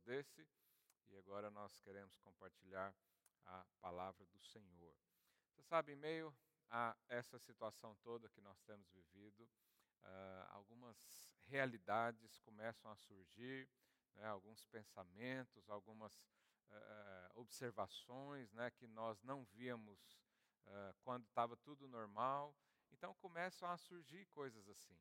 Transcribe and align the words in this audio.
desse 0.00 0.46
e 1.08 1.16
agora 1.16 1.50
nós 1.50 1.78
queremos 1.80 2.16
compartilhar 2.18 2.94
a 3.44 3.64
palavra 3.80 4.26
do 4.26 4.38
Senhor. 4.40 4.94
Você 5.50 5.62
sabe, 5.62 5.92
em 5.92 5.96
meio 5.96 6.34
a 6.70 6.96
essa 7.08 7.38
situação 7.38 7.96
toda 8.02 8.28
que 8.28 8.40
nós 8.40 8.60
temos 8.62 8.90
vivido, 8.90 9.44
uh, 10.02 10.46
algumas 10.50 11.30
realidades 11.46 12.38
começam 12.40 12.90
a 12.90 12.96
surgir, 12.96 13.68
né, 14.14 14.26
alguns 14.26 14.64
pensamentos, 14.66 15.68
algumas 15.70 16.14
uh, 16.70 17.40
observações 17.40 18.52
né, 18.52 18.70
que 18.70 18.86
nós 18.86 19.22
não 19.22 19.44
víamos 19.44 20.18
uh, 20.66 20.94
quando 21.02 21.24
estava 21.24 21.56
tudo 21.56 21.88
normal. 21.88 22.54
Então 22.90 23.14
começam 23.14 23.68
a 23.70 23.76
surgir 23.76 24.26
coisas 24.26 24.68
assim. 24.68 24.98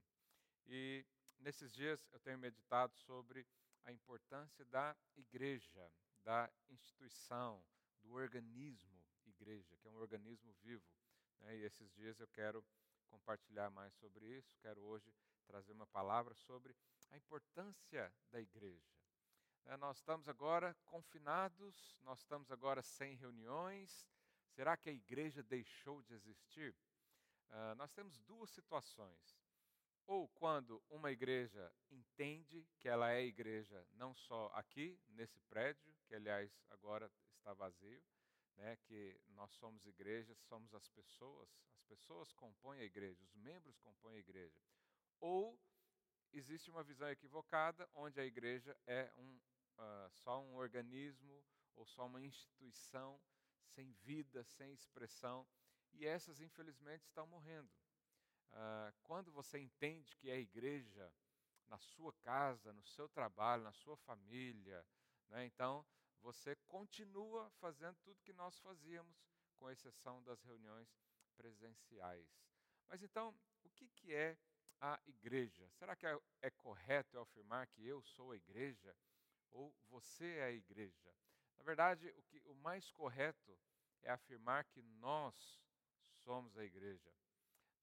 E 0.65 1.05
nesses 1.39 1.73
dias 1.73 2.07
eu 2.11 2.19
tenho 2.19 2.37
meditado 2.37 2.95
sobre 2.95 3.45
a 3.87 3.91
importância 3.93 4.65
da 4.65 4.95
igreja, 5.15 5.89
da 6.21 6.51
instituição, 6.67 7.63
do 8.01 8.11
organismo 8.11 8.97
igreja, 9.25 9.77
que 9.77 9.87
é 9.87 9.91
um 9.91 9.97
organismo 9.97 10.53
vivo. 10.61 10.83
Né? 11.39 11.57
E 11.57 11.63
esses 11.63 11.89
dias 11.93 12.19
eu 12.19 12.27
quero 12.27 12.63
compartilhar 13.05 13.69
mais 13.69 13.93
sobre 13.93 14.25
isso, 14.25 14.57
quero 14.59 14.81
hoje 14.81 15.13
trazer 15.45 15.71
uma 15.71 15.87
palavra 15.87 16.35
sobre 16.35 16.75
a 17.09 17.17
importância 17.17 18.13
da 18.29 18.41
igreja. 18.41 18.91
Né? 19.63 19.77
Nós 19.77 19.97
estamos 19.97 20.27
agora 20.27 20.75
confinados, 20.85 22.01
nós 22.03 22.19
estamos 22.19 22.51
agora 22.51 22.81
sem 22.81 23.15
reuniões. 23.15 24.05
Será 24.49 24.75
que 24.75 24.89
a 24.89 24.93
igreja 24.93 25.41
deixou 25.43 26.01
de 26.01 26.13
existir? 26.13 26.75
Uh, 27.49 27.75
nós 27.75 27.93
temos 27.93 28.19
duas 28.19 28.49
situações. 28.49 29.39
Ou 30.07 30.29
quando 30.29 30.81
uma 30.89 31.11
igreja 31.11 31.69
entende 31.91 32.65
que 32.79 32.87
ela 32.87 33.11
é 33.11 33.25
igreja 33.25 33.85
não 33.91 34.15
só 34.15 34.49
aqui, 34.53 34.97
nesse 35.09 35.37
prédio, 35.41 35.93
que 36.05 36.15
aliás 36.15 36.49
agora 36.69 37.11
está 37.35 37.53
vazio, 37.53 38.01
né, 38.55 38.77
que 38.77 39.19
nós 39.27 39.51
somos 39.51 39.85
igreja, 39.85 40.33
somos 40.35 40.73
as 40.73 40.87
pessoas, 40.87 41.49
as 41.75 41.83
pessoas 41.83 42.31
compõem 42.31 42.79
a 42.79 42.85
igreja, 42.85 43.21
os 43.21 43.35
membros 43.35 43.77
compõem 43.79 44.15
a 44.15 44.19
igreja. 44.19 44.59
Ou 45.19 45.59
existe 46.31 46.69
uma 46.69 46.83
visão 46.83 47.09
equivocada, 47.09 47.89
onde 47.93 48.17
a 48.19 48.25
igreja 48.25 48.77
é 48.87 49.11
um, 49.17 49.39
uh, 49.77 50.09
só 50.09 50.41
um 50.41 50.55
organismo 50.55 51.43
ou 51.75 51.85
só 51.85 52.05
uma 52.05 52.21
instituição 52.21 53.19
sem 53.75 53.91
vida, 54.03 54.43
sem 54.45 54.71
expressão, 54.73 55.45
e 55.93 56.05
essas, 56.05 56.39
infelizmente, 56.39 57.03
estão 57.03 57.27
morrendo. 57.27 57.69
Uh, 58.51 58.93
quando 59.03 59.31
você 59.31 59.59
entende 59.59 60.15
que 60.15 60.29
é 60.29 60.39
igreja 60.39 61.13
na 61.67 61.77
sua 61.77 62.13
casa, 62.13 62.73
no 62.73 62.83
seu 62.83 63.07
trabalho, 63.09 63.63
na 63.63 63.73
sua 63.73 63.97
família, 63.97 64.85
né, 65.29 65.45
então 65.45 65.85
você 66.21 66.55
continua 66.67 67.49
fazendo 67.59 67.95
tudo 68.03 68.23
que 68.23 68.33
nós 68.33 68.57
fazíamos, 68.59 69.15
com 69.57 69.69
exceção 69.69 70.23
das 70.23 70.41
reuniões 70.43 70.87
presenciais. 71.35 72.27
Mas 72.87 73.01
então, 73.01 73.35
o 73.63 73.69
que, 73.71 73.89
que 73.89 74.13
é 74.13 74.37
a 74.79 74.99
igreja? 75.05 75.67
Será 75.71 75.95
que 75.95 76.05
é, 76.05 76.19
é 76.41 76.49
correto 76.49 77.15
eu 77.15 77.21
afirmar 77.21 77.67
que 77.67 77.85
eu 77.85 78.01
sou 78.03 78.31
a 78.31 78.37
igreja 78.37 78.95
ou 79.51 79.73
você 79.89 80.37
é 80.37 80.43
a 80.43 80.51
igreja? 80.51 81.13
Na 81.57 81.63
verdade, 81.63 82.07
o, 82.09 82.23
que, 82.23 82.41
o 82.45 82.55
mais 82.55 82.91
correto 82.91 83.57
é 84.03 84.11
afirmar 84.11 84.63
que 84.65 84.81
nós 84.81 85.59
somos 86.23 86.57
a 86.57 86.63
igreja. 86.63 87.11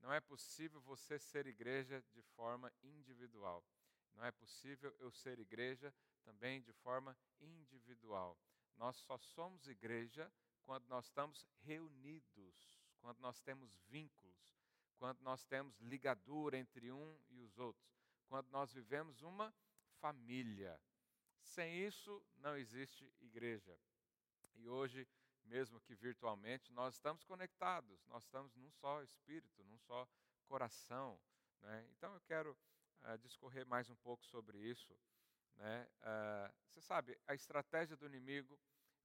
Não 0.05 0.13
é 0.13 0.21
possível 0.21 0.83
você 0.83 1.19
ser 1.19 1.47
igreja 1.47 2.05
de 2.13 2.21
forma 2.37 2.71
individual. 2.83 3.65
Não 4.13 4.23
é 4.23 4.31
possível 4.31 4.95
eu 5.01 5.11
ser 5.11 5.39
igreja 5.39 5.95
também 6.23 6.61
de 6.61 6.75
forma 6.75 7.17
individual. 7.41 8.39
Nós 8.77 8.97
só 8.97 9.17
somos 9.17 9.67
igreja 9.67 10.31
quando 10.61 10.87
nós 10.89 11.07
estamos 11.07 11.49
reunidos, 11.63 12.79
quando 13.01 13.19
nós 13.21 13.41
temos 13.41 13.75
vínculos, 13.89 14.55
quando 14.99 15.23
nós 15.23 15.43
temos 15.47 15.81
ligadura 15.81 16.59
entre 16.59 16.93
um 16.93 17.19
e 17.31 17.41
os 17.41 17.57
outros, 17.57 17.97
quando 18.29 18.51
nós 18.51 18.75
vivemos 18.75 19.23
uma 19.23 19.55
família. 20.01 20.79
Sem 21.41 21.83
isso, 21.87 22.23
não 22.37 22.59
existe 22.59 23.11
igreja. 23.23 23.75
E 24.57 24.69
hoje, 24.69 25.09
mesmo 25.45 25.81
que 25.81 25.95
virtualmente, 25.95 26.73
nós 26.73 26.95
estamos 26.95 27.25
conectados, 27.25 28.05
nós 28.07 28.25
estamos 28.25 28.55
num 28.55 28.71
só 28.71 29.03
espírito, 29.03 29.63
num 29.65 29.79
só 29.79 30.09
coração. 30.47 31.21
Né? 31.61 31.87
Então, 31.91 32.15
eu 32.15 32.21
quero 32.23 32.57
uh, 33.03 33.19
discorrer 33.19 33.67
mais 33.67 33.89
um 33.91 33.97
pouco 33.97 34.25
sobre 34.27 34.59
isso. 34.59 34.97
Né? 35.57 35.89
Uh, 36.01 36.55
você 36.69 36.81
sabe, 36.81 37.19
a 37.27 37.35
estratégia 37.35 37.97
do 37.97 38.07
inimigo 38.07 38.59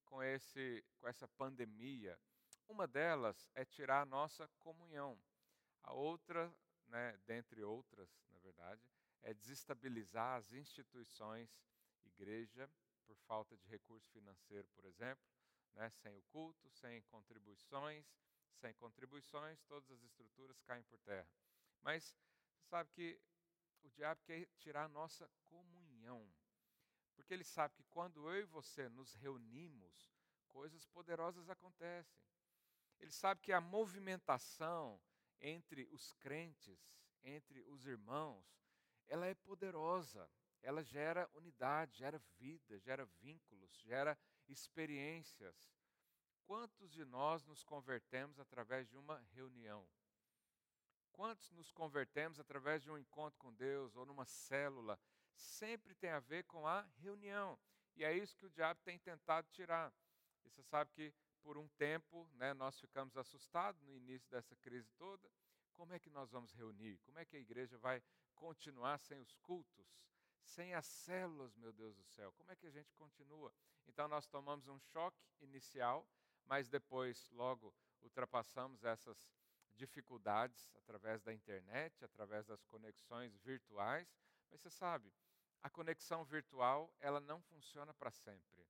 com, 0.05 0.23
esse, 0.23 0.83
com 0.99 1.07
essa 1.07 1.27
pandemia, 1.27 2.19
uma 2.67 2.87
delas 2.87 3.49
é 3.55 3.65
tirar 3.65 4.01
a 4.01 4.05
nossa 4.05 4.47
comunhão. 4.59 5.19
A 5.83 5.93
outra, 5.93 6.53
né, 6.87 7.17
dentre 7.25 7.63
outras, 7.63 8.09
na 8.31 8.39
verdade, 8.39 8.81
é 9.21 9.33
desestabilizar 9.33 10.37
as 10.37 10.51
instituições, 10.53 11.49
igreja, 12.05 12.69
por 13.05 13.17
falta 13.17 13.57
de 13.57 13.67
recurso 13.67 14.07
financeiro, 14.11 14.67
por 14.75 14.85
exemplo, 14.85 15.23
né, 15.73 15.89
sem 15.89 16.15
o 16.17 16.21
culto, 16.23 16.69
sem 16.69 17.01
contribuições, 17.03 18.05
sem 18.55 18.73
contribuições, 18.73 19.61
todas 19.63 19.89
as 19.91 20.01
estruturas 20.03 20.61
caem 20.61 20.83
por 20.83 20.99
terra. 20.99 21.29
Mas 21.81 22.17
sabe 22.69 22.89
que 22.91 23.19
o 23.83 23.89
diabo 23.89 24.21
quer 24.23 24.47
tirar 24.57 24.85
a 24.85 24.89
nossa 24.89 25.29
comunhão. 25.45 26.29
Porque 27.15 27.33
ele 27.33 27.43
sabe 27.43 27.75
que 27.75 27.83
quando 27.85 28.29
eu 28.29 28.41
e 28.41 28.45
você 28.45 28.89
nos 28.89 29.13
reunimos, 29.13 30.11
coisas 30.47 30.85
poderosas 30.87 31.49
acontecem. 31.49 32.25
Ele 32.99 33.11
sabe 33.11 33.41
que 33.41 33.53
a 33.53 33.61
movimentação 33.61 35.01
entre 35.39 35.87
os 35.91 36.11
crentes, 36.13 36.79
entre 37.23 37.61
os 37.63 37.85
irmãos, 37.85 38.45
ela 39.07 39.25
é 39.25 39.33
poderosa. 39.33 40.29
Ela 40.61 40.83
gera 40.83 41.29
unidade, 41.33 41.97
gera 41.97 42.21
vida, 42.37 42.77
gera 42.79 43.05
vínculos, 43.21 43.71
gera 43.79 44.17
experiências. 44.47 45.71
Quantos 46.43 46.91
de 46.91 47.05
nós 47.05 47.45
nos 47.45 47.63
convertemos 47.63 48.39
através 48.39 48.87
de 48.89 48.97
uma 48.97 49.19
reunião? 49.33 49.87
Quantos 51.11 51.51
nos 51.51 51.71
convertemos 51.71 52.39
através 52.39 52.81
de 52.81 52.89
um 52.89 52.97
encontro 52.97 53.37
com 53.37 53.53
Deus 53.53 53.95
ou 53.95 54.05
numa 54.05 54.25
célula? 54.25 54.99
Sempre 55.35 55.93
tem 55.93 56.09
a 56.09 56.19
ver 56.19 56.43
com 56.45 56.65
a 56.65 56.81
reunião. 56.97 57.59
E 57.95 58.03
é 58.03 58.13
isso 58.17 58.35
que 58.37 58.45
o 58.45 58.49
diabo 58.49 58.79
tem 58.83 58.97
tentado 58.97 59.47
tirar. 59.51 59.93
E 60.45 60.49
você 60.49 60.63
sabe 60.63 60.91
que 60.91 61.13
por 61.41 61.57
um 61.57 61.67
tempo 61.69 62.29
né, 62.33 62.53
nós 62.53 62.79
ficamos 62.79 63.17
assustados 63.17 63.81
no 63.81 63.93
início 63.93 64.29
dessa 64.29 64.55
crise 64.57 64.89
toda. 64.97 65.29
Como 65.73 65.93
é 65.93 65.99
que 65.99 66.09
nós 66.09 66.31
vamos 66.31 66.51
reunir? 66.53 66.97
Como 66.99 67.19
é 67.19 67.25
que 67.25 67.35
a 67.35 67.39
igreja 67.39 67.77
vai 67.77 68.01
continuar 68.35 68.97
sem 68.99 69.19
os 69.19 69.35
cultos? 69.37 69.87
Sem 70.49 70.73
as 70.73 70.87
células, 70.87 71.55
meu 71.55 71.71
Deus 71.71 71.95
do 71.95 72.03
céu? 72.03 72.31
Como 72.33 72.51
é 72.51 72.55
que 72.55 72.65
a 72.65 72.71
gente 72.71 72.91
continua? 72.95 73.53
Então 73.87 74.07
nós 74.07 74.25
tomamos 74.27 74.67
um 74.67 74.79
choque 74.79 75.23
inicial, 75.39 76.07
mas 76.43 76.67
depois, 76.67 77.29
logo, 77.29 77.71
ultrapassamos 78.01 78.83
essas 78.83 79.31
dificuldades 79.75 80.73
através 80.75 81.21
da 81.21 81.31
internet, 81.31 82.03
através 82.03 82.47
das 82.47 82.63
conexões 82.65 83.37
virtuais, 83.37 84.11
mas 84.49 84.59
você 84.59 84.71
sabe, 84.71 85.13
a 85.61 85.69
conexão 85.69 86.25
virtual, 86.25 86.91
ela 86.99 87.19
não 87.19 87.39
funciona 87.43 87.93
para 87.93 88.09
sempre. 88.09 88.67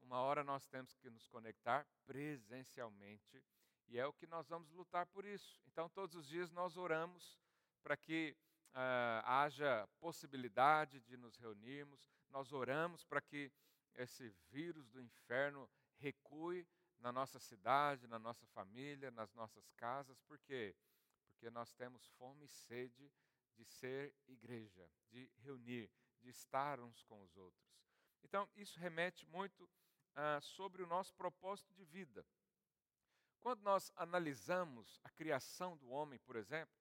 Uma 0.00 0.20
hora 0.20 0.42
nós 0.42 0.66
temos 0.66 0.96
que 0.96 1.08
nos 1.08 1.28
conectar 1.28 1.86
presencialmente, 2.04 3.40
e 3.86 3.98
é 3.98 4.06
o 4.06 4.12
que 4.12 4.26
nós 4.26 4.48
vamos 4.48 4.72
lutar 4.72 5.06
por 5.06 5.24
isso. 5.24 5.62
Então, 5.68 5.88
todos 5.88 6.16
os 6.16 6.26
dias 6.26 6.50
nós 6.50 6.76
oramos 6.76 7.38
para 7.82 7.96
que 7.96 8.36
uh, 8.74 9.24
haja 9.24 9.88
possibilidade 10.00 11.00
de 11.00 11.16
nos 11.16 11.36
reunirmos, 11.36 12.08
nós 12.30 12.52
oramos 12.52 13.04
para 13.04 13.20
que 13.20 13.50
esse 13.94 14.28
vírus 14.50 14.88
do 14.88 15.00
inferno 15.00 15.70
recue 15.96 16.66
na 16.98 17.12
nossa 17.12 17.38
cidade, 17.38 18.08
na 18.08 18.18
nossa 18.18 18.46
família, 18.46 19.10
nas 19.10 19.32
nossas 19.34 19.70
casas. 19.72 20.20
Por 20.22 20.38
quê? 20.40 20.74
Porque 21.28 21.50
nós 21.50 21.72
temos 21.74 22.08
fome 22.18 22.46
e 22.46 22.48
sede 22.48 23.12
de 23.54 23.64
ser 23.64 24.14
igreja, 24.26 24.90
de 25.10 25.30
reunir, 25.38 25.90
de 26.20 26.30
estar 26.30 26.80
uns 26.80 27.02
com 27.02 27.22
os 27.22 27.36
outros. 27.36 27.72
Então, 28.22 28.48
isso 28.56 28.80
remete 28.80 29.26
muito 29.26 29.70
ah, 30.14 30.40
sobre 30.40 30.82
o 30.82 30.86
nosso 30.86 31.14
propósito 31.14 31.72
de 31.74 31.84
vida. 31.84 32.26
Quando 33.40 33.60
nós 33.62 33.92
analisamos 33.94 34.98
a 35.04 35.10
criação 35.10 35.76
do 35.76 35.90
homem, 35.90 36.18
por 36.20 36.36
exemplo, 36.36 36.74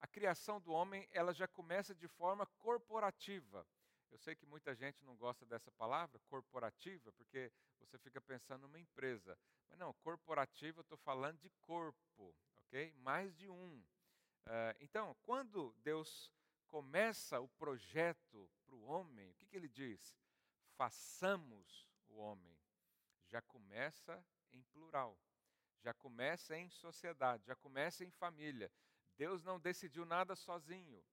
a 0.00 0.06
criação 0.06 0.60
do 0.60 0.72
homem 0.72 1.08
ela 1.12 1.32
já 1.32 1.46
começa 1.46 1.94
de 1.94 2.08
forma 2.08 2.46
corporativa. 2.58 3.66
Eu 4.10 4.18
sei 4.18 4.34
que 4.34 4.46
muita 4.46 4.74
gente 4.74 5.04
não 5.04 5.16
gosta 5.16 5.44
dessa 5.44 5.70
palavra, 5.72 6.18
corporativa, 6.28 7.12
porque 7.12 7.52
você 7.78 7.98
fica 7.98 8.20
pensando 8.20 8.62
numa 8.62 8.78
empresa. 8.78 9.38
Mas 9.68 9.78
não, 9.78 9.92
corporativa, 9.94 10.80
eu 10.80 10.82
estou 10.82 10.98
falando 10.98 11.38
de 11.40 11.50
corpo, 11.60 12.34
ok? 12.56 12.92
Mais 12.98 13.34
de 13.36 13.48
um. 13.50 13.78
Uh, 14.46 14.74
então, 14.80 15.14
quando 15.22 15.74
Deus 15.82 16.32
começa 16.66 17.38
o 17.38 17.48
projeto 17.48 18.50
para 18.64 18.74
o 18.74 18.84
homem, 18.84 19.30
o 19.30 19.34
que, 19.34 19.46
que 19.46 19.56
ele 19.56 19.68
diz? 19.68 20.18
façamos 20.78 21.88
o 22.08 22.18
homem, 22.18 22.56
já 23.26 23.42
começa 23.42 24.24
em 24.52 24.62
plural, 24.62 25.18
já 25.80 25.92
começa 25.92 26.56
em 26.56 26.70
sociedade, 26.70 27.44
já 27.44 27.56
começa 27.56 28.04
em 28.04 28.10
família. 28.12 28.70
Deus 29.18 29.42
não 29.42 29.58
decidiu 29.58 30.04
nada 30.04 30.36
sozinho. 30.36 31.04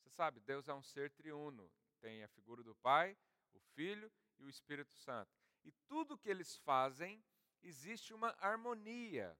Você 0.00 0.08
sabe, 0.08 0.40
Deus 0.40 0.66
é 0.66 0.74
um 0.74 0.82
ser 0.82 1.10
triuno, 1.10 1.70
tem 2.00 2.24
a 2.24 2.28
figura 2.28 2.62
do 2.62 2.74
Pai, 2.76 3.16
o 3.52 3.60
Filho 3.60 4.10
e 4.38 4.44
o 4.44 4.48
Espírito 4.48 4.94
Santo. 4.94 5.30
E 5.62 5.70
tudo 5.86 6.16
que 6.16 6.28
eles 6.28 6.56
fazem, 6.56 7.22
existe 7.62 8.14
uma 8.14 8.34
harmonia, 8.40 9.38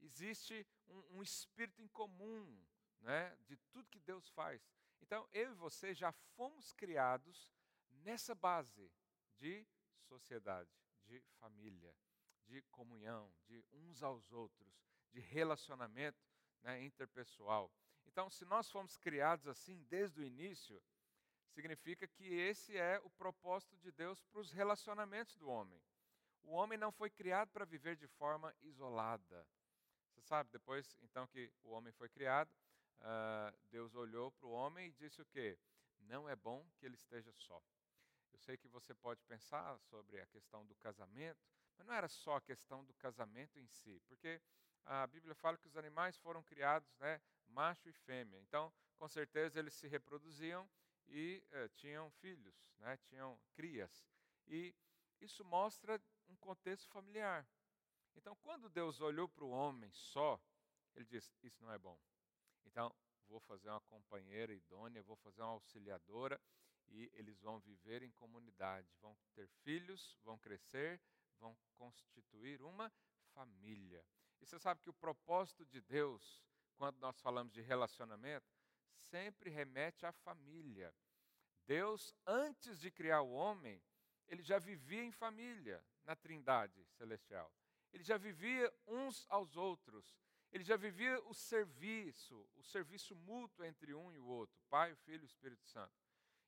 existe 0.00 0.66
um, 0.88 1.18
um 1.18 1.22
espírito 1.22 1.82
em 1.82 1.88
comum 1.88 2.66
né, 3.00 3.36
de 3.46 3.56
tudo 3.70 3.90
que 3.90 4.00
Deus 4.00 4.28
faz. 4.30 4.66
Então, 5.02 5.28
eu 5.30 5.52
e 5.52 5.54
você 5.54 5.94
já 5.94 6.12
fomos 6.34 6.72
criados 6.72 7.50
nessa 7.90 8.34
base 8.34 8.90
de 9.36 9.66
sociedade, 10.08 10.70
de 11.04 11.20
família, 11.38 11.94
de 12.46 12.62
comunhão, 12.70 13.30
de 13.46 13.62
uns 13.70 14.02
aos 14.02 14.32
outros, 14.32 14.82
de 15.10 15.20
relacionamento 15.20 16.33
né, 16.64 16.82
interpessoal. 16.82 17.70
Então, 18.06 18.28
se 18.30 18.44
nós 18.44 18.70
fomos 18.70 18.96
criados 18.96 19.46
assim 19.46 19.82
desde 19.84 20.20
o 20.20 20.24
início, 20.24 20.82
significa 21.50 22.08
que 22.08 22.24
esse 22.24 22.76
é 22.76 23.00
o 23.04 23.10
propósito 23.10 23.76
de 23.76 23.92
Deus 23.92 24.20
para 24.24 24.40
os 24.40 24.50
relacionamentos 24.50 25.36
do 25.36 25.48
homem. 25.48 25.80
O 26.42 26.52
homem 26.52 26.78
não 26.78 26.90
foi 26.90 27.10
criado 27.10 27.50
para 27.50 27.64
viver 27.64 27.96
de 27.96 28.06
forma 28.06 28.54
isolada. 28.62 29.46
Você 30.10 30.20
sabe, 30.20 30.50
depois 30.50 30.96
então 31.02 31.26
que 31.26 31.52
o 31.62 31.70
homem 31.70 31.92
foi 31.92 32.08
criado, 32.08 32.50
uh, 33.00 33.56
Deus 33.70 33.94
olhou 33.94 34.32
para 34.32 34.46
o 34.46 34.52
homem 34.52 34.88
e 34.88 34.92
disse 34.92 35.20
o 35.20 35.26
quê? 35.26 35.58
Não 36.00 36.28
é 36.28 36.36
bom 36.36 36.66
que 36.76 36.86
ele 36.86 36.96
esteja 36.96 37.32
só. 37.32 37.62
Eu 38.32 38.38
sei 38.38 38.56
que 38.56 38.68
você 38.68 38.94
pode 38.94 39.22
pensar 39.24 39.78
sobre 39.78 40.20
a 40.20 40.26
questão 40.26 40.66
do 40.66 40.74
casamento, 40.76 41.40
mas 41.76 41.86
não 41.86 41.94
era 41.94 42.08
só 42.08 42.36
a 42.36 42.40
questão 42.40 42.84
do 42.84 42.92
casamento 42.94 43.58
em 43.58 43.66
si, 43.66 44.00
porque 44.06 44.40
a 44.86 45.06
Bíblia 45.06 45.34
fala 45.34 45.58
que 45.58 45.66
os 45.66 45.76
animais 45.76 46.16
foram 46.18 46.42
criados, 46.42 46.94
né, 46.98 47.20
macho 47.48 47.88
e 47.88 47.92
fêmea. 47.92 48.38
Então, 48.40 48.72
com 48.96 49.08
certeza 49.08 49.58
eles 49.58 49.74
se 49.74 49.86
reproduziam 49.86 50.68
e 51.08 51.42
uh, 51.52 51.68
tinham 51.70 52.10
filhos, 52.10 52.54
né, 52.78 52.96
tinham 53.08 53.38
crias. 53.54 54.06
E 54.46 54.74
isso 55.20 55.44
mostra 55.44 56.00
um 56.28 56.36
contexto 56.36 56.88
familiar. 56.88 57.46
Então, 58.14 58.36
quando 58.36 58.68
Deus 58.68 59.00
olhou 59.00 59.28
para 59.28 59.44
o 59.44 59.50
homem 59.50 59.90
só, 59.92 60.40
ele 60.94 61.04
disse: 61.04 61.34
Isso 61.42 61.62
não 61.62 61.72
é 61.72 61.78
bom. 61.78 61.98
Então, 62.64 62.94
vou 63.28 63.40
fazer 63.40 63.68
uma 63.68 63.80
companheira 63.80 64.52
idônea, 64.52 65.02
vou 65.02 65.16
fazer 65.16 65.42
uma 65.42 65.52
auxiliadora 65.52 66.40
e 66.88 67.10
eles 67.14 67.40
vão 67.40 67.58
viver 67.58 68.02
em 68.02 68.10
comunidade, 68.12 68.88
vão 69.00 69.16
ter 69.34 69.48
filhos, 69.62 70.16
vão 70.22 70.38
crescer, 70.38 71.00
vão 71.38 71.56
constituir 71.74 72.62
uma 72.62 72.92
família. 73.32 74.04
E 74.44 74.46
você 74.46 74.58
sabe 74.58 74.82
que 74.82 74.90
o 74.90 74.92
propósito 74.92 75.64
de 75.64 75.80
Deus, 75.80 76.44
quando 76.76 76.98
nós 76.98 77.18
falamos 77.18 77.50
de 77.50 77.62
relacionamento, 77.62 78.46
sempre 78.92 79.48
remete 79.48 80.04
à 80.04 80.12
família. 80.12 80.94
Deus, 81.66 82.14
antes 82.26 82.78
de 82.78 82.90
criar 82.90 83.22
o 83.22 83.32
homem, 83.32 83.82
ele 84.28 84.42
já 84.42 84.58
vivia 84.58 85.02
em 85.02 85.10
família, 85.10 85.82
na 86.04 86.14
Trindade 86.14 86.84
celestial. 86.90 87.50
Ele 87.90 88.04
já 88.04 88.18
vivia 88.18 88.70
uns 88.86 89.24
aos 89.30 89.56
outros. 89.56 90.14
Ele 90.52 90.62
já 90.62 90.76
vivia 90.76 91.18
o 91.22 91.32
serviço, 91.32 92.46
o 92.54 92.62
serviço 92.62 93.16
mútuo 93.16 93.64
entre 93.64 93.94
um 93.94 94.12
e 94.12 94.18
o 94.18 94.26
outro, 94.26 94.60
Pai, 94.68 94.92
o 94.92 94.96
Filho 94.96 95.22
e 95.22 95.24
o 95.24 95.32
Espírito 95.32 95.64
Santo. 95.64 95.94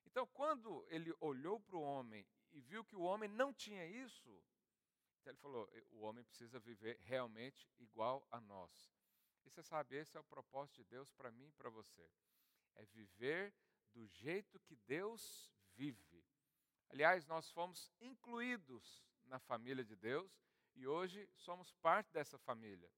Então, 0.04 0.26
quando 0.34 0.84
ele 0.90 1.14
olhou 1.18 1.58
para 1.60 1.76
o 1.76 1.82
homem 1.82 2.26
e 2.52 2.60
viu 2.60 2.84
que 2.84 2.94
o 2.94 3.00
homem 3.00 3.30
não 3.30 3.54
tinha 3.54 3.86
isso, 3.86 4.44
então 5.26 5.32
ele 5.32 5.40
falou: 5.40 5.68
o 5.90 6.02
homem 6.02 6.22
precisa 6.22 6.60
viver 6.60 7.00
realmente 7.02 7.68
igual 7.78 8.24
a 8.30 8.40
nós. 8.40 8.92
E 9.44 9.50
você 9.50 9.60
sabe, 9.60 9.96
esse 9.96 10.16
é 10.16 10.20
o 10.20 10.24
propósito 10.24 10.76
de 10.76 10.84
Deus 10.84 11.10
para 11.10 11.32
mim 11.32 11.48
e 11.48 11.52
para 11.52 11.68
você: 11.68 12.08
é 12.76 12.84
viver 12.86 13.52
do 13.92 14.06
jeito 14.06 14.60
que 14.60 14.76
Deus 14.76 15.50
vive. 15.74 16.24
Aliás, 16.90 17.26
nós 17.26 17.50
fomos 17.50 17.90
incluídos 18.00 19.04
na 19.24 19.40
família 19.40 19.84
de 19.84 19.96
Deus 19.96 20.30
e 20.76 20.86
hoje 20.86 21.28
somos 21.34 21.72
parte 21.72 22.12
dessa 22.12 22.38
família. 22.38 22.88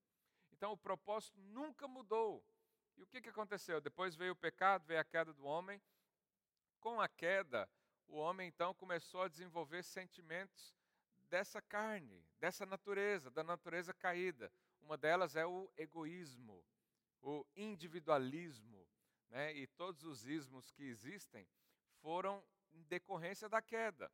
Então, 0.53 0.73
o 0.73 0.77
propósito 0.77 1.41
nunca 1.41 1.89
mudou. 1.89 2.45
E 2.99 3.03
o 3.03 3.07
que, 3.07 3.23
que 3.23 3.31
aconteceu? 3.31 3.81
Depois 3.81 4.15
veio 4.15 4.33
o 4.33 4.37
pecado, 4.37 4.85
veio 4.85 5.01
a 5.01 5.05
queda 5.05 5.33
do 5.33 5.47
homem. 5.47 5.81
Com 6.79 7.01
a 7.01 7.09
queda, 7.09 7.67
o 8.07 8.17
homem 8.17 8.49
então 8.49 8.75
começou 8.75 9.23
a 9.23 9.29
desenvolver 9.29 9.83
sentimentos 9.83 10.78
dessa 11.29 11.61
carne, 11.63 12.25
dessa 12.39 12.67
natureza, 12.67 13.31
da 13.31 13.45
natureza 13.45 13.93
caída. 13.95 14.53
Uma 14.81 14.97
delas 14.97 15.37
é 15.37 15.47
o 15.47 15.71
egoísmo, 15.77 16.65
o 17.21 17.45
individualismo, 17.55 18.87
né? 19.29 19.53
e 19.55 19.67
todos 19.67 20.05
os 20.05 20.27
ismos 20.27 20.71
que 20.71 20.85
existem 20.85 21.47
foram 22.01 22.45
em 22.73 22.83
decorrência 22.85 23.49
da 23.49 23.61
queda. 23.61 24.11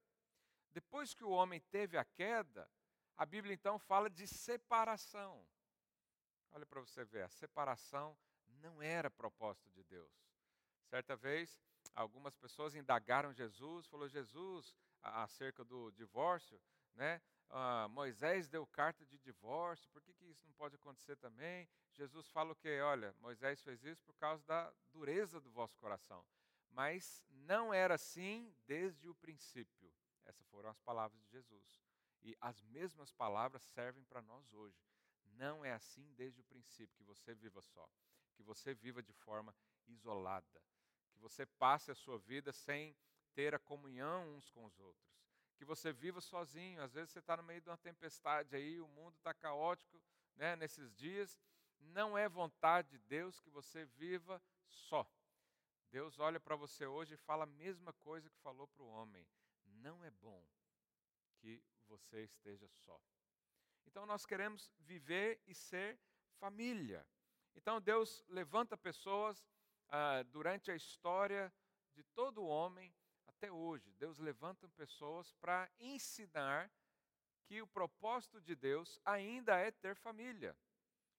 Depois 0.73 1.15
que 1.15 1.25
o 1.25 1.31
homem 1.31 1.61
teve 1.71 1.97
a 1.97 2.05
queda, 2.05 2.69
a 3.17 3.25
Bíblia 3.25 3.55
então 3.55 3.79
fala 3.79 4.11
de 4.11 4.27
separação. 4.27 5.47
Olha 6.51 6.67
para 6.67 6.81
você 6.81 7.05
ver, 7.05 7.23
a 7.23 7.29
separação 7.29 8.17
não 8.61 8.83
era 8.83 9.11
propósito 9.11 9.71
de 9.71 9.85
Deus. 9.85 10.13
Certa 10.89 11.17
vez, 11.17 11.63
algumas 11.95 12.35
pessoas 12.37 12.75
indagaram 12.75 13.33
Jesus, 13.33 13.87
falou 13.87 14.09
Jesus 14.09 14.75
acerca 15.03 15.65
do 15.65 15.91
divórcio, 15.93 16.61
né? 16.95 17.21
Ah, 17.51 17.87
Moisés 17.89 18.49
deu 18.49 18.67
carta 18.67 19.05
de 19.05 19.19
divórcio, 19.19 19.89
por 19.91 20.03
que, 20.03 20.13
que 20.13 20.25
isso 20.25 20.45
não 20.47 20.55
pode 20.55 20.75
acontecer 20.75 21.17
também? 21.17 21.69
Jesus 21.93 22.29
fala 22.29 22.53
o 22.53 22.57
que? 22.57 22.81
Olha, 22.81 23.15
Moisés 23.21 23.63
fez 23.63 23.85
isso 23.85 24.03
por 24.05 24.15
causa 24.17 24.45
da 24.45 24.73
dureza 24.93 25.41
do 25.41 25.51
vosso 25.51 25.77
coração. 25.79 26.25
Mas 26.71 27.25
não 27.31 27.73
era 27.73 27.95
assim 27.95 28.53
desde 28.67 29.09
o 29.09 29.15
princípio. 29.15 29.93
Essas 30.25 30.47
foram 30.49 30.71
as 30.71 30.81
palavras 30.81 31.21
de 31.23 31.31
Jesus. 31.31 31.81
E 32.23 32.37
as 32.41 32.61
mesmas 32.63 33.13
palavras 33.13 33.63
servem 33.63 34.03
para 34.05 34.23
nós 34.23 34.53
hoje. 34.53 34.83
Não 35.37 35.65
é 35.65 35.73
assim 35.73 36.13
desde 36.15 36.41
o 36.41 36.45
princípio, 36.45 36.97
que 36.97 37.05
você 37.05 37.35
viva 37.35 37.61
só, 37.61 37.89
que 38.35 38.43
você 38.43 38.75
viva 38.75 39.03
de 39.03 39.13
forma 39.13 39.55
isolada, 39.87 40.63
que 41.13 41.19
você 41.19 41.45
passe 41.45 41.91
a 41.91 41.95
sua 41.95 42.19
vida 42.19 42.53
sem 42.53 42.97
ter 43.35 43.55
a 43.55 43.59
comunhão 43.59 44.37
uns 44.37 44.49
com 44.51 44.65
os 44.65 44.79
outros, 44.79 45.14
que 45.55 45.65
você 45.65 45.93
viva 45.93 46.21
sozinho. 46.21 46.83
Às 46.83 46.93
vezes 46.93 47.11
você 47.11 47.19
está 47.19 47.37
no 47.37 47.43
meio 47.43 47.61
de 47.61 47.69
uma 47.69 47.77
tempestade 47.77 48.55
aí, 48.55 48.81
o 48.81 48.89
mundo 48.89 49.15
está 49.17 49.33
caótico 49.33 50.01
né, 50.37 50.57
nesses 50.57 50.93
dias. 50.95 51.39
Não 51.81 52.17
é 52.17 52.29
vontade 52.29 52.91
de 52.91 52.99
Deus 52.99 53.41
que 53.41 53.51
você 53.51 53.85
viva 53.85 54.43
só. 54.69 55.09
Deus 55.91 56.19
olha 56.19 56.41
para 56.41 56.57
você 56.57 56.87
hoje 56.87 57.15
e 57.15 57.19
fala 57.19 57.45
a 57.45 57.47
mesma 57.47 57.93
coisa 57.93 58.29
que 58.29 58.39
falou 58.39 58.67
para 58.67 58.83
o 58.83 58.89
homem: 58.89 59.27
não 59.65 60.03
é 60.05 60.11
bom 60.11 60.45
que 61.39 61.63
você 61.87 62.25
esteja 62.25 62.69
só. 62.69 63.01
Então 63.87 64.07
nós 64.07 64.27
queremos 64.27 64.73
viver 64.81 65.41
e 65.47 65.55
ser 65.55 65.99
família. 66.41 67.07
Então 67.55 67.81
Deus 67.81 68.25
levanta 68.29 68.77
pessoas 68.77 69.47
ah, 69.89 70.23
durante 70.25 70.71
a 70.71 70.75
história 70.75 71.53
de 71.95 72.03
todo 72.03 72.45
homem 72.45 72.93
até 73.45 73.53
hoje. 73.53 73.93
Deus 73.99 74.19
levanta 74.19 74.69
pessoas 74.71 75.33
para 75.35 75.71
ensinar 75.79 76.71
que 77.45 77.61
o 77.61 77.67
propósito 77.67 78.41
de 78.41 78.55
Deus 78.55 78.99
ainda 79.05 79.59
é 79.59 79.71
ter 79.71 79.95
família. 79.95 80.57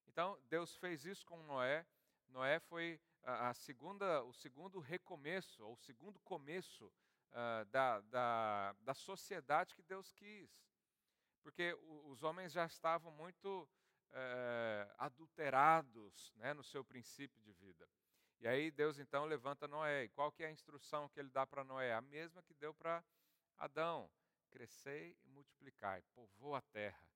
Então 0.08 0.38
Deus 0.48 0.76
fez 0.76 1.04
isso 1.04 1.24
com 1.24 1.40
Noé. 1.44 1.86
Noé 2.28 2.58
foi 2.58 3.00
a, 3.22 3.54
segunda, 3.54 4.24
o 4.24 4.32
segundo 4.32 4.80
recomeço, 4.80 5.64
ou 5.64 5.74
o 5.74 5.78
segundo 5.78 6.18
começo 6.20 6.86
uh, 6.86 7.64
da, 7.66 8.00
da, 8.00 8.72
da 8.80 8.94
sociedade 8.94 9.74
que 9.74 9.82
Deus 9.82 10.12
quis. 10.12 10.50
Porque 11.42 11.78
os 12.06 12.24
homens 12.24 12.52
já 12.52 12.66
estavam 12.66 13.12
muito 13.12 13.68
uh, 14.10 14.94
adulterados 14.98 16.32
né, 16.34 16.52
no 16.52 16.64
seu 16.64 16.84
princípio 16.84 17.40
de 17.42 17.52
vida. 17.52 17.88
E 18.40 18.48
aí 18.48 18.70
Deus 18.70 18.98
então 18.98 19.24
levanta 19.24 19.66
Noé. 19.66 20.04
E 20.04 20.08
qual 20.08 20.30
que 20.30 20.42
é 20.42 20.46
a 20.46 20.50
instrução 20.50 21.08
que 21.08 21.18
ele 21.18 21.30
dá 21.30 21.46
para 21.46 21.64
Noé? 21.64 21.94
A 21.94 22.00
mesma 22.00 22.42
que 22.42 22.54
deu 22.54 22.74
para 22.74 23.04
Adão. 23.56 24.10
Crescei 24.50 25.16
e 25.22 25.28
multiplicai, 25.28 26.02
povoa 26.14 26.58
a 26.58 26.62
terra, 26.62 27.06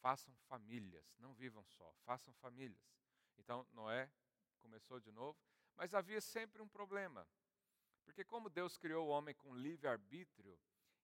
façam 0.00 0.32
famílias, 0.48 1.04
não 1.18 1.34
vivam 1.34 1.64
só, 1.64 1.92
façam 2.04 2.32
famílias. 2.34 2.94
Então 3.36 3.66
Noé 3.72 4.08
começou 4.60 5.00
de 5.00 5.10
novo, 5.10 5.36
mas 5.74 5.92
havia 5.92 6.20
sempre 6.20 6.62
um 6.62 6.68
problema. 6.68 7.26
Porque, 8.04 8.22
como 8.22 8.50
Deus 8.50 8.76
criou 8.76 9.08
o 9.08 9.10
homem 9.10 9.34
com 9.34 9.54
livre-arbítrio, 9.54 10.58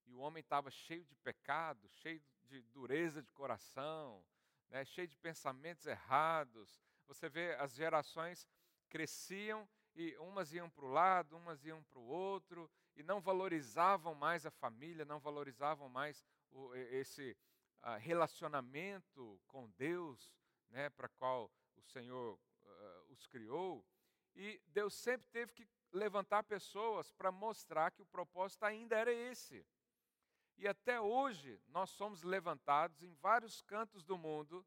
e 0.06 0.14
o 0.14 0.18
homem 0.18 0.40
estava 0.40 0.70
cheio 0.70 1.04
de 1.04 1.14
pecado, 1.16 1.88
cheio 1.88 2.22
de 2.44 2.62
dureza 2.62 3.22
de 3.22 3.32
coração, 3.32 4.24
né, 4.68 4.84
cheio 4.84 5.08
de 5.08 5.16
pensamentos 5.16 5.86
errados, 5.86 6.80
você 7.06 7.28
vê 7.28 7.54
as 7.54 7.74
gerações 7.74 8.46
cresciam 8.90 9.66
e 9.94 10.16
umas 10.18 10.52
iam 10.52 10.68
para 10.68 10.85
o 10.85 10.88
lado, 10.88 11.37
umas 11.37 11.64
iam 11.64 11.82
para 11.85 11.99
o 11.99 12.06
outro, 12.06 12.70
e 12.97 13.02
não 13.02 13.20
valorizavam 13.20 14.14
mais 14.14 14.44
a 14.44 14.50
família, 14.50 15.04
não 15.04 15.18
valorizavam 15.18 15.88
mais 15.88 16.25
o, 16.50 16.75
esse 16.75 17.37
uh, 17.82 17.97
relacionamento 17.99 19.40
com 19.47 19.70
Deus, 19.70 20.37
né, 20.68 20.90
para 20.90 21.09
qual 21.09 21.50
o 21.76 21.82
Senhor 21.82 22.35
uh, 22.35 23.12
os 23.12 23.26
criou. 23.26 23.85
E 24.35 24.61
Deus 24.66 24.94
sempre 24.94 25.28
teve 25.28 25.52
que 25.52 25.66
levantar 25.92 26.44
pessoas 26.44 27.11
para 27.12 27.32
mostrar 27.32 27.90
que 27.90 28.02
o 28.02 28.06
propósito 28.06 28.64
ainda 28.64 28.97
era 28.97 29.12
esse. 29.12 29.66
E 30.56 30.68
até 30.68 31.00
hoje 31.00 31.61
nós 31.68 31.90
somos 31.90 32.23
levantados 32.23 33.02
em 33.02 33.12
vários 33.14 33.62
cantos 33.62 34.04
do 34.04 34.18
mundo, 34.18 34.64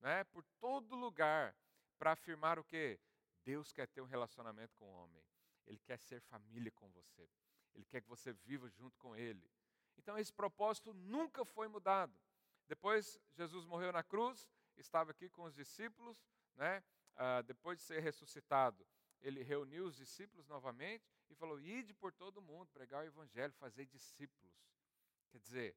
né, 0.00 0.24
por 0.24 0.44
todo 0.58 0.96
lugar, 0.96 1.54
para 1.98 2.12
afirmar 2.12 2.58
o 2.58 2.64
que? 2.64 2.98
Deus 3.44 3.72
quer 3.72 3.86
ter 3.88 4.00
um 4.00 4.06
relacionamento 4.06 4.74
com 4.76 4.86
o 4.86 4.94
homem. 4.94 5.22
Ele 5.66 5.78
quer 5.78 5.98
ser 5.98 6.20
família 6.22 6.72
com 6.72 6.88
você. 6.90 7.28
Ele 7.74 7.84
quer 7.84 8.00
que 8.00 8.08
você 8.08 8.32
viva 8.32 8.68
junto 8.68 8.98
com 8.98 9.14
Ele. 9.16 9.50
Então 9.96 10.18
esse 10.18 10.32
propósito 10.32 10.92
nunca 10.92 11.44
foi 11.44 11.68
mudado. 11.68 12.14
Depois 12.66 13.20
Jesus 13.32 13.64
morreu 13.66 13.92
na 13.92 14.02
cruz, 14.02 14.50
estava 14.76 15.10
aqui 15.10 15.28
com 15.28 15.44
os 15.44 15.54
discípulos, 15.54 16.16
né? 16.54 16.82
Ah, 17.16 17.42
depois 17.42 17.78
de 17.78 17.84
ser 17.84 18.00
ressuscitado, 18.00 18.84
ele 19.20 19.42
reuniu 19.42 19.86
os 19.86 19.96
discípulos 19.96 20.46
novamente 20.48 21.08
e 21.30 21.34
falou: 21.34 21.60
Ide 21.60 21.94
por 21.94 22.12
todo 22.12 22.42
mundo, 22.42 22.68
pregar 22.72 23.04
o 23.04 23.06
evangelho, 23.06 23.52
fazer 23.54 23.86
discípulos. 23.86 24.52
Quer 25.30 25.38
dizer, 25.38 25.76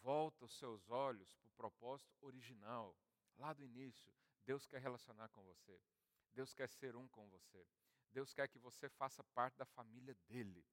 volta 0.00 0.44
os 0.44 0.52
seus 0.58 0.88
olhos 0.90 1.34
para 1.36 1.48
o 1.48 1.52
propósito 1.52 2.12
original, 2.20 2.96
lá 3.36 3.52
do 3.52 3.62
início. 3.62 4.12
Deus 4.44 4.66
quer 4.66 4.80
relacionar 4.80 5.28
com 5.28 5.42
você. 5.44 5.80
Deus 6.32 6.54
quer 6.54 6.68
ser 6.68 6.96
um 6.96 7.08
com 7.08 7.28
você. 7.28 7.66
Deus 8.12 8.32
quer 8.32 8.48
que 8.48 8.58
você 8.58 8.88
faça 8.88 9.22
parte 9.34 9.56
da 9.56 9.66
família 9.66 10.14
dele. 10.28 10.64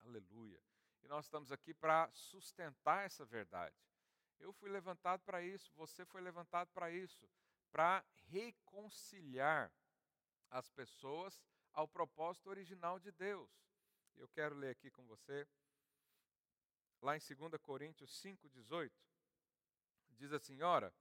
Aleluia. 0.00 0.60
E 1.02 1.08
nós 1.08 1.24
estamos 1.24 1.50
aqui 1.50 1.72
para 1.72 2.10
sustentar 2.12 3.04
essa 3.04 3.24
verdade. 3.24 3.76
Eu 4.38 4.52
fui 4.52 4.70
levantado 4.70 5.22
para 5.22 5.42
isso, 5.42 5.72
você 5.74 6.04
foi 6.04 6.20
levantado 6.20 6.70
para 6.72 6.90
isso, 6.90 7.28
para 7.70 8.04
reconciliar 8.28 9.72
as 10.50 10.68
pessoas 10.70 11.42
ao 11.72 11.86
propósito 11.86 12.48
original 12.48 12.98
de 12.98 13.12
Deus. 13.12 13.50
Eu 14.16 14.28
quero 14.28 14.54
ler 14.54 14.70
aqui 14.70 14.90
com 14.90 15.06
você, 15.06 15.46
lá 17.00 17.16
em 17.16 17.20
2 17.20 17.60
Coríntios 17.62 18.10
5,18, 18.22 18.90
diz 20.10 20.32
assim: 20.32 20.60
Ora, 20.62 20.92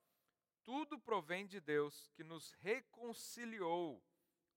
tudo 0.69 0.99
provém 0.99 1.47
de 1.47 1.59
Deus 1.59 2.11
que 2.13 2.23
nos 2.23 2.51
reconciliou 2.61 3.99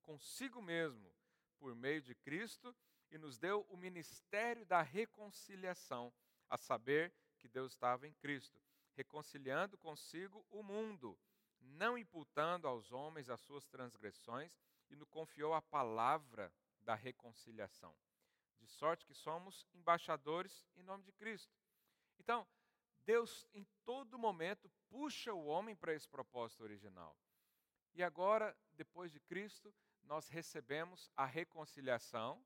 consigo 0.02 0.60
mesmo 0.60 1.10
por 1.58 1.74
meio 1.74 2.02
de 2.02 2.14
Cristo 2.14 2.76
e 3.10 3.16
nos 3.16 3.38
deu 3.38 3.62
o 3.70 3.78
ministério 3.78 4.66
da 4.66 4.82
reconciliação, 4.82 6.12
a 6.50 6.58
saber 6.58 7.14
que 7.38 7.48
Deus 7.48 7.72
estava 7.72 8.06
em 8.06 8.12
Cristo, 8.12 8.60
reconciliando 8.94 9.78
consigo 9.78 10.44
o 10.50 10.62
mundo, 10.62 11.18
não 11.58 11.96
imputando 11.96 12.68
aos 12.68 12.92
homens 12.92 13.30
as 13.30 13.40
suas 13.40 13.64
transgressões, 13.64 14.60
e 14.90 14.96
nos 14.96 15.08
confiou 15.08 15.54
a 15.54 15.62
palavra 15.62 16.52
da 16.82 16.94
reconciliação, 16.94 17.96
de 18.58 18.66
sorte 18.68 19.06
que 19.06 19.14
somos 19.14 19.66
embaixadores 19.72 20.68
em 20.76 20.82
nome 20.82 21.04
de 21.04 21.12
Cristo. 21.12 21.56
Então, 22.18 22.46
Deus 23.04 23.46
em 23.52 23.66
todo 23.84 24.18
momento 24.18 24.70
puxa 24.88 25.32
o 25.32 25.46
homem 25.46 25.74
para 25.74 25.94
esse 25.94 26.08
propósito 26.08 26.62
original. 26.62 27.16
E 27.94 28.02
agora, 28.02 28.56
depois 28.72 29.12
de 29.12 29.20
Cristo, 29.20 29.74
nós 30.02 30.28
recebemos 30.28 31.10
a 31.16 31.24
reconciliação, 31.24 32.44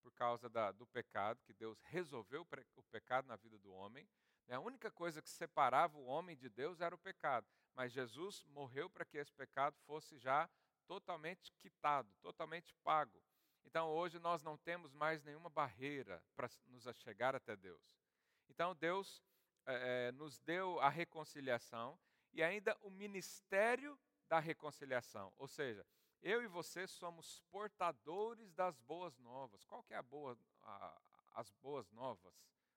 por 0.00 0.12
causa 0.12 0.48
da, 0.48 0.72
do 0.72 0.86
pecado, 0.86 1.42
que 1.44 1.52
Deus 1.52 1.80
resolveu 1.82 2.46
o 2.76 2.82
pecado 2.84 3.28
na 3.28 3.36
vida 3.36 3.58
do 3.58 3.72
homem. 3.72 4.08
Né? 4.46 4.56
A 4.56 4.60
única 4.60 4.90
coisa 4.90 5.22
que 5.22 5.30
separava 5.30 5.96
o 5.96 6.06
homem 6.06 6.36
de 6.36 6.48
Deus 6.48 6.80
era 6.80 6.94
o 6.94 6.98
pecado, 6.98 7.46
mas 7.74 7.92
Jesus 7.92 8.44
morreu 8.46 8.90
para 8.90 9.04
que 9.04 9.16
esse 9.18 9.32
pecado 9.32 9.76
fosse 9.86 10.18
já 10.18 10.50
totalmente 10.86 11.52
quitado, 11.60 12.12
totalmente 12.20 12.74
pago. 12.82 13.22
Então 13.64 13.88
hoje 13.88 14.18
nós 14.18 14.42
não 14.42 14.58
temos 14.58 14.92
mais 14.92 15.22
nenhuma 15.22 15.48
barreira 15.48 16.22
para 16.34 16.50
nos 16.66 16.84
chegar 16.96 17.34
até 17.34 17.56
Deus. 17.56 17.96
Então 18.48 18.74
Deus 18.74 19.22
é, 19.66 20.12
nos 20.12 20.38
deu 20.40 20.80
a 20.80 20.88
reconciliação 20.88 21.98
e 22.32 22.42
ainda 22.42 22.76
o 22.82 22.90
ministério 22.90 23.98
da 24.28 24.38
reconciliação, 24.38 25.32
ou 25.36 25.46
seja, 25.46 25.86
eu 26.22 26.42
e 26.42 26.46
você 26.46 26.86
somos 26.86 27.40
portadores 27.50 28.52
das 28.54 28.78
boas 28.78 29.18
novas. 29.18 29.64
Qual 29.64 29.82
que 29.82 29.92
é 29.92 29.96
a 29.96 30.02
boa, 30.02 30.38
a, 30.62 31.02
as 31.34 31.50
boas 31.54 31.90
novas? 31.90 32.32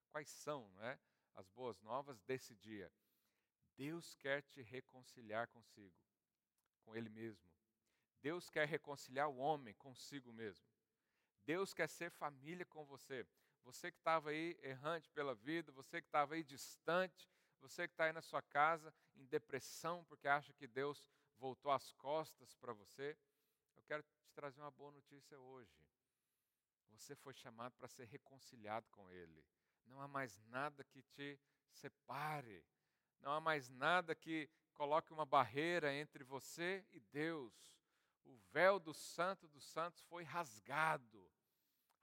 Quais 0.09 0.29
são, 0.29 0.67
não 0.71 0.83
é? 0.83 0.99
As 1.35 1.47
boas 1.49 1.79
novas 1.81 2.19
desse 2.21 2.55
dia. 2.55 2.91
Deus 3.77 4.15
quer 4.15 4.41
te 4.41 4.61
reconciliar 4.61 5.47
consigo, 5.49 5.95
com 6.83 6.95
Ele 6.95 7.09
mesmo. 7.09 7.47
Deus 8.21 8.49
quer 8.49 8.67
reconciliar 8.67 9.29
o 9.29 9.37
homem 9.37 9.75
consigo 9.75 10.33
mesmo. 10.33 10.65
Deus 11.45 11.73
quer 11.73 11.87
ser 11.87 12.09
família 12.09 12.65
com 12.65 12.83
você. 12.83 13.27
Você 13.65 13.91
que 13.91 13.97
estava 13.97 14.29
aí 14.29 14.57
errante 14.61 15.09
pela 15.09 15.33
vida, 15.33 15.71
você 15.71 15.99
que 15.99 16.07
estava 16.07 16.35
aí 16.35 16.43
distante, 16.43 17.27
você 17.59 17.87
que 17.87 17.93
está 17.93 18.05
aí 18.05 18.13
na 18.13 18.21
sua 18.21 18.41
casa 18.41 18.93
em 19.15 19.25
depressão 19.25 20.05
porque 20.05 20.27
acha 20.27 20.53
que 20.53 20.67
Deus 20.67 21.09
voltou 21.39 21.71
as 21.71 21.91
costas 21.93 22.53
para 22.55 22.73
você. 22.73 23.17
Eu 23.75 23.83
quero 23.83 24.03
te 24.03 24.31
trazer 24.35 24.61
uma 24.61 24.71
boa 24.71 24.91
notícia 24.91 25.39
hoje. 25.39 25.83
Você 26.91 27.15
foi 27.15 27.33
chamado 27.33 27.75
para 27.75 27.87
ser 27.87 28.05
reconciliado 28.05 28.87
com 28.91 29.09
Ele. 29.11 29.43
Não 29.85 29.99
há 29.99 30.07
mais 30.07 30.39
nada 30.45 30.83
que 30.83 31.01
te 31.01 31.39
separe. 31.71 32.63
Não 33.19 33.31
há 33.31 33.41
mais 33.41 33.69
nada 33.69 34.13
que 34.13 34.47
coloque 34.73 35.11
uma 35.11 35.25
barreira 35.25 35.93
entre 35.93 36.23
você 36.23 36.85
e 36.91 36.99
Deus. 36.99 37.53
O 38.23 38.37
véu 38.51 38.79
do 38.79 38.93
Santo 38.93 39.47
dos 39.47 39.65
Santos 39.65 40.03
foi 40.03 40.23
rasgado. 40.23 41.27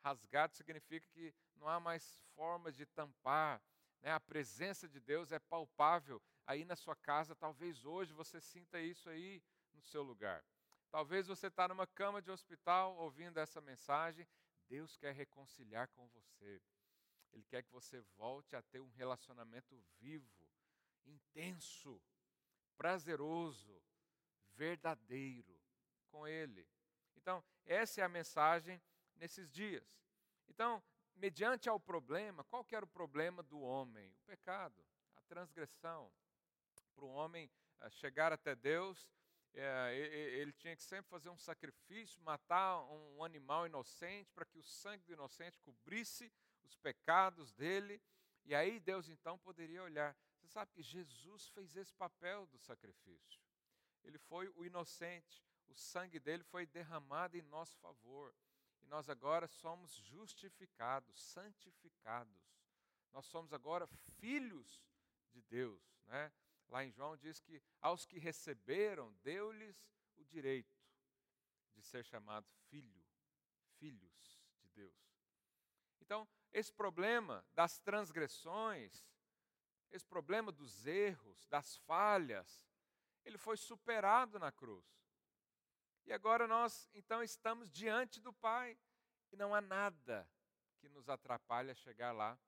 Rasgado 0.02 0.54
significa 0.54 1.07
que 1.11 1.33
não 1.62 1.69
há 1.69 1.78
mais 1.78 2.21
formas 2.35 2.76
de 2.76 2.85
tampar. 2.85 3.62
Né? 4.02 4.11
A 4.11 4.19
presença 4.21 4.88
de 4.88 4.99
Deus 5.00 5.31
é 5.31 5.38
palpável 5.38 6.21
aí 6.45 6.64
na 6.64 6.75
sua 6.75 6.97
casa. 6.97 7.37
Talvez 7.37 7.85
hoje 7.85 8.12
você 8.12 8.40
sinta 8.40 8.81
isso 8.81 9.09
aí 9.09 9.40
no 9.73 9.81
seu 9.81 10.02
lugar. 10.02 10.45
Talvez 10.90 11.26
você 11.28 11.47
está 11.47 11.69
numa 11.69 11.87
cama 11.87 12.21
de 12.21 12.31
hospital 12.31 12.97
ouvindo 12.97 13.38
essa 13.38 13.61
mensagem. 13.61 14.26
Deus 14.69 14.97
quer 14.97 15.14
reconciliar 15.14 15.88
com 15.88 16.07
você. 16.09 16.61
Ele 17.33 17.45
quer 17.45 17.62
que 17.62 17.71
você 17.71 18.00
volte 18.16 18.57
a 18.57 18.62
ter 18.62 18.81
um 18.81 18.90
relacionamento 18.90 19.81
vivo, 20.00 20.49
intenso, 21.07 22.02
prazeroso, 22.76 23.81
verdadeiro 24.54 25.59
com 26.11 26.26
Ele. 26.26 26.69
Então, 27.16 27.42
essa 27.64 28.00
é 28.00 28.04
a 28.04 28.09
mensagem 28.09 28.83
nesses 29.14 29.50
dias. 29.50 29.87
Então, 30.49 30.83
mediante 31.23 31.69
ao 31.69 31.79
problema, 31.79 32.43
qual 32.43 32.64
que 32.64 32.75
era 32.75 32.85
o 32.85 32.88
problema 32.88 33.45
do 33.45 33.61
homem? 33.61 34.11
O 34.11 34.26
pecado, 34.26 34.85
a 35.14 35.21
transgressão. 35.21 36.12
Para 36.97 37.05
o 37.05 37.11
homem 37.11 37.49
eh, 37.81 37.91
chegar 37.91 38.33
até 38.33 38.57
Deus, 38.57 39.09
é, 39.55 39.95
ele 39.95 40.52
tinha 40.52 40.75
que 40.75 40.83
sempre 40.83 41.09
fazer 41.09 41.31
um 41.31 41.38
sacrifício, 41.38 42.21
matar 42.23 42.81
um 42.91 43.23
animal 43.23 43.67
inocente 43.67 44.33
para 44.33 44.45
que 44.45 44.59
o 44.59 44.62
sangue 44.64 45.05
do 45.05 45.12
inocente 45.12 45.61
cobrisse 45.61 46.33
os 46.64 46.75
pecados 46.75 47.52
dele. 47.52 48.02
E 48.45 48.52
aí 48.52 48.81
Deus 48.81 49.09
então 49.09 49.38
poderia 49.38 49.85
olhar. 49.85 50.17
Você 50.41 50.49
sabe 50.49 50.73
que 50.73 50.83
Jesus 50.83 51.47
fez 51.50 51.76
esse 51.76 51.95
papel 51.95 52.47
do 52.47 52.59
sacrifício. 52.59 53.41
Ele 54.02 54.19
foi 54.19 54.49
o 54.57 54.64
inocente, 54.64 55.41
o 55.69 55.75
sangue 55.75 56.19
dele 56.19 56.43
foi 56.43 56.67
derramado 56.67 57.37
em 57.37 57.43
nosso 57.43 57.79
favor. 57.79 58.35
Nós 58.93 59.09
agora 59.09 59.49
somos 59.49 59.95
justificados, 59.95 61.19
santificados. 61.19 62.39
Nós 63.11 63.25
somos 63.25 63.51
agora 63.51 63.87
filhos 63.87 64.85
de 65.31 65.41
Deus, 65.41 65.83
né? 66.05 66.31
Lá 66.69 66.85
em 66.85 66.91
João 66.91 67.17
diz 67.17 67.41
que 67.41 67.63
aos 67.81 68.05
que 68.05 68.19
receberam, 68.19 69.11
deu-lhes 69.23 69.91
o 70.19 70.25
direito 70.27 70.79
de 71.73 71.81
ser 71.81 72.05
chamado 72.05 72.47
filho, 72.69 73.03
filhos 73.79 74.39
de 74.61 74.69
Deus. 74.69 74.95
Então, 76.03 76.29
esse 76.53 76.71
problema 76.71 77.43
das 77.55 77.79
transgressões, 77.79 79.09
esse 79.91 80.05
problema 80.05 80.53
dos 80.53 80.87
erros, 80.87 81.47
das 81.47 81.79
falhas, 81.79 82.63
ele 83.25 83.39
foi 83.39 83.57
superado 83.57 84.39
na 84.39 84.53
cruz. 84.53 85.01
E 86.04 86.12
agora 86.12 86.47
nós, 86.47 86.88
então, 86.94 87.23
estamos 87.23 87.71
diante 87.71 88.21
do 88.21 88.32
Pai 88.32 88.76
e 89.30 89.37
não 89.37 89.54
há 89.54 89.61
nada 89.61 90.28
que 90.78 90.88
nos 90.88 91.09
atrapalhe 91.09 91.71
a 91.71 91.75
chegar 91.75 92.12
lá 92.12 92.38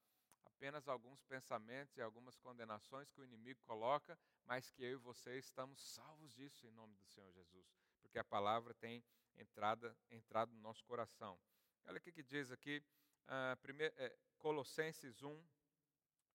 apenas 0.45 0.89
alguns 0.89 1.23
pensamentos 1.25 1.97
e 1.97 2.03
algumas 2.03 2.39
condenações 2.39 3.11
que 3.11 3.21
o 3.21 3.25
inimigo 3.25 3.61
coloca, 3.65 4.19
mas 4.45 4.71
que 4.71 4.83
eu 4.83 4.93
e 4.93 4.97
você 4.97 5.39
estamos 5.39 5.81
salvos 5.81 6.33
disso 6.33 6.67
em 6.67 6.71
nome 6.71 6.95
do 6.97 7.05
Senhor 7.07 7.31
Jesus, 7.33 7.67
porque 8.01 8.19
a 8.19 8.25
palavra 8.25 8.73
tem 8.75 9.05
entrada, 9.37 9.97
entrado 10.11 10.53
no 10.53 10.61
nosso 10.61 10.85
coração. 10.85 11.39
Olha 11.87 11.99
o 11.99 12.01
que, 12.01 12.13
que 12.13 12.23
diz 12.23 12.51
aqui 12.51 12.83
uh, 13.29 13.93
é, 13.97 14.17
Colossenses 14.39 15.23
1, 15.23 15.45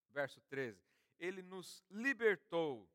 verso 0.09 0.41
13. 0.41 0.79
Ele 1.17 1.41
nos 1.41 1.83
libertou 1.89 2.89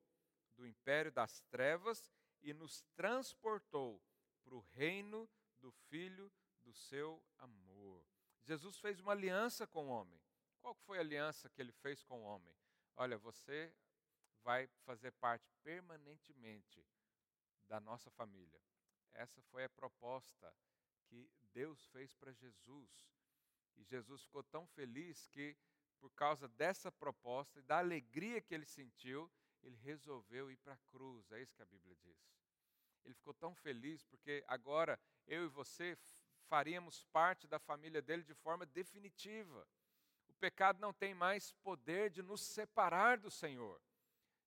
do 0.56 0.66
império 0.66 1.10
das 1.10 1.40
trevas 1.50 2.12
e 2.42 2.54
nos 2.54 2.82
transportou 2.94 4.00
para 4.44 4.54
o 4.54 4.60
reino 4.60 5.28
do 5.60 5.72
Filho 5.88 6.30
do 6.62 6.72
seu 6.72 7.22
amor. 7.38 8.04
Jesus 8.42 8.78
fez 8.78 9.00
uma 9.00 9.12
aliança 9.12 9.66
com 9.66 9.86
o 9.86 9.90
homem. 9.90 10.20
Qual 10.60 10.74
foi 10.74 10.98
a 10.98 11.00
aliança 11.00 11.48
que 11.50 11.60
ele 11.60 11.72
fez 11.72 12.02
com 12.02 12.22
o 12.22 12.24
homem? 12.24 12.54
Olha, 12.96 13.18
você 13.18 13.74
vai 14.42 14.66
fazer 14.84 15.10
parte 15.12 15.50
permanentemente 15.62 16.84
da 17.66 17.80
nossa 17.80 18.10
família. 18.10 18.60
Essa 19.12 19.40
foi 19.42 19.64
a 19.64 19.68
proposta 19.68 20.54
que 21.06 21.30
Deus 21.52 21.84
fez 21.86 22.14
para 22.14 22.32
Jesus. 22.32 22.90
E 23.76 23.82
Jesus 23.82 24.22
ficou 24.22 24.42
tão 24.42 24.66
feliz 24.68 25.26
que, 25.28 25.56
por 25.98 26.10
causa 26.12 26.48
dessa 26.48 26.90
proposta 26.92 27.58
e 27.58 27.62
da 27.62 27.78
alegria 27.78 28.40
que 28.40 28.54
ele 28.54 28.66
sentiu, 28.66 29.30
ele 29.62 29.76
resolveu 29.76 30.50
ir 30.50 30.56
para 30.58 30.74
a 30.74 30.78
cruz. 30.90 31.30
É 31.32 31.40
isso 31.40 31.54
que 31.54 31.62
a 31.62 31.66
Bíblia 31.66 31.96
diz. 31.96 32.43
Ele 33.04 33.14
ficou 33.14 33.34
tão 33.34 33.54
feliz 33.54 34.02
porque 34.04 34.44
agora 34.46 34.98
eu 35.26 35.44
e 35.44 35.48
você 35.48 35.96
faríamos 36.48 37.04
parte 37.12 37.46
da 37.46 37.58
família 37.58 38.00
dele 38.00 38.22
de 38.22 38.34
forma 38.34 38.66
definitiva. 38.66 39.66
O 40.28 40.34
pecado 40.34 40.80
não 40.80 40.92
tem 40.92 41.14
mais 41.14 41.52
poder 41.62 42.10
de 42.10 42.22
nos 42.22 42.40
separar 42.40 43.18
do 43.18 43.30
Senhor. 43.30 43.80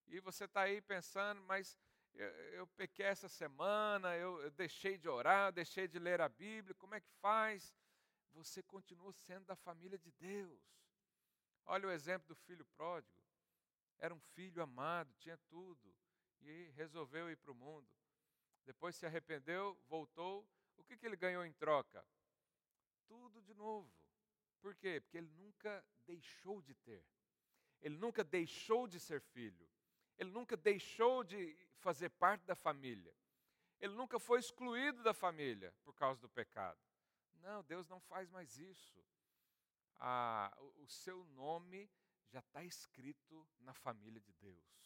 E 0.08 0.20
você 0.20 0.46
está 0.46 0.62
aí 0.62 0.82
pensando, 0.82 1.42
mas 1.42 1.78
eu, 2.14 2.28
eu, 2.28 2.68
pequei 2.68 3.06
essa 3.06 3.28
semana, 3.28 4.16
eu, 4.16 4.42
eu 4.42 4.52
deixei 4.52 4.98
de 4.98 5.08
orar, 5.08 5.52
deixei 5.52 5.88
de 5.88 6.00
ler 6.00 6.22
a 6.22 6.30
Bíblia, 6.30 6.74
como 6.76 6.96
é 6.96 7.02
que 7.02 7.12
faz? 7.22 7.76
Você 8.34 8.64
continua 8.64 9.12
sendo 9.14 9.46
da 9.46 9.56
família 9.56 9.98
de 9.98 10.12
Deus. 10.12 10.60
Olha 11.66 11.88
o 11.88 11.92
exemplo 11.92 12.28
do 12.30 12.36
filho 12.36 12.66
pródigo. 12.78 13.22
Era 14.00 14.14
um 14.14 14.20
filho 14.20 14.62
amado, 14.62 15.14
tinha 15.20 15.38
tudo, 15.50 15.94
e 16.42 16.72
resolveu 16.76 17.30
ir 17.30 17.38
para 17.38 17.52
o 17.52 17.56
mundo. 17.56 17.88
Depois 18.68 18.98
se 18.98 19.06
arrependeu, 19.06 19.80
voltou. 19.88 20.46
O 20.76 20.84
que, 20.84 20.98
que 20.98 21.06
ele 21.06 21.16
ganhou 21.16 21.46
em 21.46 21.54
troca? 21.54 22.06
Tudo 23.08 23.42
de 23.42 23.54
novo. 23.54 23.90
Por 24.60 24.76
quê? 24.76 25.00
Porque 25.00 25.18
ele 25.18 25.32
nunca 25.38 25.84
deixou 26.06 26.62
de 26.62 26.76
ter. 26.76 27.02
Ele 27.82 27.96
nunca 27.96 28.26
deixou 28.26 28.86
de 28.86 29.00
ser 29.00 29.22
filho. 29.22 29.66
Ele 30.18 30.30
nunca 30.32 30.58
deixou 30.58 31.24
de 31.24 31.58
fazer 31.78 32.10
parte 32.10 32.44
da 32.44 32.56
família. 32.56 33.16
Ele 33.80 33.94
nunca 33.94 34.20
foi 34.20 34.40
excluído 34.40 35.02
da 35.02 35.14
família 35.14 35.74
por 35.86 35.94
causa 35.94 36.20
do 36.20 36.28
pecado. 36.28 36.80
Não, 37.36 37.64
Deus 37.64 37.88
não 37.88 38.02
faz 38.02 38.30
mais 38.30 38.58
isso. 38.58 39.02
Ah, 39.96 40.54
o, 40.60 40.88
seu 40.88 41.24
nome 41.28 41.90
já 42.28 42.40
está 42.40 42.64
escrito 42.66 43.48
na 43.60 43.74
família 43.74 44.20
de 44.20 44.34
Deus. 44.34 44.84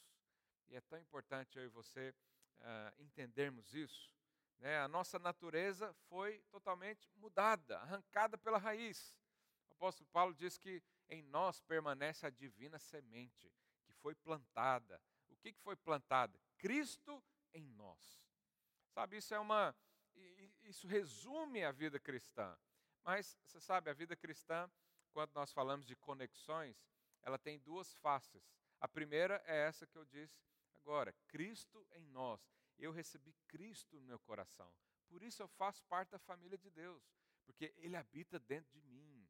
E 0.69 0.75
é 0.75 0.81
tão 0.81 0.99
importante 0.99 1.57
eu 1.57 1.65
e 1.65 1.69
você 1.69 2.13
uh, 2.61 3.01
entendermos 3.01 3.73
isso. 3.73 4.13
Né? 4.59 4.79
A 4.79 4.87
nossa 4.87 5.17
natureza 5.19 5.93
foi 6.07 6.39
totalmente 6.49 7.09
mudada, 7.15 7.79
arrancada 7.79 8.37
pela 8.37 8.57
raiz. 8.57 9.17
O 9.69 9.73
apóstolo 9.73 10.07
Paulo 10.11 10.33
diz 10.33 10.57
que 10.57 10.81
em 11.09 11.21
nós 11.23 11.59
permanece 11.61 12.25
a 12.25 12.29
divina 12.29 12.79
semente, 12.79 13.51
que 13.83 13.93
foi 13.93 14.15
plantada. 14.15 15.01
O 15.29 15.35
que, 15.37 15.51
que 15.51 15.59
foi 15.59 15.75
plantada? 15.75 16.39
Cristo 16.57 17.23
em 17.53 17.65
nós. 17.71 18.29
Sabe, 18.93 19.17
isso 19.17 19.33
é 19.33 19.39
uma. 19.39 19.75
Isso 20.63 20.87
resume 20.87 21.63
a 21.63 21.71
vida 21.71 21.99
cristã. 21.99 22.55
Mas, 23.03 23.37
você 23.43 23.59
sabe, 23.59 23.89
a 23.89 23.93
vida 23.93 24.15
cristã, 24.15 24.69
quando 25.11 25.33
nós 25.33 25.51
falamos 25.51 25.87
de 25.87 25.95
conexões, 25.95 26.77
ela 27.23 27.39
tem 27.39 27.57
duas 27.59 27.95
faces. 27.95 28.43
A 28.79 28.87
primeira 28.87 29.41
é 29.45 29.65
essa 29.65 29.87
que 29.87 29.97
eu 29.97 30.05
disse 30.05 30.39
agora: 30.81 31.13
Cristo 31.27 31.85
em 31.93 32.05
nós. 32.07 32.41
Eu 32.77 32.91
recebi 32.91 33.33
Cristo 33.47 33.95
no 33.95 34.01
meu 34.01 34.19
coração. 34.19 34.73
Por 35.07 35.21
isso 35.21 35.41
eu 35.41 35.47
faço 35.47 35.83
parte 35.85 36.09
da 36.09 36.19
família 36.19 36.57
de 36.57 36.69
Deus, 36.71 37.03
porque 37.45 37.73
Ele 37.77 37.95
habita 37.95 38.39
dentro 38.39 38.71
de 38.71 38.81
mim. 38.81 39.29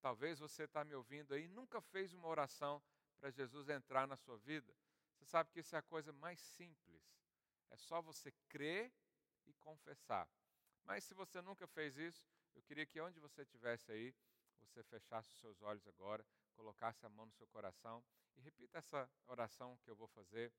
Talvez 0.00 0.38
você 0.38 0.64
está 0.64 0.84
me 0.84 0.94
ouvindo 0.94 1.34
aí 1.34 1.46
nunca 1.46 1.80
fez 1.80 2.12
uma 2.12 2.26
oração 2.26 2.82
para 3.18 3.30
Jesus 3.30 3.68
entrar 3.68 4.08
na 4.08 4.16
sua 4.16 4.38
vida. 4.38 4.74
Você 5.12 5.26
sabe 5.26 5.50
que 5.50 5.60
isso 5.60 5.76
é 5.76 5.78
a 5.78 5.82
coisa 5.82 6.12
mais 6.12 6.40
simples. 6.40 7.02
É 7.68 7.76
só 7.76 8.00
você 8.00 8.32
crer 8.48 8.90
e 9.46 9.52
confessar. 9.54 10.28
Mas 10.84 11.04
se 11.04 11.14
você 11.14 11.42
nunca 11.42 11.66
fez 11.66 11.96
isso, 11.98 12.26
eu 12.54 12.62
queria 12.62 12.86
que 12.86 13.00
onde 13.00 13.20
você 13.20 13.42
estivesse 13.42 13.92
aí, 13.92 14.14
você 14.58 14.82
fechasse 14.82 15.30
os 15.30 15.38
seus 15.38 15.60
olhos 15.62 15.86
agora, 15.86 16.24
colocasse 16.54 17.04
a 17.04 17.08
mão 17.08 17.26
no 17.26 17.32
seu 17.32 17.46
coração 17.48 18.02
e 18.36 18.40
repita 18.40 18.78
essa 18.78 19.10
oração 19.26 19.76
que 19.78 19.90
eu 19.90 19.96
vou 19.96 20.08
fazer. 20.08 20.52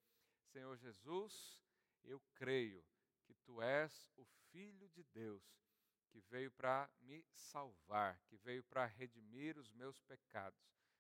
Senhor 0.52 0.78
Jesus, 0.78 1.62
eu 2.04 2.22
creio 2.36 2.84
que 3.24 3.34
tu 3.36 3.62
és 3.62 4.12
o 4.18 4.26
Filho 4.52 4.90
de 4.90 5.04
Deus 5.14 5.44
que 6.10 6.20
veio 6.20 6.52
para 6.52 6.90
me 7.00 7.26
salvar, 7.32 8.20
que 8.28 8.36
veio 8.36 8.64
para 8.66 8.86
redimir 8.86 9.58
os 9.58 9.72
meus 9.72 10.02
pecados, 10.02 10.60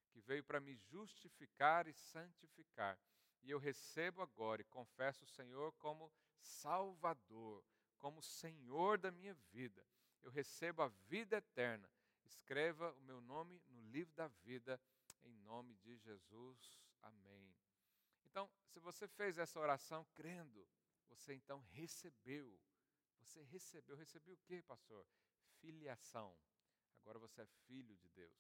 que 0.09 0.21
veio 0.21 0.43
para 0.43 0.61
me 0.61 0.73
justificar 0.89 1.85
e 1.85 1.93
santificar. 1.93 2.97
E 3.41 3.51
eu 3.51 3.59
recebo 3.59 4.21
agora 4.21 4.61
e 4.61 4.65
confesso 4.65 5.25
o 5.25 5.27
Senhor 5.27 5.73
como 5.73 6.11
Salvador, 6.39 7.61
como 7.97 8.21
Senhor 8.21 8.97
da 8.97 9.11
minha 9.11 9.33
vida. 9.51 9.85
Eu 10.21 10.31
recebo 10.31 10.83
a 10.83 10.87
vida 11.09 11.37
eterna. 11.37 11.89
Escreva 12.23 12.93
o 12.93 13.01
meu 13.01 13.19
nome 13.19 13.61
no 13.67 13.81
livro 13.89 14.13
da 14.15 14.27
vida, 14.27 14.79
em 15.23 15.33
nome 15.39 15.75
de 15.75 15.97
Jesus. 15.97 16.79
Amém. 17.01 17.53
Então, 18.31 18.49
se 18.65 18.79
você 18.79 19.09
fez 19.09 19.37
essa 19.37 19.59
oração 19.59 20.05
crendo, 20.15 20.65
você 21.09 21.33
então 21.33 21.59
recebeu. 21.73 22.57
Você 23.19 23.43
recebeu. 23.43 23.95
Recebeu 23.97 24.35
o 24.35 24.37
que, 24.37 24.61
pastor? 24.63 25.05
Filiação. 25.59 26.35
Agora 27.01 27.19
você 27.19 27.41
é 27.41 27.45
filho 27.67 27.95
de 27.97 28.07
Deus. 28.09 28.39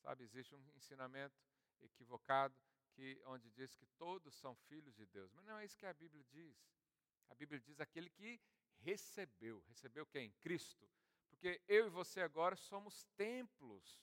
Sabe, 0.00 0.22
existe 0.22 0.54
um 0.54 0.70
ensinamento 0.76 1.36
equivocado 1.80 2.56
que 2.92 3.20
onde 3.26 3.50
diz 3.50 3.74
que 3.74 3.86
todos 3.98 4.34
são 4.36 4.54
filhos 4.54 4.94
de 4.94 5.06
Deus. 5.06 5.32
Mas 5.32 5.44
não 5.44 5.58
é 5.58 5.64
isso 5.64 5.76
que 5.76 5.86
a 5.86 5.92
Bíblia 5.92 6.22
diz. 6.24 6.56
A 7.28 7.34
Bíblia 7.34 7.58
diz 7.58 7.80
aquele 7.80 8.08
que 8.10 8.40
recebeu. 8.78 9.60
Recebeu 9.66 10.06
quem? 10.06 10.30
Cristo. 10.34 10.88
Porque 11.28 11.60
eu 11.66 11.86
e 11.88 11.90
você 11.90 12.20
agora 12.20 12.54
somos 12.54 13.04
templos 13.16 14.00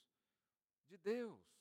de 0.86 0.98
Deus. 0.98 1.55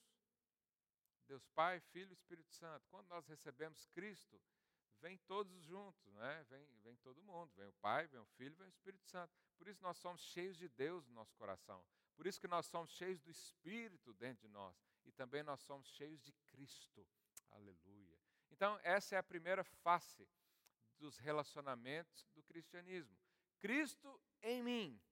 Deus 1.35 1.49
Pai, 1.49 1.81
Filho 1.81 2.11
e 2.11 2.13
Espírito 2.13 2.53
Santo. 2.53 2.87
Quando 2.91 3.09
nós 3.09 3.27
recebemos 3.27 3.85
Cristo, 3.87 4.41
vem 5.01 5.19
todos 5.27 5.53
juntos, 5.65 6.07
né? 6.13 6.47
vem, 6.49 6.65
vem 6.85 6.97
todo 6.99 7.21
mundo. 7.25 7.53
Vem 7.57 7.67
o 7.67 7.73
Pai, 7.73 8.07
vem 8.07 8.21
o 8.21 8.27
Filho, 8.37 8.55
vem 8.55 8.69
o 8.69 8.71
Espírito 8.71 9.05
Santo. 9.07 9.35
Por 9.59 9.67
isso 9.67 9.83
nós 9.83 9.97
somos 9.97 10.23
cheios 10.23 10.57
de 10.57 10.69
Deus 10.69 11.05
no 11.09 11.15
nosso 11.15 11.35
coração. 11.35 11.85
Por 12.15 12.25
isso 12.25 12.41
que 12.41 12.47
nós 12.47 12.67
somos 12.67 12.93
cheios 12.93 13.21
do 13.21 13.33
Espírito 13.33 14.15
dentro 14.15 14.47
de 14.47 14.49
nós. 14.53 14.77
E 15.05 15.11
também 15.11 15.43
nós 15.43 15.61
somos 15.63 15.89
cheios 15.89 16.23
de 16.23 16.33
Cristo. 16.47 17.05
Aleluia. 17.51 18.17
Então, 18.53 18.79
essa 18.85 19.17
é 19.17 19.19
a 19.19 19.23
primeira 19.23 19.65
face 19.65 20.29
dos 21.01 21.19
relacionamentos 21.19 22.29
do 22.33 22.45
cristianismo. 22.45 23.19
Cristo 23.59 24.21
em 24.41 24.63
mim. 24.63 25.03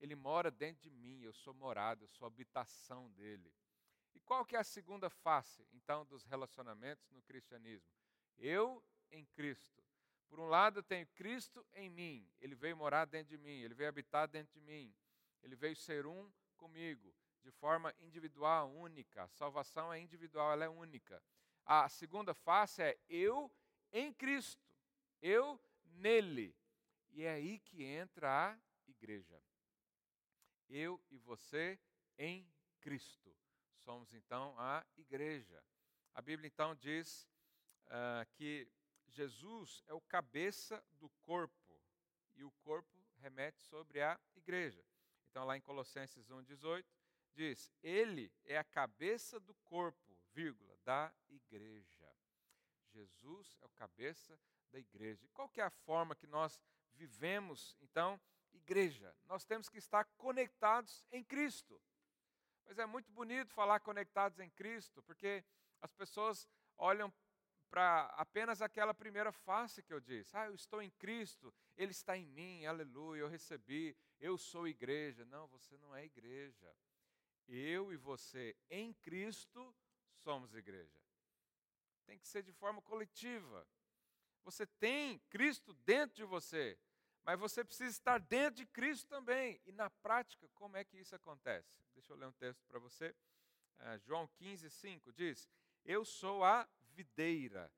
Ele 0.00 0.14
mora 0.14 0.50
dentro 0.50 0.80
de 0.80 0.90
mim, 0.90 1.20
eu 1.20 1.34
sou 1.34 1.52
morado, 1.52 2.04
eu 2.04 2.08
sou 2.08 2.26
habitação 2.26 3.10
dele. 3.10 3.52
Qual 4.28 4.44
que 4.44 4.56
é 4.56 4.58
a 4.58 4.64
segunda 4.64 5.08
face, 5.08 5.66
então, 5.72 6.04
dos 6.04 6.22
relacionamentos 6.22 7.10
no 7.10 7.22
cristianismo? 7.22 7.88
Eu 8.36 8.84
em 9.10 9.24
Cristo. 9.24 9.82
Por 10.28 10.38
um 10.38 10.44
lado, 10.44 10.80
eu 10.80 10.82
tenho 10.82 11.06
Cristo 11.14 11.66
em 11.72 11.88
mim, 11.88 12.30
ele 12.38 12.54
veio 12.54 12.76
morar 12.76 13.06
dentro 13.06 13.30
de 13.30 13.38
mim, 13.38 13.62
ele 13.62 13.72
veio 13.72 13.88
habitar 13.88 14.28
dentro 14.28 14.52
de 14.52 14.60
mim, 14.60 14.94
ele 15.42 15.56
veio 15.56 15.74
ser 15.74 16.04
um 16.04 16.30
comigo, 16.58 17.14
de 17.42 17.50
forma 17.52 17.94
individual, 18.00 18.70
única. 18.70 19.22
A 19.22 19.28
salvação 19.28 19.90
é 19.90 19.98
individual, 19.98 20.52
ela 20.52 20.66
é 20.66 20.68
única. 20.68 21.22
A 21.64 21.88
segunda 21.88 22.34
face 22.34 22.82
é 22.82 22.98
eu 23.08 23.50
em 23.90 24.12
Cristo, 24.12 24.70
eu 25.22 25.58
nele. 25.84 26.54
E 27.12 27.22
é 27.22 27.30
aí 27.30 27.60
que 27.60 27.82
entra 27.82 28.50
a 28.50 28.58
igreja. 28.86 29.42
Eu 30.68 31.02
e 31.10 31.16
você 31.16 31.80
em 32.18 32.46
Cristo. 32.82 33.27
Somos 33.88 34.12
então 34.12 34.54
a 34.58 34.84
igreja. 34.98 35.64
A 36.14 36.20
Bíblia 36.20 36.46
então 36.46 36.74
diz 36.74 37.26
uh, 37.86 38.30
que 38.34 38.70
Jesus 39.06 39.82
é 39.86 39.94
o 39.94 40.00
cabeça 40.02 40.84
do 40.92 41.08
corpo 41.22 41.80
e 42.36 42.44
o 42.44 42.50
corpo 42.60 43.02
remete 43.16 43.62
sobre 43.62 44.02
a 44.02 44.20
igreja. 44.36 44.84
Então, 45.30 45.46
lá 45.46 45.56
em 45.56 45.62
Colossenses 45.62 46.28
1,18, 46.28 46.84
diz: 47.32 47.72
Ele 47.82 48.30
é 48.44 48.58
a 48.58 48.64
cabeça 48.64 49.40
do 49.40 49.54
corpo, 49.64 50.18
vírgula, 50.34 50.76
da 50.84 51.10
igreja. 51.26 52.14
Jesus 52.88 53.56
é 53.62 53.64
o 53.64 53.70
cabeça 53.70 54.38
da 54.70 54.78
igreja. 54.78 55.24
E 55.24 55.30
qual 55.30 55.48
que 55.48 55.62
é 55.62 55.64
a 55.64 55.70
forma 55.70 56.14
que 56.14 56.26
nós 56.26 56.60
vivemos, 56.92 57.74
então, 57.80 58.20
igreja? 58.52 59.16
Nós 59.24 59.46
temos 59.46 59.70
que 59.70 59.78
estar 59.78 60.04
conectados 60.18 61.06
em 61.10 61.24
Cristo. 61.24 61.80
Mas 62.68 62.78
é 62.78 62.84
muito 62.84 63.10
bonito 63.10 63.50
falar 63.54 63.80
conectados 63.80 64.38
em 64.40 64.50
Cristo, 64.50 65.02
porque 65.02 65.42
as 65.80 65.90
pessoas 65.90 66.46
olham 66.76 67.10
para 67.70 68.04
apenas 68.16 68.60
aquela 68.60 68.92
primeira 68.92 69.32
face 69.32 69.82
que 69.82 69.92
eu 69.92 70.00
disse. 70.00 70.36
Ah, 70.36 70.46
eu 70.46 70.54
estou 70.54 70.82
em 70.82 70.90
Cristo, 70.90 71.52
Ele 71.74 71.92
está 71.92 72.16
em 72.16 72.26
mim, 72.26 72.66
aleluia, 72.66 73.20
eu 73.20 73.28
recebi, 73.28 73.96
eu 74.20 74.36
sou 74.36 74.68
igreja. 74.68 75.24
Não, 75.24 75.46
você 75.48 75.78
não 75.78 75.94
é 75.96 76.04
igreja. 76.04 76.76
Eu 77.46 77.90
e 77.90 77.96
você 77.96 78.54
em 78.68 78.92
Cristo 78.92 79.74
somos 80.12 80.54
igreja. 80.54 81.00
Tem 82.04 82.18
que 82.18 82.28
ser 82.28 82.42
de 82.42 82.52
forma 82.52 82.82
coletiva. 82.82 83.66
Você 84.44 84.66
tem 84.66 85.18
Cristo 85.30 85.72
dentro 85.72 86.16
de 86.16 86.24
você, 86.24 86.78
mas 87.24 87.38
você 87.38 87.64
precisa 87.64 87.90
estar 87.90 88.18
dentro 88.18 88.56
de 88.56 88.66
Cristo 88.66 89.08
também. 89.08 89.60
E 89.66 89.72
na 89.72 89.90
prática, 89.90 90.48
como 90.54 90.76
é 90.76 90.84
que 90.84 90.96
isso 90.96 91.14
acontece? 91.14 91.82
Deixa 91.94 92.12
eu 92.12 92.16
ler 92.16 92.26
um 92.26 92.32
texto 92.32 92.64
para 92.66 92.78
você. 92.78 93.14
Uh, 93.78 93.98
João 94.00 94.26
15, 94.28 94.70
5 94.70 95.12
diz: 95.12 95.48
Eu 95.84 96.04
sou 96.04 96.44
a 96.44 96.68
videira, 96.94 97.70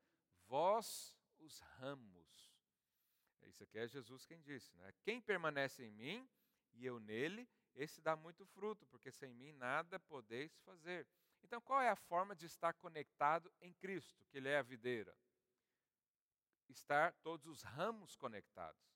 vós 0.47 1.15
os 1.39 1.59
ramos. 1.59 2.21
Isso 3.43 3.63
aqui 3.63 3.79
é 3.79 3.87
Jesus 3.87 4.25
quem 4.25 4.41
disse, 4.41 4.75
né? 4.77 4.93
Quem 5.03 5.21
permanece 5.21 5.83
em 5.83 5.91
mim 5.91 6.29
e 6.73 6.85
eu 6.85 6.99
nele, 6.99 7.47
esse 7.75 8.01
dá 8.01 8.15
muito 8.15 8.45
fruto, 8.45 8.85
porque 8.87 9.11
sem 9.11 9.33
mim 9.33 9.51
nada 9.53 9.99
podeis 9.99 10.57
fazer. 10.59 11.07
Então, 11.43 11.61
qual 11.61 11.81
é 11.81 11.89
a 11.89 11.95
forma 11.95 12.35
de 12.35 12.45
estar 12.45 12.73
conectado 12.73 13.51
em 13.61 13.73
Cristo, 13.73 14.23
que 14.29 14.37
Ele 14.37 14.49
é 14.49 14.57
a 14.57 14.63
videira? 14.63 15.15
Estar 16.69 17.13
todos 17.21 17.47
os 17.47 17.61
ramos 17.61 18.15
conectados. 18.15 18.90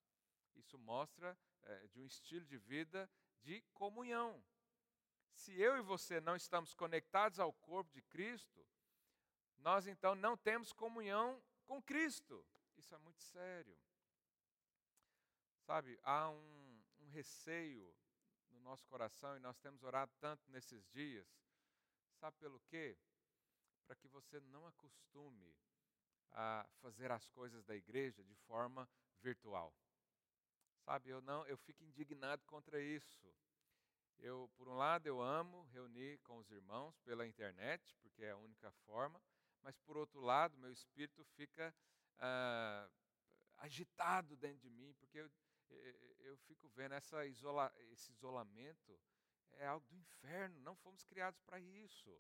Isso 0.55 0.77
mostra 0.77 1.37
é, 1.63 1.87
de 1.87 1.99
um 1.99 2.05
estilo 2.05 2.45
de 2.45 2.57
vida 2.57 3.09
de 3.41 3.61
comunhão. 3.73 4.43
Se 5.33 5.59
eu 5.59 5.77
e 5.77 5.81
você 5.81 6.19
não 6.21 6.35
estamos 6.35 6.73
conectados 6.73 7.39
ao 7.39 7.53
corpo 7.53 7.93
de 7.93 8.01
Cristo, 8.01 8.65
nós 9.57 9.85
então 9.87 10.15
não 10.15 10.37
temos 10.37 10.71
comunhão 10.71 11.41
com 11.65 11.81
Cristo. 11.81 12.45
Isso 12.77 12.93
é 12.93 12.97
muito 12.97 13.21
sério. 13.21 13.77
Sabe, 15.65 15.99
há 16.03 16.29
um, 16.29 16.83
um 16.99 17.09
receio 17.09 17.93
no 18.51 18.59
nosso 18.59 18.87
coração 18.87 19.35
e 19.35 19.39
nós 19.39 19.57
temos 19.57 19.83
orado 19.83 20.11
tanto 20.19 20.49
nesses 20.49 20.87
dias. 20.89 21.27
Sabe 22.13 22.37
pelo 22.37 22.59
quê? 22.61 22.97
Para 23.85 23.95
que 23.95 24.07
você 24.07 24.39
não 24.39 24.65
acostume 24.67 25.55
a 26.31 26.67
fazer 26.81 27.11
as 27.11 27.27
coisas 27.29 27.63
da 27.63 27.75
igreja 27.75 28.23
de 28.23 28.35
forma 28.35 28.87
virtual. 29.21 29.73
Sabe, 30.85 31.09
eu 31.09 31.19
não, 31.19 31.43
eu 31.47 31.57
fico 31.57 31.83
indignado 31.83 32.45
contra 32.45 32.79
isso. 32.79 33.27
Eu, 34.19 34.47
por 34.55 34.67
um 34.67 34.75
lado, 34.75 35.07
eu 35.07 35.19
amo 35.19 35.63
reunir 35.73 36.19
com 36.19 36.37
os 36.37 36.51
irmãos 36.51 36.95
pela 36.99 37.25
internet, 37.25 37.95
porque 38.03 38.23
é 38.23 38.29
a 38.29 38.37
única 38.37 38.71
forma, 38.85 39.19
mas 39.63 39.75
por 39.79 39.97
outro 39.97 40.21
lado, 40.21 40.55
meu 40.59 40.71
espírito 40.71 41.25
fica 41.35 41.73
ah, 42.19 42.87
agitado 43.57 44.37
dentro 44.37 44.59
de 44.59 44.69
mim, 44.69 44.93
porque 44.93 45.17
eu, 45.17 45.31
eu 46.19 46.37
fico 46.37 46.69
vendo 46.69 46.93
essa 46.93 47.25
isola, 47.25 47.73
esse 47.91 48.11
isolamento 48.11 48.95
é 49.53 49.65
algo 49.65 49.87
do 49.87 49.95
inferno, 49.95 50.59
não 50.59 50.75
fomos 50.75 51.03
criados 51.03 51.41
para 51.41 51.59
isso. 51.59 52.15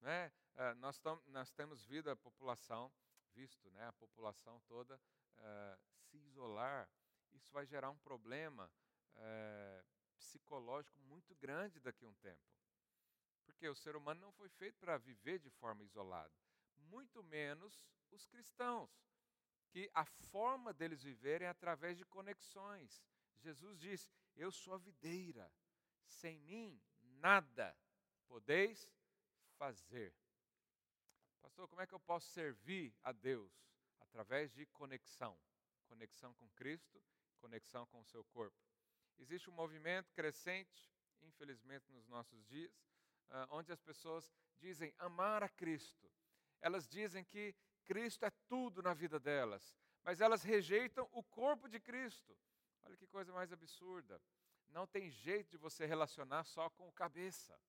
Né? 0.00 0.32
Ah, 0.54 0.76
nós, 0.76 0.96
tam, 1.00 1.20
nós 1.26 1.50
temos 1.50 1.84
visto 1.84 2.08
a 2.08 2.14
população, 2.14 2.92
visto 3.32 3.68
né, 3.72 3.84
a 3.88 3.92
população 3.94 4.60
toda 4.68 5.00
ah, 5.38 5.76
se 5.96 6.18
isolar 6.18 6.88
isso 7.34 7.52
vai 7.52 7.66
gerar 7.66 7.90
um 7.90 7.98
problema 7.98 8.70
é, 9.16 9.84
psicológico 10.16 10.98
muito 11.02 11.34
grande 11.36 11.80
daqui 11.80 12.04
a 12.04 12.08
um 12.08 12.14
tempo. 12.14 12.42
Porque 13.44 13.68
o 13.68 13.74
ser 13.74 13.96
humano 13.96 14.20
não 14.20 14.32
foi 14.32 14.48
feito 14.48 14.78
para 14.78 14.96
viver 14.96 15.38
de 15.38 15.50
forma 15.50 15.84
isolada, 15.84 16.32
muito 16.76 17.22
menos 17.22 17.86
os 18.10 18.26
cristãos, 18.26 18.90
que 19.70 19.90
a 19.92 20.04
forma 20.04 20.72
deles 20.72 21.02
viverem 21.02 21.46
é 21.46 21.50
através 21.50 21.98
de 21.98 22.04
conexões. 22.04 23.02
Jesus 23.40 23.78
diz: 23.78 24.08
Eu 24.34 24.50
sou 24.50 24.74
a 24.74 24.78
videira, 24.78 25.50
sem 26.06 26.38
mim 26.38 26.80
nada 27.00 27.76
podeis 28.26 28.90
fazer. 29.56 30.14
Pastor, 31.40 31.68
como 31.68 31.82
é 31.82 31.86
que 31.86 31.94
eu 31.94 32.00
posso 32.00 32.28
servir 32.28 32.94
a 33.02 33.12
Deus? 33.12 33.52
Através 34.00 34.52
de 34.52 34.66
conexão. 34.66 35.38
Conexão 35.86 36.34
com 36.34 36.48
Cristo 36.50 37.02
conexão 37.44 37.84
com 37.86 38.00
o 38.00 38.04
seu 38.06 38.24
corpo. 38.24 38.56
Existe 39.18 39.50
um 39.50 39.52
movimento 39.52 40.10
crescente, 40.14 40.90
infelizmente 41.20 41.92
nos 41.92 42.06
nossos 42.08 42.42
dias, 42.46 42.72
uh, 43.28 43.46
onde 43.50 43.70
as 43.70 43.82
pessoas 43.82 44.32
dizem 44.58 44.94
amar 44.98 45.42
a 45.42 45.48
Cristo. 45.48 46.10
Elas 46.62 46.88
dizem 46.88 47.22
que 47.22 47.54
Cristo 47.84 48.24
é 48.24 48.30
tudo 48.48 48.82
na 48.82 48.94
vida 48.94 49.20
delas, 49.20 49.76
mas 50.02 50.22
elas 50.22 50.42
rejeitam 50.42 51.06
o 51.12 51.22
corpo 51.22 51.68
de 51.68 51.78
Cristo. 51.78 52.34
Olha 52.82 52.96
que 52.96 53.06
coisa 53.06 53.30
mais 53.30 53.52
absurda. 53.52 54.18
Não 54.68 54.86
tem 54.86 55.10
jeito 55.10 55.50
de 55.50 55.58
você 55.58 55.84
relacionar 55.84 56.44
só 56.44 56.70
com 56.70 56.88
o 56.88 56.92
cabeça. 56.92 57.60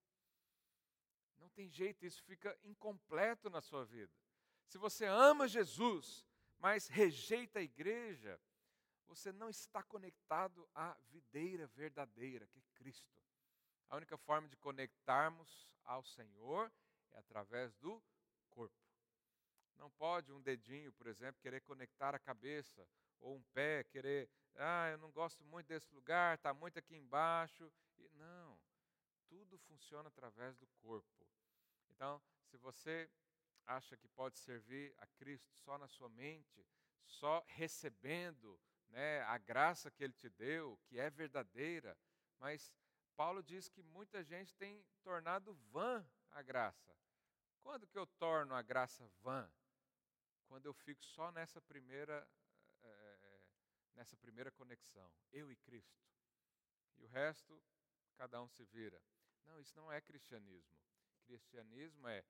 Não 1.37 1.49
tem 1.49 1.69
jeito, 1.69 2.05
isso 2.05 2.23
fica 2.23 2.57
incompleto 2.63 3.49
na 3.49 3.59
sua 3.59 3.83
vida. 3.83 4.13
Se 4.67 4.77
você 4.77 5.05
ama 5.05 5.49
Jesus, 5.49 6.25
mas 6.59 6.87
rejeita 6.87 7.59
a 7.59 7.61
igreja, 7.61 8.39
você 9.07 9.31
não 9.31 9.49
está 9.49 9.81
conectado 9.83 10.67
à 10.73 10.97
videira 11.09 11.67
verdadeira, 11.67 12.47
que 12.47 12.59
é 12.59 12.63
Cristo. 12.73 13.21
A 13.89 13.95
única 13.95 14.17
forma 14.17 14.47
de 14.49 14.57
conectarmos 14.57 15.73
ao 15.83 16.03
Senhor 16.03 16.71
é 17.11 17.19
através 17.19 17.73
do 17.75 18.01
corpo. 18.49 18.75
Não 19.75 19.89
pode 19.91 20.31
um 20.31 20.41
dedinho, 20.41 20.91
por 20.93 21.07
exemplo, 21.07 21.41
querer 21.41 21.61
conectar 21.61 22.15
a 22.15 22.19
cabeça, 22.19 22.87
ou 23.19 23.35
um 23.35 23.43
pé 23.53 23.83
querer, 23.83 24.29
ah, 24.55 24.89
eu 24.89 24.97
não 24.97 25.11
gosto 25.11 25.43
muito 25.43 25.67
desse 25.67 25.93
lugar, 25.93 26.35
está 26.35 26.53
muito 26.53 26.79
aqui 26.79 26.95
embaixo. 26.95 27.71
E, 27.97 28.09
não, 28.09 28.59
tudo 29.27 29.57
funciona 29.59 30.07
através 30.09 30.57
do 30.57 30.67
corpo. 30.81 31.27
Então, 31.89 32.21
se 32.43 32.57
você 32.57 33.09
acha 33.65 33.97
que 33.97 34.07
pode 34.07 34.37
servir 34.37 34.93
a 34.97 35.07
Cristo 35.07 35.51
só 35.55 35.77
na 35.77 35.87
sua 35.87 36.09
mente, 36.09 36.65
só 37.03 37.43
recebendo 37.47 38.59
né, 38.89 39.21
a 39.23 39.37
graça 39.37 39.91
que 39.91 40.03
Ele 40.03 40.13
te 40.13 40.29
deu, 40.29 40.79
que 40.85 40.99
é 40.99 41.09
verdadeira, 41.09 41.97
mas 42.39 42.73
Paulo 43.15 43.41
diz 43.41 43.69
que 43.69 43.81
muita 43.81 44.23
gente 44.23 44.53
tem 44.55 44.85
tornado 45.03 45.53
vã 45.71 46.05
a 46.31 46.41
graça. 46.41 46.95
Quando 47.61 47.87
que 47.87 47.97
eu 47.97 48.05
torno 48.05 48.53
a 48.53 48.61
graça 48.61 49.07
vã? 49.21 49.49
Quando 50.47 50.65
eu 50.65 50.73
fico 50.73 51.03
só 51.03 51.31
nessa 51.31 51.61
primeira, 51.61 52.27
é, 52.83 53.41
nessa 53.95 54.15
primeira 54.17 54.51
conexão, 54.51 55.11
eu 55.31 55.51
e 55.51 55.55
Cristo. 55.55 56.05
E 56.97 57.03
o 57.03 57.07
resto, 57.07 57.61
cada 58.15 58.41
um 58.41 58.47
se 58.47 58.63
vira. 58.65 59.01
Não, 59.45 59.59
isso 59.59 59.75
não 59.75 59.91
é 59.91 59.99
cristianismo. 60.01 60.77
Cristianismo 61.25 62.07
é 62.07 62.23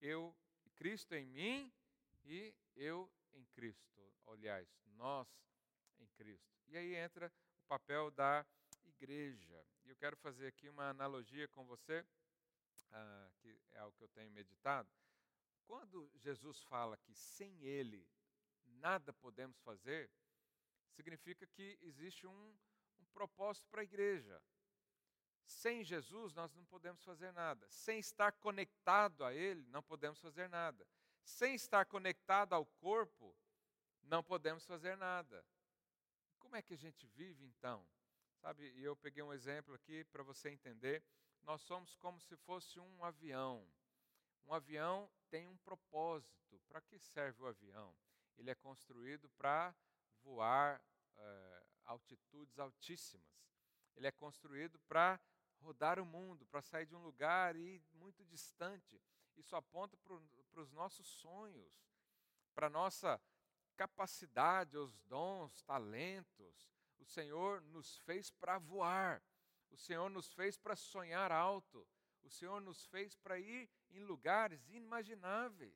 eu, 0.00 0.36
Cristo 0.74 1.14
em 1.14 1.26
mim 1.26 1.72
e 2.24 2.54
eu 2.74 3.10
em 3.32 3.44
Cristo. 3.46 4.12
Aliás, 4.26 4.68
nós 4.86 5.28
em 6.00 6.08
Cristo. 6.08 6.50
E 6.66 6.76
aí 6.76 6.94
entra 6.94 7.32
o 7.58 7.68
papel 7.68 8.10
da 8.10 8.44
igreja. 8.84 9.64
E 9.84 9.90
eu 9.90 9.96
quero 9.96 10.16
fazer 10.16 10.48
aqui 10.48 10.68
uma 10.68 10.88
analogia 10.90 11.48
com 11.48 11.64
você, 11.64 12.04
ah, 12.92 13.30
que 13.38 13.60
é 13.72 13.78
algo 13.78 13.96
que 13.96 14.04
eu 14.04 14.08
tenho 14.08 14.30
meditado. 14.30 14.90
Quando 15.66 16.10
Jesus 16.16 16.62
fala 16.62 16.96
que 16.96 17.14
sem 17.14 17.62
Ele 17.62 18.06
nada 18.66 19.12
podemos 19.12 19.58
fazer, 19.60 20.10
significa 20.90 21.46
que 21.46 21.78
existe 21.82 22.26
um, 22.26 22.58
um 22.98 23.04
propósito 23.12 23.68
para 23.68 23.80
a 23.80 23.84
igreja. 23.84 24.42
Sem 25.44 25.82
Jesus, 25.82 26.32
nós 26.34 26.52
não 26.54 26.64
podemos 26.64 27.02
fazer 27.02 27.32
nada. 27.32 27.68
Sem 27.70 27.98
estar 27.98 28.32
conectado 28.32 29.24
a 29.24 29.34
Ele, 29.34 29.66
não 29.68 29.82
podemos 29.82 30.20
fazer 30.20 30.48
nada. 30.48 30.86
Sem 31.22 31.54
estar 31.54 31.84
conectado 31.86 32.52
ao 32.52 32.64
corpo, 32.64 33.36
não 34.02 34.22
podemos 34.22 34.64
fazer 34.64 34.96
nada. 34.96 35.44
Como 36.50 36.58
é 36.58 36.62
que 36.62 36.74
a 36.74 36.76
gente 36.76 37.06
vive 37.06 37.44
então? 37.44 37.86
Sabe, 38.40 38.72
e 38.72 38.82
eu 38.82 38.96
peguei 38.96 39.22
um 39.22 39.32
exemplo 39.32 39.72
aqui 39.72 40.02
para 40.06 40.24
você 40.24 40.50
entender. 40.50 41.00
Nós 41.44 41.60
somos 41.60 41.94
como 41.94 42.20
se 42.20 42.36
fosse 42.38 42.80
um 42.80 43.04
avião. 43.04 43.64
Um 44.44 44.52
avião 44.52 45.08
tem 45.28 45.46
um 45.46 45.56
propósito. 45.58 46.60
Para 46.68 46.80
que 46.80 46.98
serve 46.98 47.40
o 47.40 47.46
avião? 47.46 47.94
Ele 48.36 48.50
é 48.50 48.54
construído 48.56 49.30
para 49.38 49.72
voar 50.24 50.84
é, 51.16 51.66
altitudes 51.84 52.58
altíssimas. 52.58 53.46
Ele 53.94 54.08
é 54.08 54.10
construído 54.10 54.76
para 54.80 55.20
rodar 55.60 56.00
o 56.00 56.04
mundo, 56.04 56.44
para 56.46 56.60
sair 56.60 56.86
de 56.86 56.96
um 56.96 57.02
lugar 57.04 57.54
e 57.54 57.76
ir 57.76 57.84
muito 57.92 58.24
distante. 58.24 59.00
Isso 59.36 59.54
aponta 59.54 59.96
para 59.98 60.60
os 60.60 60.72
nossos 60.72 61.06
sonhos, 61.06 61.80
para 62.56 62.66
a 62.66 62.70
nossa 62.70 63.22
capacidade, 63.80 64.76
os 64.76 65.00
dons, 65.04 65.62
talentos. 65.62 66.68
O 66.98 67.04
Senhor 67.06 67.62
nos 67.62 67.96
fez 68.00 68.30
para 68.30 68.58
voar. 68.58 69.22
O 69.70 69.76
Senhor 69.78 70.10
nos 70.10 70.30
fez 70.34 70.58
para 70.58 70.76
sonhar 70.76 71.32
alto. 71.32 71.88
O 72.22 72.28
Senhor 72.28 72.60
nos 72.60 72.84
fez 72.84 73.16
para 73.16 73.38
ir 73.38 73.70
em 73.90 74.00
lugares 74.00 74.68
inimagináveis. 74.68 75.74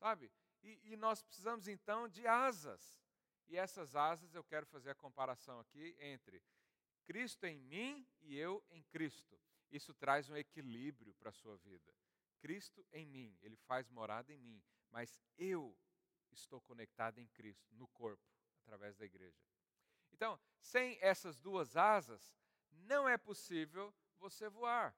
Sabe? 0.00 0.32
E, 0.64 0.80
e, 0.82 0.96
nós 0.96 1.22
precisamos 1.22 1.68
então 1.68 2.08
de 2.08 2.26
asas. 2.26 3.00
E 3.46 3.56
essas 3.56 3.94
asas 3.94 4.34
eu 4.34 4.42
quero 4.42 4.66
fazer 4.66 4.90
a 4.90 4.96
comparação 4.96 5.60
aqui 5.60 5.96
entre 6.00 6.42
Cristo 7.04 7.44
em 7.44 7.60
mim 7.60 8.04
e 8.20 8.36
eu 8.36 8.64
em 8.72 8.82
Cristo. 8.82 9.38
Isso 9.70 9.94
traz 9.94 10.28
um 10.28 10.36
equilíbrio 10.36 11.14
para 11.14 11.28
a 11.28 11.32
sua 11.32 11.56
vida. 11.58 11.94
Cristo 12.40 12.84
em 12.90 13.06
mim, 13.06 13.38
ele 13.42 13.56
faz 13.56 13.88
morada 13.88 14.32
em 14.32 14.38
mim, 14.38 14.60
mas 14.90 15.22
eu 15.38 15.76
estou 16.34 16.60
conectado 16.60 17.18
em 17.20 17.26
Cristo, 17.28 17.74
no 17.74 17.88
corpo, 17.88 18.22
através 18.62 18.96
da 18.96 19.04
igreja. 19.04 19.38
Então, 20.12 20.38
sem 20.60 20.98
essas 21.00 21.38
duas 21.38 21.76
asas, 21.76 22.34
não 22.70 23.08
é 23.08 23.16
possível 23.16 23.94
você 24.18 24.48
voar. 24.48 24.96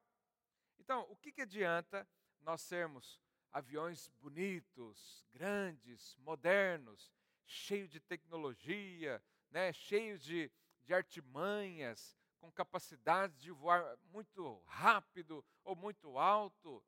Então, 0.79 1.05
o 1.09 1.15
que, 1.15 1.31
que 1.31 1.41
adianta 1.41 2.07
nós 2.39 2.61
sermos 2.61 3.19
aviões 3.51 4.09
bonitos, 4.19 5.25
grandes, 5.31 6.15
modernos, 6.17 7.11
cheios 7.45 7.89
de 7.89 7.99
tecnologia, 7.99 9.23
né, 9.49 9.73
cheios 9.73 10.21
de, 10.21 10.51
de 10.83 10.93
artimanhas, 10.93 12.15
com 12.39 12.51
capacidade 12.51 13.35
de 13.37 13.51
voar 13.51 13.97
muito 14.05 14.61
rápido 14.67 15.43
ou 15.63 15.75
muito 15.75 16.17
alto, 16.17 16.83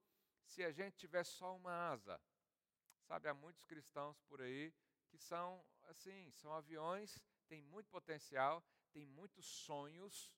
se 0.45 0.63
a 0.63 0.71
gente 0.71 0.95
tiver 0.95 1.23
só 1.23 1.55
uma 1.55 1.91
asa? 1.91 2.19
Sabe, 3.09 3.27
há 3.27 3.33
muitos 3.33 3.65
cristãos 3.65 4.21
por 4.27 4.39
aí 4.39 4.71
que 5.09 5.17
são 5.17 5.65
assim, 5.85 6.29
são 6.29 6.53
aviões, 6.53 7.19
têm 7.47 7.59
muito 7.59 7.89
potencial, 7.89 8.63
têm 8.93 9.07
muitos 9.07 9.47
sonhos, 9.47 10.31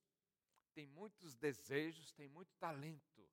têm 0.74 0.88
muitos 0.88 1.36
desejos, 1.36 2.14
têm 2.14 2.30
muito 2.30 2.56
talento, 2.56 3.30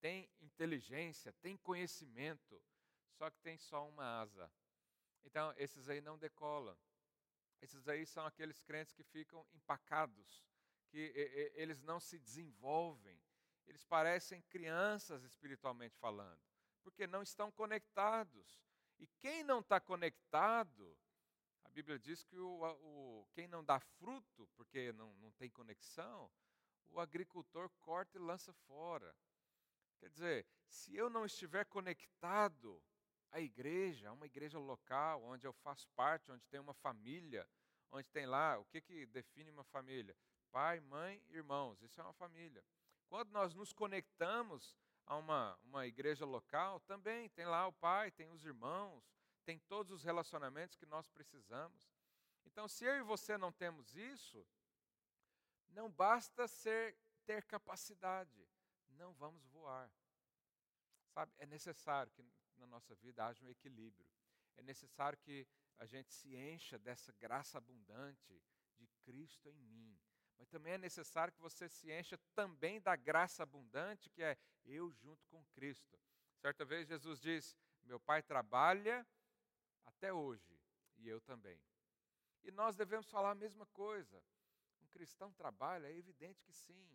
têm 0.00 0.30
inteligência, 0.40 1.30
têm 1.42 1.58
conhecimento, 1.58 2.58
só 3.12 3.30
que 3.30 3.38
tem 3.40 3.58
só 3.58 3.86
uma 3.86 4.22
asa. 4.22 4.50
Então, 5.24 5.52
esses 5.58 5.90
aí 5.90 6.00
não 6.00 6.16
decolam. 6.16 6.74
Esses 7.60 7.86
aí 7.86 8.06
são 8.06 8.24
aqueles 8.24 8.62
crentes 8.62 8.94
que 8.94 9.04
ficam 9.04 9.46
empacados, 9.52 10.42
que 10.88 11.12
eles 11.54 11.82
não 11.82 12.00
se 12.00 12.18
desenvolvem. 12.18 13.22
Eles 13.66 13.84
parecem 13.84 14.40
crianças 14.40 15.22
espiritualmente 15.22 15.98
falando, 15.98 16.40
porque 16.82 17.06
não 17.06 17.22
estão 17.22 17.52
conectados. 17.52 18.69
E 19.00 19.06
quem 19.18 19.42
não 19.42 19.60
está 19.60 19.80
conectado, 19.80 20.94
a 21.64 21.70
Bíblia 21.70 21.98
diz 21.98 22.22
que 22.22 22.38
o, 22.38 22.62
o, 22.62 23.26
quem 23.32 23.48
não 23.48 23.64
dá 23.64 23.80
fruto, 23.80 24.46
porque 24.54 24.92
não, 24.92 25.14
não 25.14 25.32
tem 25.32 25.48
conexão, 25.48 26.30
o 26.90 27.00
agricultor 27.00 27.70
corta 27.80 28.18
e 28.18 28.20
lança 28.20 28.52
fora. 28.52 29.16
Quer 29.98 30.10
dizer, 30.10 30.46
se 30.68 30.94
eu 30.94 31.08
não 31.08 31.24
estiver 31.24 31.64
conectado 31.64 32.82
à 33.30 33.40
igreja, 33.40 34.10
a 34.10 34.12
uma 34.12 34.26
igreja 34.26 34.58
local, 34.58 35.22
onde 35.22 35.46
eu 35.46 35.52
faço 35.52 35.88
parte, 35.96 36.30
onde 36.30 36.44
tem 36.46 36.60
uma 36.60 36.74
família, 36.74 37.48
onde 37.90 38.08
tem 38.10 38.26
lá, 38.26 38.58
o 38.58 38.66
que, 38.66 38.82
que 38.82 39.06
define 39.06 39.50
uma 39.50 39.64
família? 39.64 40.14
Pai, 40.50 40.80
mãe, 40.80 41.22
irmãos, 41.28 41.80
isso 41.80 42.00
é 42.00 42.04
uma 42.04 42.12
família. 42.12 42.62
Quando 43.08 43.30
nós 43.30 43.54
nos 43.54 43.72
conectamos 43.72 44.76
a 45.10 45.16
uma, 45.16 45.58
uma 45.64 45.88
igreja 45.88 46.24
local, 46.24 46.78
também 46.78 47.28
tem 47.30 47.44
lá 47.44 47.66
o 47.66 47.72
pai, 47.72 48.12
tem 48.12 48.30
os 48.30 48.44
irmãos, 48.44 49.02
tem 49.44 49.58
todos 49.58 49.90
os 49.90 50.04
relacionamentos 50.04 50.76
que 50.76 50.86
nós 50.86 51.08
precisamos. 51.08 51.90
Então, 52.44 52.68
se 52.68 52.84
eu 52.84 52.94
e 52.94 53.02
você 53.02 53.36
não 53.36 53.50
temos 53.50 53.96
isso, 53.96 54.46
não 55.70 55.90
basta 55.90 56.46
ser 56.46 56.96
ter 57.26 57.42
capacidade, 57.42 58.48
não 58.90 59.12
vamos 59.14 59.44
voar. 59.46 59.90
Sabe, 61.08 61.32
é 61.38 61.46
necessário 61.46 62.12
que 62.12 62.24
na 62.56 62.68
nossa 62.68 62.94
vida 62.94 63.26
haja 63.26 63.44
um 63.44 63.50
equilíbrio. 63.50 64.06
É 64.58 64.62
necessário 64.62 65.18
que 65.18 65.44
a 65.78 65.86
gente 65.86 66.12
se 66.14 66.36
encha 66.36 66.78
dessa 66.78 67.12
graça 67.14 67.58
abundante 67.58 68.40
de 68.76 68.86
Cristo 69.02 69.48
em 69.48 69.58
mim. 69.58 70.00
Mas 70.40 70.48
também 70.48 70.72
é 70.72 70.78
necessário 70.78 71.34
que 71.34 71.40
você 71.40 71.68
se 71.68 71.92
encha 71.92 72.16
também 72.34 72.80
da 72.80 72.96
graça 72.96 73.42
abundante 73.42 74.08
que 74.08 74.22
é 74.22 74.38
eu 74.64 74.90
junto 74.90 75.22
com 75.26 75.44
Cristo. 75.52 76.00
Certa 76.38 76.64
vez 76.64 76.88
Jesus 76.88 77.20
diz: 77.20 77.54
Meu 77.82 78.00
pai 78.00 78.22
trabalha 78.22 79.06
até 79.84 80.10
hoje 80.10 80.58
e 80.96 81.06
eu 81.06 81.20
também. 81.20 81.60
E 82.42 82.50
nós 82.50 82.74
devemos 82.74 83.06
falar 83.10 83.32
a 83.32 83.34
mesma 83.34 83.66
coisa. 83.66 84.24
Um 84.80 84.86
cristão 84.86 85.30
trabalha, 85.34 85.86
é 85.86 85.94
evidente 85.94 86.42
que 86.42 86.54
sim. 86.54 86.88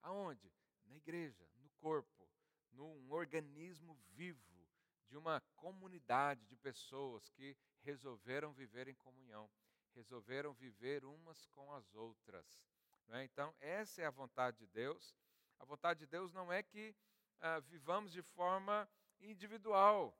Aonde? 0.00 0.52
Na 0.84 0.96
igreja, 0.96 1.44
no 1.56 1.70
corpo, 1.70 2.28
num 2.70 3.10
organismo 3.10 3.96
vivo 4.12 4.64
de 5.08 5.16
uma 5.16 5.40
comunidade 5.56 6.46
de 6.46 6.56
pessoas 6.56 7.28
que 7.30 7.56
resolveram 7.80 8.52
viver 8.52 8.86
em 8.86 8.94
comunhão, 8.94 9.50
resolveram 9.92 10.54
viver 10.54 11.04
umas 11.04 11.44
com 11.46 11.72
as 11.72 11.92
outras. 11.94 12.62
É? 13.10 13.24
Então, 13.24 13.54
essa 13.60 14.02
é 14.02 14.06
a 14.06 14.10
vontade 14.10 14.58
de 14.58 14.66
Deus. 14.66 15.14
A 15.58 15.64
vontade 15.64 16.00
de 16.00 16.06
Deus 16.06 16.32
não 16.32 16.52
é 16.52 16.62
que 16.62 16.94
ah, 17.40 17.60
vivamos 17.60 18.12
de 18.12 18.22
forma 18.22 18.88
individual. 19.20 20.16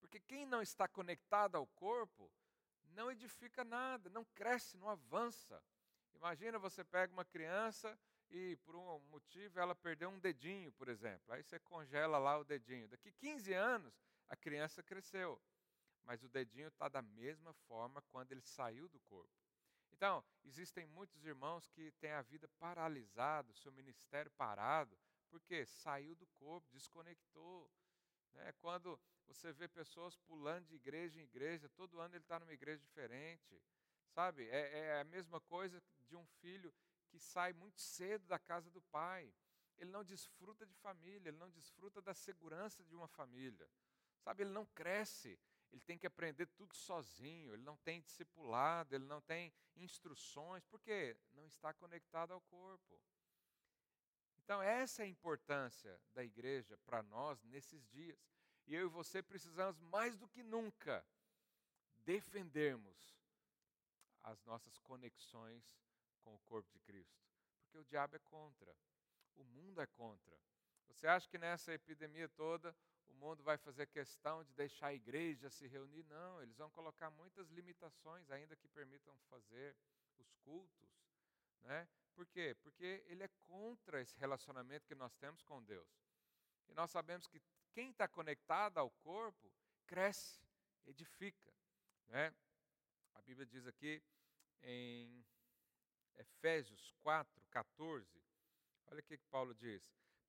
Porque 0.00 0.20
quem 0.20 0.46
não 0.46 0.62
está 0.62 0.86
conectado 0.86 1.56
ao 1.56 1.66
corpo 1.66 2.30
não 2.94 3.10
edifica 3.10 3.64
nada, 3.64 4.08
não 4.10 4.24
cresce, 4.24 4.76
não 4.76 4.88
avança. 4.88 5.62
Imagina 6.14 6.58
você 6.58 6.84
pega 6.84 7.12
uma 7.12 7.24
criança 7.24 7.98
e 8.30 8.56
por 8.64 8.76
um 8.76 8.98
motivo 9.10 9.58
ela 9.58 9.74
perdeu 9.74 10.08
um 10.08 10.18
dedinho, 10.18 10.72
por 10.72 10.88
exemplo. 10.88 11.32
Aí 11.32 11.42
você 11.42 11.58
congela 11.58 12.18
lá 12.18 12.38
o 12.38 12.44
dedinho. 12.44 12.88
Daqui 12.88 13.12
15 13.12 13.52
anos 13.52 13.94
a 14.28 14.36
criança 14.36 14.82
cresceu, 14.82 15.40
mas 16.02 16.22
o 16.22 16.28
dedinho 16.28 16.68
está 16.68 16.88
da 16.88 17.02
mesma 17.02 17.52
forma 17.68 18.02
quando 18.02 18.32
ele 18.32 18.42
saiu 18.42 18.88
do 18.88 19.00
corpo. 19.00 19.43
Então, 19.96 20.24
existem 20.44 20.84
muitos 20.86 21.24
irmãos 21.24 21.68
que 21.68 21.92
têm 21.92 22.10
a 22.10 22.22
vida 22.22 22.48
paralisada, 22.58 23.54
seu 23.54 23.70
ministério 23.70 24.30
parado, 24.32 24.98
porque 25.30 25.64
saiu 25.64 26.16
do 26.16 26.26
corpo, 26.26 26.68
desconectou. 26.72 27.70
Né? 28.32 28.52
Quando 28.58 29.00
você 29.24 29.52
vê 29.52 29.68
pessoas 29.68 30.16
pulando 30.16 30.66
de 30.66 30.74
igreja 30.74 31.20
em 31.20 31.22
igreja, 31.22 31.68
todo 31.68 32.00
ano 32.00 32.16
ele 32.16 32.24
está 32.24 32.40
numa 32.40 32.52
igreja 32.52 32.82
diferente. 32.82 33.62
Sabe? 34.08 34.48
É, 34.48 34.78
é 34.78 35.00
a 35.00 35.04
mesma 35.04 35.40
coisa 35.40 35.80
de 36.08 36.16
um 36.16 36.26
filho 36.40 36.74
que 37.08 37.18
sai 37.20 37.52
muito 37.52 37.80
cedo 37.80 38.26
da 38.26 38.38
casa 38.38 38.68
do 38.70 38.82
pai. 38.82 39.32
Ele 39.78 39.92
não 39.92 40.02
desfruta 40.02 40.66
de 40.66 40.74
família, 40.74 41.28
ele 41.28 41.38
não 41.38 41.50
desfruta 41.50 42.02
da 42.02 42.14
segurança 42.14 42.82
de 42.82 42.96
uma 42.96 43.06
família. 43.06 43.68
Sabe? 44.24 44.42
Ele 44.42 44.50
não 44.50 44.66
cresce 44.66 45.38
ele 45.74 45.80
tem 45.80 45.98
que 45.98 46.06
aprender 46.06 46.46
tudo 46.46 46.72
sozinho, 46.72 47.52
ele 47.52 47.64
não 47.64 47.76
tem 47.78 48.00
discipulado, 48.00 48.94
ele 48.94 49.04
não 49.06 49.20
tem 49.20 49.52
instruções, 49.74 50.64
porque 50.66 51.16
não 51.32 51.44
está 51.46 51.74
conectado 51.74 52.32
ao 52.32 52.40
corpo. 52.42 53.00
Então, 54.38 54.62
essa 54.62 55.02
é 55.02 55.06
a 55.06 55.08
importância 55.08 56.00
da 56.12 56.22
igreja 56.22 56.78
para 56.78 57.02
nós 57.02 57.42
nesses 57.42 57.84
dias. 57.88 58.16
E 58.68 58.74
eu 58.74 58.86
e 58.86 58.88
você 58.88 59.20
precisamos 59.20 59.80
mais 59.80 60.16
do 60.16 60.28
que 60.28 60.44
nunca 60.44 61.04
defendermos 62.04 63.18
as 64.22 64.40
nossas 64.44 64.78
conexões 64.78 65.76
com 66.22 66.36
o 66.36 66.40
corpo 66.40 66.70
de 66.70 66.78
Cristo. 66.78 67.20
Porque 67.64 67.78
o 67.78 67.84
diabo 67.84 68.14
é 68.14 68.20
contra, 68.20 68.72
o 69.34 69.42
mundo 69.42 69.80
é 69.80 69.86
contra. 69.88 70.38
Você 70.86 71.08
acha 71.08 71.28
que 71.28 71.36
nessa 71.36 71.74
epidemia 71.74 72.28
toda 72.28 72.76
o 73.08 73.14
mundo 73.14 73.42
vai 73.42 73.56
fazer 73.56 73.86
questão 73.86 74.44
de 74.44 74.52
deixar 74.54 74.88
a 74.88 74.94
igreja 74.94 75.50
se 75.50 75.66
reunir. 75.66 76.04
Não, 76.04 76.42
eles 76.42 76.56
vão 76.56 76.70
colocar 76.70 77.10
muitas 77.10 77.48
limitações, 77.50 78.30
ainda 78.30 78.56
que 78.56 78.68
permitam 78.68 79.16
fazer 79.30 79.76
os 80.18 80.32
cultos. 80.44 80.90
Né? 81.60 81.88
Por 82.14 82.26
quê? 82.26 82.54
Porque 82.62 83.02
ele 83.06 83.22
é 83.22 83.28
contra 83.42 84.00
esse 84.00 84.16
relacionamento 84.18 84.86
que 84.86 84.94
nós 84.94 85.14
temos 85.16 85.42
com 85.42 85.62
Deus. 85.62 85.88
E 86.68 86.74
nós 86.74 86.90
sabemos 86.90 87.26
que 87.26 87.40
quem 87.72 87.90
está 87.90 88.06
conectado 88.06 88.78
ao 88.78 88.90
corpo 88.90 89.52
cresce, 89.86 90.40
edifica. 90.86 91.52
Né? 92.08 92.32
A 93.14 93.22
Bíblia 93.22 93.46
diz 93.46 93.66
aqui 93.66 94.02
em 94.62 95.24
Efésios 96.16 96.92
4, 97.02 97.42
14. 97.50 98.06
Olha 98.86 99.00
o 99.00 99.02
que 99.02 99.16
Paulo 99.16 99.54
diz 99.54 99.82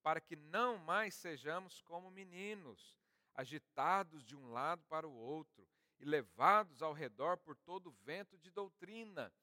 para 0.06 0.20
que 0.20 0.36
não 0.36 0.78
mais 0.78 1.16
sejamos 1.16 1.82
como 1.82 2.12
meninos, 2.12 2.96
agitados 3.34 4.22
de 4.22 4.36
um 4.36 4.52
lado 4.52 4.84
para 4.84 5.04
o 5.04 5.12
outro 5.12 5.68
e 5.98 6.04
levados 6.04 6.80
ao 6.80 6.92
redor 6.92 7.36
por 7.38 7.56
todo 7.56 7.90
vento 8.04 8.38
de 8.38 8.48
doutrina. 8.48 9.34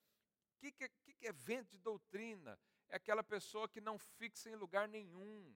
O 0.56 0.60
que, 0.62 0.72
que, 0.72 0.88
que, 0.88 1.28
é 1.28 1.34
vento 1.34 1.72
de 1.72 1.80
doutrina? 1.80 2.58
É 2.88 2.96
aquela 2.96 3.22
pessoa 3.22 3.68
que 3.68 3.82
não 3.82 4.00
fixa 4.00 4.50
em 4.50 4.56
lugar 4.56 4.88
nenhum. 4.88 5.54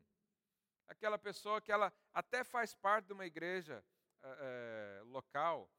Aquela 0.89 1.17
pessoa 1.17 1.61
que 1.61 1.71
ela 1.71 1.93
até 2.13 2.43
faz 2.43 2.75
parte 2.75 3.05
de 3.05 3.13
uma 3.13 3.25
igreja 3.25 3.81
é, 4.21 5.01
local, 5.05 5.71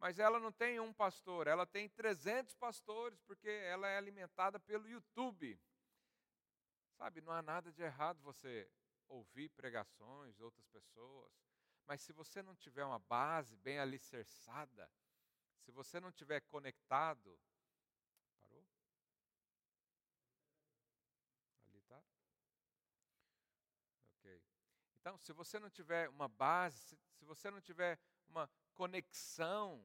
mas 0.00 0.18
ela 0.18 0.40
não 0.40 0.50
tem 0.50 0.80
um 0.80 0.92
pastor, 0.92 1.46
ela 1.46 1.64
tem 1.64 1.88
300 1.88 2.52
pastores, 2.56 3.20
porque 3.20 3.48
ela 3.48 3.86
é 3.86 3.96
alimentada 3.96 4.58
pelo 4.58 4.88
YouTube. 4.88 5.56
Sabe, 7.02 7.20
não 7.20 7.32
há 7.32 7.42
nada 7.42 7.72
de 7.72 7.82
errado 7.82 8.22
você 8.22 8.70
ouvir 9.08 9.48
pregações 9.48 10.36
de 10.36 10.44
outras 10.44 10.64
pessoas, 10.68 11.32
mas 11.84 12.00
se 12.00 12.12
você 12.12 12.40
não 12.40 12.54
tiver 12.54 12.84
uma 12.84 13.00
base 13.00 13.56
bem 13.56 13.80
alicerçada, 13.80 14.88
se 15.58 15.72
você 15.72 15.98
não 15.98 16.12
tiver 16.12 16.42
conectado, 16.42 17.36
parou? 18.38 18.64
Ali 21.66 21.82
tá? 21.82 22.00
Ok. 24.18 24.40
Então, 25.00 25.18
se 25.18 25.32
você 25.32 25.58
não 25.58 25.70
tiver 25.70 26.08
uma 26.08 26.28
base, 26.28 26.96
se, 27.16 27.24
você 27.24 27.50
não 27.50 27.60
tiver 27.60 27.98
uma 28.28 28.48
conexão 28.74 29.84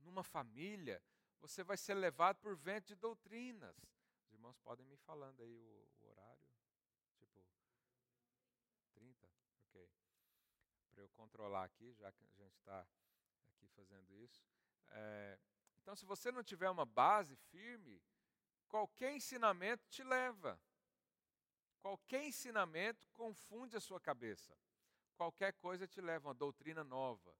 numa 0.00 0.24
família, 0.24 1.00
você 1.38 1.62
vai 1.62 1.76
ser 1.76 1.94
levado 1.94 2.40
por 2.40 2.56
vento 2.56 2.88
de 2.88 2.96
doutrinas. 2.96 3.76
Os 4.28 4.32
irmãos 4.32 4.58
podem 4.58 4.84
me 4.84 4.96
falando 4.98 5.42
aí 5.42 5.56
o, 5.56 5.88
o 6.00 6.06
horário, 6.10 6.46
tipo 7.16 7.42
30, 8.92 9.26
ok. 9.62 9.90
Para 10.98 11.04
eu 11.04 11.10
controlar 11.10 11.62
aqui, 11.62 11.92
já 11.92 12.10
que 12.10 12.24
a 12.24 12.42
gente 12.42 12.56
está 12.56 12.84
aqui 13.46 13.68
fazendo 13.68 14.12
isso. 14.16 14.42
É, 14.88 15.38
então, 15.76 15.94
se 15.94 16.04
você 16.04 16.32
não 16.32 16.42
tiver 16.42 16.68
uma 16.68 16.84
base 16.84 17.36
firme, 17.52 18.02
qualquer 18.66 19.14
ensinamento 19.14 19.86
te 19.88 20.02
leva. 20.02 20.60
Qualquer 21.78 22.24
ensinamento 22.24 23.08
confunde 23.12 23.76
a 23.76 23.80
sua 23.80 24.00
cabeça. 24.00 24.58
Qualquer 25.16 25.52
coisa 25.52 25.86
te 25.86 26.00
leva 26.00 26.26
a 26.26 26.30
uma 26.30 26.34
doutrina 26.34 26.82
nova. 26.82 27.32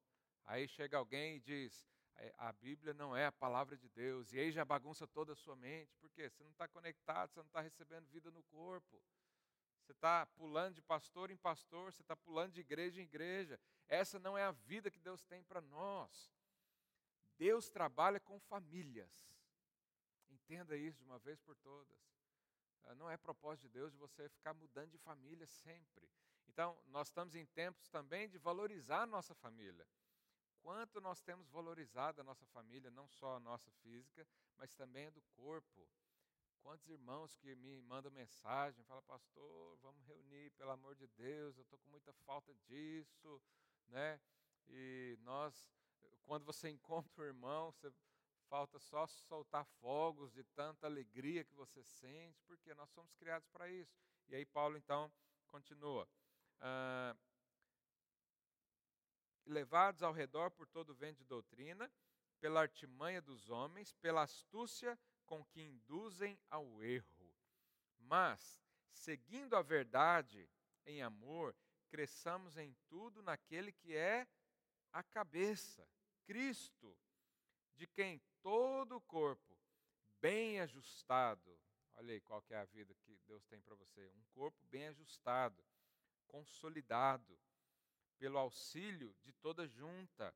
Aí 0.45 0.69
chega 0.69 0.97
alguém 0.97 1.35
e 1.35 1.41
diz: 1.41 1.85
é, 2.15 2.33
a 2.39 2.53
Bíblia 2.53 2.95
não 2.95 3.17
é 3.17 3.27
a 3.27 3.33
palavra 3.33 3.77
de 3.77 3.89
Deus, 3.89 4.33
e 4.33 4.39
aí 4.39 4.53
já 4.53 4.65
bagunça 4.65 5.05
toda 5.05 5.33
a 5.33 5.37
sua 5.37 5.57
mente, 5.57 5.97
porque 5.97 6.31
você 6.31 6.45
não 6.45 6.53
está 6.53 6.69
conectado, 6.69 7.33
você 7.33 7.41
não 7.41 7.49
está 7.49 7.61
recebendo 7.61 8.07
vida 8.07 8.31
no 8.31 8.45
corpo. 8.45 9.03
Você 9.89 9.93
está 9.93 10.27
pulando 10.27 10.75
de 10.75 10.83
pastor 10.83 11.31
em 11.31 11.37
pastor, 11.39 11.91
você 11.91 12.03
está 12.03 12.15
pulando 12.15 12.53
de 12.53 12.61
igreja 12.61 13.01
em 13.01 13.05
igreja. 13.05 13.59
Essa 13.89 14.19
não 14.19 14.37
é 14.37 14.45
a 14.45 14.51
vida 14.53 14.91
que 14.91 15.01
Deus 15.01 15.25
tem 15.25 15.43
para 15.43 15.63
nós. 15.63 16.31
Deus 17.39 17.71
trabalha 17.71 18.21
com 18.21 18.39
famílias. 18.39 19.11
Entenda 20.29 20.77
isso 20.77 20.99
de 20.99 21.05
uma 21.05 21.19
vez 21.19 21.41
por 21.41 21.57
todas. 21.57 21.97
Ah, 22.85 22.95
não 22.97 23.09
é 23.09 23.17
propósito 23.17 23.63
de 23.63 23.71
Deus 23.71 23.91
de 23.91 23.97
você 23.97 24.29
ficar 24.29 24.53
mudando 24.53 24.91
de 24.91 24.99
família 24.99 25.47
sempre. 25.47 26.07
Então, 26.49 26.79
nós 26.89 27.09
estamos 27.09 27.35
em 27.35 27.47
tempos 27.47 27.89
também 27.89 28.29
de 28.29 28.37
valorizar 28.37 29.05
a 29.05 29.07
nossa 29.07 29.35
família. 29.35 29.89
Quanto 30.61 31.01
nós 31.01 31.23
temos 31.23 31.49
valorizado 31.49 32.21
a 32.21 32.25
nossa 32.25 32.45
família, 32.45 32.91
não 32.91 33.09
só 33.09 33.37
a 33.37 33.41
nossa 33.41 33.71
física, 33.83 34.29
mas 34.59 34.71
também 34.75 35.07
a 35.07 35.11
do 35.11 35.23
corpo. 35.35 35.89
Quantos 36.63 36.89
irmãos 36.89 37.35
que 37.37 37.55
me 37.55 37.81
mandam 37.83 38.11
mensagem, 38.13 38.85
falam, 38.85 39.03
pastor, 39.05 39.77
vamos 39.79 40.05
reunir, 40.07 40.51
pelo 40.51 40.71
amor 40.71 40.95
de 40.95 41.07
Deus, 41.09 41.57
eu 41.57 41.63
estou 41.63 41.79
com 41.79 41.89
muita 41.89 42.13
falta 42.27 42.55
disso, 42.67 43.41
né? 43.89 44.21
E 44.69 45.17
nós, 45.21 45.71
quando 46.25 46.45
você 46.45 46.69
encontra 46.71 47.23
o 47.23 47.27
irmão, 47.27 47.73
você 47.73 47.93
falta 48.49 48.79
só 48.79 49.07
soltar 49.07 49.65
fogos 49.81 50.33
de 50.33 50.43
tanta 50.45 50.87
alegria 50.87 51.45
que 51.45 51.55
você 51.55 51.83
sente, 51.83 52.43
porque 52.47 52.75
nós 52.75 52.91
somos 52.91 53.13
criados 53.15 53.49
para 53.49 53.69
isso. 53.69 53.97
E 54.29 54.35
aí 54.35 54.45
Paulo 54.45 54.77
então 54.77 55.11
continua. 55.47 56.09
Ah, 56.61 57.17
levados 59.47 60.03
ao 60.03 60.13
redor 60.13 60.51
por 60.51 60.67
todo 60.67 60.95
vento 60.95 61.19
de 61.19 61.25
doutrina, 61.25 61.91
pela 62.41 62.61
artimanha 62.61 63.21
dos 63.21 63.49
homens, 63.49 63.93
pela 63.95 64.23
astúcia 64.23 64.99
com 65.29 65.45
que 65.45 65.61
induzem 65.61 66.41
ao 66.51 66.83
erro. 66.83 67.33
Mas, 67.99 68.61
seguindo 68.91 69.55
a 69.55 69.63
verdade 69.63 70.51
em 70.87 71.03
amor, 71.03 71.55
cresçamos 71.91 72.57
em 72.57 72.75
tudo 72.89 73.23
naquele 73.23 73.71
que 73.71 73.95
é 73.95 74.27
a 74.91 75.03
cabeça, 75.03 75.87
Cristo, 76.25 76.97
de 77.77 77.87
quem 77.87 78.21
todo 78.43 78.97
o 78.97 79.01
corpo, 79.03 79.57
bem 80.21 80.61
ajustado, 80.61 81.61
olha 81.95 82.15
aí 82.15 82.21
qual 82.21 82.41
que 82.43 82.55
é 82.55 82.59
a 82.59 82.65
vida 82.65 82.95
que 82.95 83.19
Deus 83.27 83.45
tem 83.45 83.61
para 83.61 83.75
você, 83.75 84.09
um 84.09 84.25
corpo 84.33 84.59
bem 84.67 84.89
ajustado, 84.89 85.63
consolidado, 86.27 87.39
pelo 88.19 88.39
auxílio 88.39 89.15
de 89.23 89.33
toda 89.33 89.69
junta, 89.69 90.35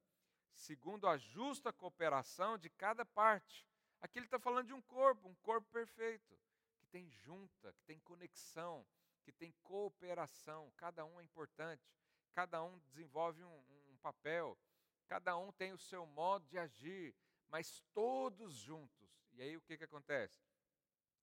segundo 0.53 1.09
a 1.09 1.17
justa 1.17 1.73
cooperação 1.73 2.59
de 2.59 2.69
cada 2.71 3.05
parte. 3.05 3.67
Aqui 4.03 4.19
ele 4.19 4.27
está 4.27 4.39
falando 4.39 4.67
de 4.67 4.75
um 4.75 4.83
corpo, 4.83 5.29
um 5.29 5.35
corpo 5.37 5.71
perfeito, 5.71 6.37
que 6.77 6.87
tem 6.87 7.09
junta, 7.09 7.73
que 7.73 7.85
tem 7.85 8.01
conexão, 8.01 8.85
que 9.23 9.33
tem 9.33 9.55
cooperação. 9.63 10.73
Cada 10.77 11.05
um 11.05 11.21
é 11.21 11.23
importante, 11.23 11.89
cada 12.35 12.63
um 12.63 12.79
desenvolve 12.81 13.43
um, 13.45 13.65
um 13.91 13.97
papel, 14.03 14.59
cada 15.07 15.37
um 15.39 15.53
tem 15.53 15.73
o 15.73 15.79
seu 15.79 16.05
modo 16.05 16.45
de 16.49 16.59
agir, 16.59 17.15
mas 17.49 17.81
todos 17.95 18.55
juntos. 18.55 19.09
E 19.35 19.41
aí 19.41 19.57
o 19.57 19.63
que, 19.63 19.79
que 19.79 19.85
acontece? 19.85 20.45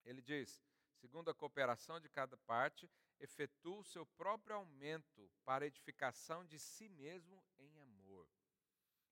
Ele 0.05 0.21
diz: 0.21 0.63
segundo 0.93 1.29
a 1.29 1.35
cooperação 1.35 1.99
de 1.99 2.07
cada 2.07 2.37
parte, 2.37 2.89
efetua 3.19 3.79
o 3.79 3.83
seu 3.83 4.05
próprio 4.05 4.55
aumento 4.55 5.29
para 5.43 5.65
edificação 5.65 6.45
de 6.45 6.57
si 6.57 6.87
mesmo 6.87 7.43
em 7.57 7.77
amor. 7.79 8.27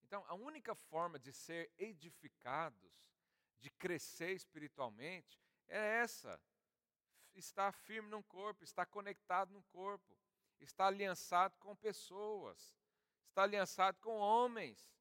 Então, 0.03 0.23
a 0.27 0.33
única 0.35 0.73
forma 0.73 1.19
de 1.19 1.33
ser 1.33 1.69
edificados, 1.77 2.93
de 3.59 3.69
crescer 3.71 4.31
espiritualmente, 4.31 5.39
é 5.67 6.01
essa: 6.01 6.39
estar 7.35 7.71
firme 7.71 8.09
no 8.09 8.23
corpo, 8.23 8.63
estar 8.63 8.85
conectado 8.85 9.51
no 9.51 9.63
corpo, 9.63 10.17
estar 10.59 10.87
aliançado 10.87 11.55
com 11.57 11.75
pessoas, 11.75 12.75
estar 13.29 13.43
aliançado 13.43 13.97
com 13.99 14.17
homens. 14.17 14.91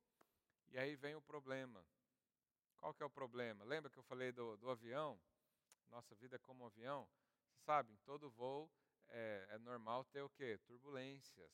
E 0.68 0.78
aí 0.78 0.96
vem 0.96 1.14
o 1.14 1.22
problema. 1.22 1.84
Qual 2.76 2.92
que 2.92 3.02
é 3.02 3.06
o 3.06 3.10
problema? 3.10 3.64
Lembra 3.64 3.90
que 3.90 3.98
eu 3.98 4.02
falei 4.02 4.32
do, 4.32 4.56
do 4.56 4.70
avião? 4.70 5.18
Nossa 5.88 6.14
vida 6.14 6.36
é 6.36 6.38
como 6.38 6.64
um 6.64 6.66
avião. 6.66 7.08
Sabe, 7.58 7.92
em 7.92 7.96
todo 7.98 8.30
voo 8.30 8.70
é, 9.08 9.46
é 9.50 9.58
normal 9.58 10.04
ter 10.04 10.22
o 10.22 10.30
quê? 10.30 10.58
Turbulências. 10.58 11.50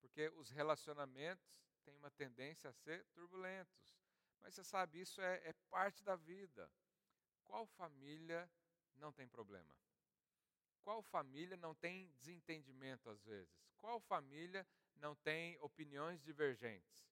Porque 0.00 0.28
os 0.30 0.50
relacionamentos 0.50 1.54
têm 1.84 1.96
uma 1.96 2.10
tendência 2.10 2.68
a 2.70 2.72
ser 2.72 3.04
turbulentos. 3.06 4.03
Mas 4.44 4.54
você 4.54 4.62
sabe, 4.62 5.00
isso 5.00 5.22
é, 5.22 5.48
é 5.48 5.54
parte 5.70 6.04
da 6.04 6.14
vida. 6.16 6.70
Qual 7.44 7.66
família 7.66 8.48
não 8.96 9.10
tem 9.10 9.26
problema? 9.26 9.74
Qual 10.82 11.02
família 11.02 11.56
não 11.56 11.74
tem 11.74 12.12
desentendimento 12.20 13.08
às 13.08 13.24
vezes? 13.24 13.50
Qual 13.78 13.98
família 13.98 14.66
não 14.96 15.14
tem 15.16 15.56
opiniões 15.60 16.22
divergentes? 16.22 17.08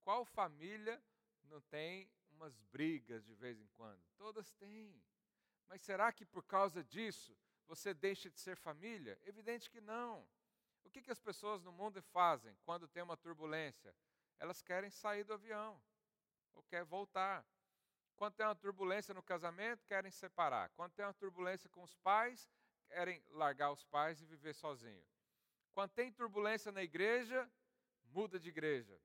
Qual 0.00 0.24
família 0.24 1.02
não 1.42 1.60
tem 1.60 2.08
umas 2.30 2.56
brigas 2.72 3.24
de 3.24 3.34
vez 3.34 3.60
em 3.60 3.66
quando? 3.70 4.00
Todas 4.16 4.52
têm. 4.52 5.02
Mas 5.66 5.82
será 5.82 6.12
que 6.12 6.24
por 6.24 6.44
causa 6.44 6.84
disso 6.84 7.36
você 7.66 7.92
deixa 7.92 8.30
de 8.30 8.38
ser 8.38 8.56
família? 8.56 9.18
Evidente 9.24 9.68
que 9.68 9.80
não. 9.80 10.24
O 10.84 10.90
que, 10.90 11.02
que 11.02 11.10
as 11.10 11.20
pessoas 11.20 11.62
no 11.62 11.72
mundo 11.72 12.00
fazem 12.00 12.56
quando 12.62 12.86
tem 12.86 13.02
uma 13.02 13.16
turbulência? 13.16 13.92
Elas 14.38 14.62
querem 14.62 14.90
sair 14.90 15.24
do 15.24 15.34
avião, 15.34 15.80
ou 16.54 16.62
querem 16.64 16.86
voltar. 16.86 17.44
Quando 18.16 18.34
tem 18.34 18.46
uma 18.46 18.54
turbulência 18.54 19.14
no 19.14 19.22
casamento, 19.22 19.84
querem 19.86 20.10
separar. 20.10 20.68
Quando 20.70 20.92
tem 20.92 21.04
uma 21.04 21.14
turbulência 21.14 21.68
com 21.70 21.82
os 21.82 21.94
pais, 21.96 22.50
querem 22.88 23.22
largar 23.30 23.72
os 23.72 23.84
pais 23.84 24.20
e 24.20 24.26
viver 24.26 24.54
sozinho. 24.54 25.04
Quando 25.72 25.90
tem 25.92 26.12
turbulência 26.12 26.70
na 26.70 26.82
igreja, 26.82 27.50
muda 28.04 28.38
de 28.38 28.48
igreja. 28.48 29.00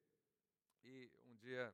E 0.84 1.12
um 1.26 1.36
dia 1.36 1.74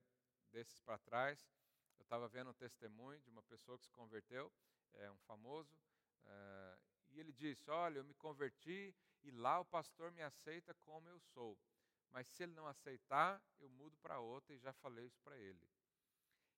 desses 0.51 0.79
para 0.81 0.99
trás, 0.99 1.49
eu 1.97 2.03
estava 2.03 2.27
vendo 2.27 2.51
um 2.51 2.53
testemunho 2.53 3.19
de 3.21 3.29
uma 3.29 3.41
pessoa 3.43 3.77
que 3.77 3.85
se 3.85 3.91
converteu, 3.91 4.51
é 4.93 5.09
um 5.09 5.17
famoso, 5.19 5.75
Uh, 6.25 6.79
e 7.11 7.19
ele 7.19 7.31
disse: 7.31 7.69
Olha, 7.69 7.99
eu 7.99 8.03
me 8.03 8.13
converti 8.13 8.95
e 9.23 9.31
lá 9.31 9.59
o 9.59 9.65
pastor 9.65 10.11
me 10.11 10.21
aceita 10.21 10.73
como 10.75 11.09
eu 11.09 11.19
sou. 11.19 11.57
Mas 12.11 12.27
se 12.27 12.43
ele 12.43 12.53
não 12.53 12.67
aceitar, 12.67 13.41
eu 13.59 13.69
mudo 13.69 13.97
para 13.97 14.19
outra 14.19 14.53
e 14.53 14.59
já 14.59 14.73
falei 14.73 15.05
isso 15.05 15.19
para 15.21 15.37
ele. 15.37 15.67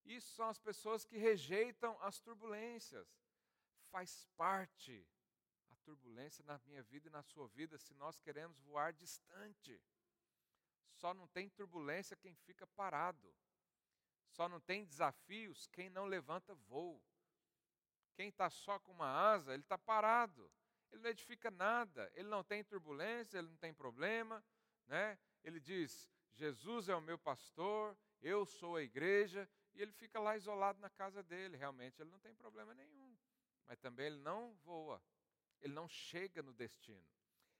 Isso 0.03 0.33
são 0.33 0.49
as 0.49 0.59
pessoas 0.59 1.05
que 1.05 1.17
rejeitam 1.17 1.97
as 2.01 2.19
turbulências. 2.19 3.07
Faz 3.89 4.27
parte 4.35 5.07
a 5.69 5.75
turbulência 5.77 6.43
na 6.43 6.59
minha 6.65 6.83
vida 6.83 7.07
e 7.07 7.11
na 7.11 7.21
sua 7.21 7.47
vida 7.47 7.77
se 7.77 7.93
nós 7.93 8.19
queremos 8.19 8.59
voar 8.61 8.91
distante. 8.91 9.79
Só 10.95 11.13
não 11.13 11.27
tem 11.27 11.49
turbulência 11.49 12.17
quem 12.17 12.35
fica 12.35 12.65
parado. 12.67 13.33
Só 14.29 14.49
não 14.49 14.59
tem 14.59 14.83
desafios 14.83 15.67
quem 15.67 15.89
não 15.89 16.05
levanta 16.05 16.55
voo. 16.55 17.01
Quem 18.15 18.29
está 18.29 18.49
só 18.49 18.79
com 18.79 18.91
uma 18.91 19.07
asa, 19.07 19.53
ele 19.53 19.63
está 19.63 19.77
parado. 19.77 20.51
Ele 20.91 21.01
não 21.01 21.09
edifica 21.09 21.49
nada. 21.51 22.11
Ele 22.13 22.27
não 22.27 22.43
tem 22.43 22.63
turbulência, 22.63 23.37
ele 23.37 23.49
não 23.49 23.57
tem 23.57 23.73
problema. 23.73 24.43
Né? 24.87 25.17
Ele 25.43 25.59
diz: 25.59 26.09
Jesus 26.33 26.89
é 26.89 26.95
o 26.95 27.01
meu 27.01 27.17
pastor, 27.17 27.97
eu 28.21 28.45
sou 28.45 28.75
a 28.75 28.83
igreja. 28.83 29.49
E 29.75 29.81
ele 29.81 29.91
fica 29.91 30.19
lá 30.19 30.37
isolado 30.37 30.79
na 30.79 30.89
casa 30.89 31.23
dele. 31.23 31.57
Realmente, 31.57 31.99
ele 31.99 32.11
não 32.11 32.19
tem 32.19 32.33
problema 32.35 32.73
nenhum. 32.75 33.17
Mas 33.65 33.79
também 33.79 34.07
ele 34.07 34.19
não 34.19 34.53
voa. 34.63 35.01
ele 35.61 35.73
não 35.73 35.87
chega 35.87 36.43
no 36.43 36.53
destino. 36.53 37.07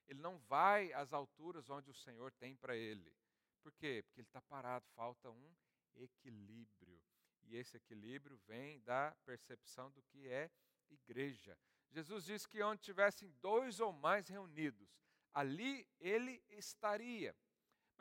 Ele 0.07 0.19
não 0.19 0.37
vai 0.37 0.91
às 0.93 1.13
alturas 1.13 1.69
onde 1.69 1.89
o 1.89 1.93
Senhor 1.93 2.31
tem 2.33 2.55
para 2.55 2.75
ele. 2.75 3.15
Por 3.61 3.71
quê? 3.71 4.03
Porque 4.05 4.19
ele 4.19 4.27
está 4.27 4.41
parado, 4.41 4.85
falta 4.93 5.29
um 5.29 5.55
equilíbrio. 5.95 7.01
E 7.43 7.55
esse 7.55 7.77
equilíbrio 7.77 8.37
vem 8.45 8.81
da 8.81 9.15
percepção 9.25 9.89
do 9.91 10.03
que 10.03 10.27
é 10.27 10.51
igreja. 10.89 11.57
Jesus 11.89 12.25
disse 12.25 12.47
que 12.47 12.61
onde 12.61 12.81
tivessem 12.81 13.29
dois 13.41 13.79
ou 13.79 13.93
mais 13.93 14.27
reunidos, 14.27 14.89
ali 15.33 15.87
ele 15.99 16.43
estaria. 16.49 17.35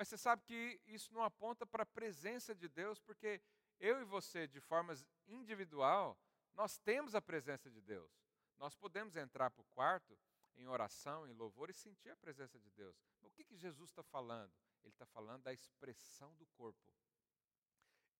Mas 0.02 0.08
você 0.08 0.18
sabe 0.18 0.42
que 0.42 0.80
isso 0.88 1.14
não 1.14 1.22
aponta 1.22 1.64
para 1.64 1.84
a 1.84 1.86
presença 1.86 2.52
de 2.52 2.68
Deus, 2.68 2.98
porque 2.98 3.40
eu 3.78 4.00
e 4.00 4.04
você, 4.04 4.48
de 4.48 4.58
forma 4.60 4.92
individual, 5.28 6.18
nós 6.54 6.76
temos 6.76 7.14
a 7.14 7.22
presença 7.22 7.70
de 7.70 7.80
Deus. 7.80 8.10
Nós 8.58 8.74
podemos 8.74 9.14
entrar 9.14 9.48
para 9.52 9.60
o 9.60 9.66
quarto 9.66 10.18
em 10.56 10.66
oração, 10.66 11.24
em 11.28 11.32
louvor 11.32 11.70
e 11.70 11.72
sentir 11.72 12.10
a 12.10 12.16
presença 12.16 12.58
de 12.58 12.68
Deus. 12.72 12.96
o 13.22 13.30
que, 13.30 13.44
que 13.44 13.56
Jesus 13.56 13.90
está 13.90 14.02
falando? 14.02 14.52
Ele 14.82 14.92
está 14.92 15.06
falando 15.06 15.44
da 15.44 15.52
expressão 15.52 16.34
do 16.34 16.46
corpo. 16.46 16.92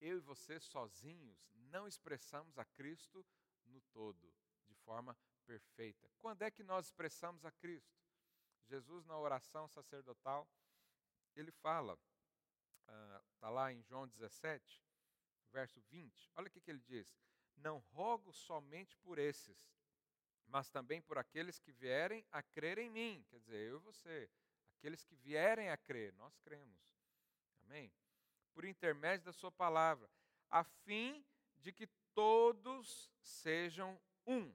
Eu 0.01 0.19
e 0.19 0.21
você 0.21 0.61
sozinhos 0.61 1.51
não 1.53 1.89
expressamos 1.89 2.61
a 2.61 2.65
Cristo 2.65 3.27
no 3.67 3.81
todo, 3.93 4.33
de 4.69 4.75
forma 4.77 5.19
perfeita. 5.45 6.09
Quando 6.19 6.43
é 6.43 6.51
que 6.53 6.63
nós 6.63 6.87
expressamos 6.87 7.45
a 7.45 7.51
Cristo? 7.51 7.99
Jesus, 8.69 9.05
na 9.05 9.19
oração 9.19 9.67
sacerdotal, 9.67 10.49
ele 11.41 11.51
fala, 11.51 11.99
está 13.35 13.47
ah, 13.47 13.51
lá 13.51 13.73
em 13.73 13.83
João 13.83 14.07
17, 14.09 14.83
verso 15.51 15.81
20, 15.83 16.31
olha 16.37 16.49
o 16.49 16.51
que, 16.51 16.61
que 16.61 16.71
ele 16.71 16.81
diz: 16.81 17.15
Não 17.57 17.79
rogo 17.79 18.33
somente 18.33 18.97
por 18.99 19.19
esses, 19.19 19.57
mas 20.47 20.71
também 20.71 21.01
por 21.01 21.19
aqueles 21.19 21.59
que 21.59 21.73
vierem 21.73 22.25
a 22.31 22.43
crer 22.43 22.79
em 22.79 22.91
mim, 22.91 23.25
quer 23.29 23.39
dizer, 23.39 23.69
eu 23.69 23.77
e 23.77 23.81
você, 23.81 24.31
aqueles 24.79 25.05
que 25.05 25.15
vierem 25.17 25.71
a 25.71 25.77
crer, 25.77 26.13
nós 26.15 26.37
cremos, 26.39 26.81
amém? 27.63 27.93
Por 28.53 28.65
intermédio 28.65 29.27
da 29.27 29.33
Sua 29.33 29.51
palavra, 29.51 30.11
a 30.51 30.65
fim 30.65 31.25
de 31.57 31.73
que 31.73 31.87
todos 32.13 33.11
sejam 33.23 33.99
um, 34.27 34.55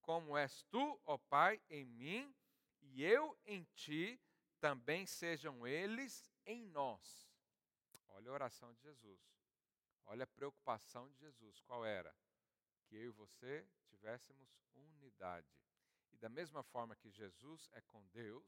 como 0.00 0.36
és 0.36 0.62
tu, 0.70 0.98
ó 1.04 1.18
Pai, 1.18 1.60
em 1.68 1.84
mim 1.84 2.34
e 2.80 3.04
eu 3.04 3.38
em 3.44 3.64
ti, 3.74 4.18
também 4.60 5.06
sejam 5.06 5.66
eles 5.66 6.30
em 6.44 6.66
nós. 6.66 7.28
Olha 8.08 8.30
a 8.30 8.34
oração 8.34 8.72
de 8.74 8.82
Jesus. 8.82 9.20
Olha 10.06 10.24
a 10.24 10.26
preocupação 10.26 11.08
de 11.10 11.18
Jesus. 11.18 11.60
Qual 11.60 11.84
era? 11.84 12.14
Que 12.86 12.96
eu 12.96 13.08
e 13.08 13.10
você 13.10 13.68
tivéssemos 13.86 14.48
unidade. 14.74 15.46
E 16.12 16.16
da 16.16 16.28
mesma 16.28 16.62
forma 16.62 16.96
que 16.96 17.10
Jesus 17.10 17.68
é 17.72 17.80
com 17.82 18.04
Deus, 18.08 18.46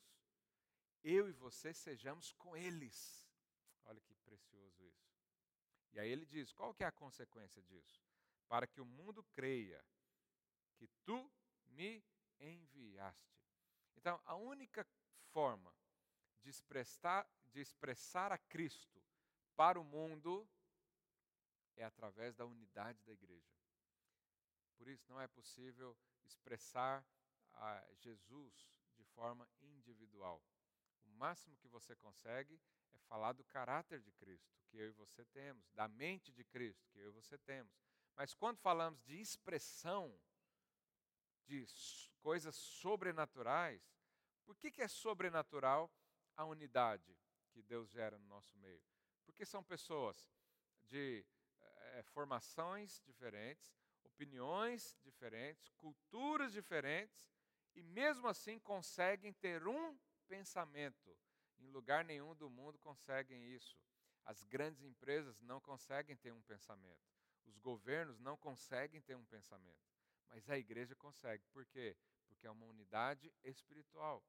eu 1.02 1.28
e 1.28 1.32
você 1.32 1.72
sejamos 1.72 2.32
com 2.32 2.56
eles. 2.56 3.28
Olha 3.84 4.00
que 4.00 4.14
precioso 4.14 4.82
isso. 4.84 5.10
E 5.92 6.00
aí 6.00 6.10
ele 6.10 6.26
diz: 6.26 6.52
qual 6.52 6.74
que 6.74 6.84
é 6.84 6.86
a 6.86 6.92
consequência 6.92 7.62
disso? 7.62 8.02
Para 8.48 8.66
que 8.66 8.80
o 8.80 8.84
mundo 8.84 9.22
creia 9.32 9.84
que 10.76 10.88
tu 11.04 11.30
me 11.66 12.02
enviaste. 12.38 13.38
Então, 13.96 14.20
a 14.24 14.34
única 14.34 14.86
forma 15.32 15.72
de 16.42 16.50
expressar, 16.50 17.26
de 17.52 17.60
expressar 17.60 18.32
a 18.32 18.38
Cristo 18.38 19.02
para 19.56 19.78
o 19.78 19.84
mundo 19.84 20.48
é 21.76 21.84
através 21.84 22.34
da 22.34 22.44
unidade 22.44 23.02
da 23.02 23.12
igreja. 23.12 23.54
Por 24.76 24.88
isso, 24.88 25.08
não 25.08 25.20
é 25.20 25.28
possível 25.28 25.96
expressar 26.24 27.04
a 27.52 27.84
Jesus 27.94 28.70
de 28.96 29.04
forma 29.04 29.48
individual. 29.60 30.42
O 31.04 31.10
máximo 31.10 31.56
que 31.58 31.68
você 31.68 31.94
consegue 31.96 32.60
é 32.94 32.98
falar 33.00 33.32
do 33.32 33.44
caráter 33.44 34.00
de 34.00 34.12
Cristo, 34.12 34.58
que 34.68 34.78
eu 34.78 34.88
e 34.88 34.92
você 34.92 35.24
temos, 35.26 35.70
da 35.72 35.88
mente 35.88 36.32
de 36.32 36.44
Cristo, 36.44 36.88
que 36.90 36.98
eu 36.98 37.08
e 37.08 37.12
você 37.12 37.36
temos. 37.38 37.72
Mas 38.16 38.34
quando 38.34 38.58
falamos 38.58 39.02
de 39.02 39.20
expressão, 39.20 40.18
de 41.46 41.66
coisas 42.20 42.54
sobrenaturais, 42.54 43.82
por 44.44 44.56
que, 44.56 44.70
que 44.70 44.82
é 44.82 44.88
sobrenatural 44.88 45.90
a 46.40 46.44
unidade 46.44 47.16
que 47.50 47.62
Deus 47.62 47.90
gera 47.90 48.18
no 48.18 48.26
nosso 48.26 48.56
meio? 48.58 48.82
Porque 49.24 49.44
são 49.44 49.62
pessoas 49.62 50.32
de 50.88 51.24
é, 51.60 52.02
formações 52.02 53.00
diferentes, 53.04 53.74
opiniões 54.04 54.96
diferentes, 55.02 55.68
culturas 55.76 56.52
diferentes, 56.52 57.30
e 57.74 57.82
mesmo 57.82 58.26
assim 58.26 58.58
conseguem 58.58 59.32
ter 59.34 59.66
um 59.66 59.98
pensamento. 60.26 61.16
Em 61.58 61.68
lugar 61.68 62.04
nenhum 62.04 62.34
do 62.34 62.48
mundo 62.48 62.78
conseguem 62.78 63.54
isso. 63.54 63.78
As 64.24 64.42
grandes 64.44 64.82
empresas 64.82 65.40
não 65.40 65.60
conseguem 65.60 66.16
ter 66.16 66.32
um 66.32 66.42
pensamento. 66.42 67.10
Os 67.46 67.58
governos 67.58 68.18
não 68.18 68.36
conseguem 68.36 69.00
ter 69.00 69.14
um 69.14 69.24
pensamento. 69.26 69.90
Mas 70.28 70.48
a 70.48 70.58
igreja 70.58 70.94
consegue. 70.96 71.44
Por 71.52 71.66
quê? 71.66 71.96
Porque 72.26 72.46
é 72.46 72.50
uma 72.50 72.66
unidade 72.66 73.32
espiritual. 73.42 74.24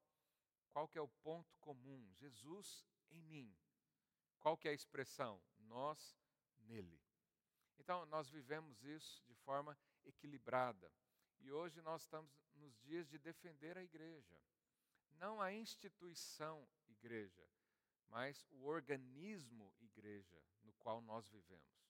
Qual 0.72 0.88
que 0.88 0.98
é 0.98 1.00
o 1.00 1.08
ponto 1.08 1.54
comum? 1.60 2.10
Jesus 2.14 2.86
em 3.10 3.20
mim. 3.22 3.54
Qual 4.40 4.56
que 4.56 4.66
é 4.66 4.70
a 4.70 4.74
expressão? 4.74 5.40
Nós 5.58 6.18
nele. 6.60 7.00
Então, 7.78 8.06
nós 8.06 8.28
vivemos 8.30 8.82
isso 8.82 9.22
de 9.26 9.34
forma 9.34 9.76
equilibrada. 10.04 10.90
E 11.40 11.50
hoje 11.50 11.80
nós 11.82 12.02
estamos 12.02 12.32
nos 12.54 12.76
dias 12.80 13.08
de 13.08 13.18
defender 13.18 13.76
a 13.76 13.82
igreja. 13.82 14.40
Não 15.18 15.40
a 15.40 15.52
instituição 15.52 16.66
igreja, 16.88 17.46
mas 18.08 18.46
o 18.50 18.64
organismo 18.64 19.74
igreja 19.80 20.42
no 20.62 20.72
qual 20.74 21.00
nós 21.00 21.28
vivemos. 21.28 21.82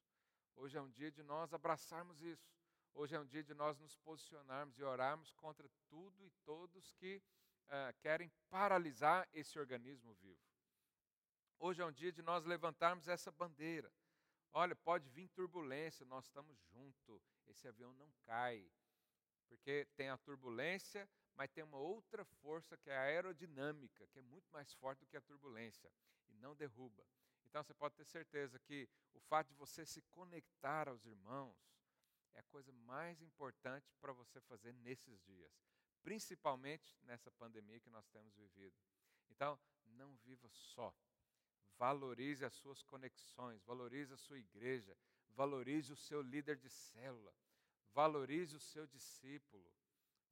Hoje 0.55 0.77
é 0.77 0.81
um 0.81 0.91
dia 0.91 1.11
de 1.11 1.23
nós 1.23 1.53
abraçarmos 1.53 2.21
isso. 2.21 2.53
Hoje 2.95 3.15
é 3.15 3.21
um 3.21 3.27
dia 3.27 3.43
de 3.43 3.55
nós 3.55 3.79
nos 3.79 3.97
posicionarmos 3.97 4.79
e 4.79 4.83
orarmos 4.83 5.33
contra 5.33 5.69
tudo 5.89 6.25
e 6.27 6.31
todos 6.45 6.93
que 6.93 7.23
uh, 7.69 7.93
querem 8.01 8.31
paralisar 8.51 9.29
esse 9.33 9.59
organismo 9.59 10.15
vivo. 10.15 10.41
Hoje 11.59 11.81
é 11.81 11.87
um 11.87 11.93
dia 11.93 12.13
de 12.13 12.23
nós 12.23 12.45
levantarmos 12.45 13.09
essa 13.09 13.31
bandeira. 13.31 13.93
Olha, 14.53 14.75
pode 14.75 15.09
vir 15.09 15.29
turbulência, 15.29 16.05
nós 16.07 16.25
estamos 16.25 16.59
juntos, 16.71 17.23
esse 17.47 17.67
avião 17.67 17.93
não 17.95 18.13
cai. 18.25 18.71
Porque 19.49 19.87
tem 19.97 20.09
a 20.09 20.19
turbulência, 20.19 21.09
mas 21.35 21.51
tem 21.51 21.65
uma 21.65 21.79
outra 21.79 22.25
força 22.25 22.77
que 22.77 22.91
é 22.91 22.97
a 22.97 23.03
aerodinâmica, 23.03 24.07
que 24.09 24.19
é 24.19 24.23
muito 24.23 24.51
mais 24.51 24.73
forte 24.75 25.01
do 25.01 25.07
que 25.07 25.17
a 25.17 25.21
turbulência 25.21 25.91
e 26.29 26.35
não 26.35 26.55
derruba. 26.55 27.07
Então 27.47 27.63
você 27.63 27.75
pode 27.75 27.95
ter 27.95 28.05
certeza 28.05 28.59
que 28.59 28.89
o 29.15 29.21
fato 29.21 29.49
de 29.49 29.55
você 29.55 29.85
se 29.85 30.03
conectar 30.03 30.89
aos 30.89 31.05
irmãos, 31.05 31.57
é 32.35 32.41
a 32.41 32.45
coisa 32.45 32.73
mais 32.73 33.21
importante 33.21 33.93
para 34.01 34.13
você 34.13 34.41
fazer 34.41 34.73
nesses 34.73 35.21
dias, 35.21 35.53
principalmente 36.03 36.97
nessa 37.03 37.31
pandemia 37.33 37.81
que 37.81 37.91
nós 37.91 38.07
temos 38.09 38.35
vivido. 38.35 38.77
Então, 39.31 39.59
não 39.87 40.15
viva 40.17 40.49
só. 40.51 40.95
Valorize 41.79 42.45
as 42.45 42.55
suas 42.55 42.83
conexões, 42.83 43.63
valorize 43.65 44.13
a 44.13 44.17
sua 44.17 44.39
igreja, 44.39 44.97
valorize 45.31 45.93
o 45.93 45.97
seu 45.97 46.21
líder 46.21 46.57
de 46.57 46.69
célula, 46.69 47.35
valorize 47.93 48.55
o 48.55 48.61
seu 48.61 48.87
discípulo, 48.87 49.73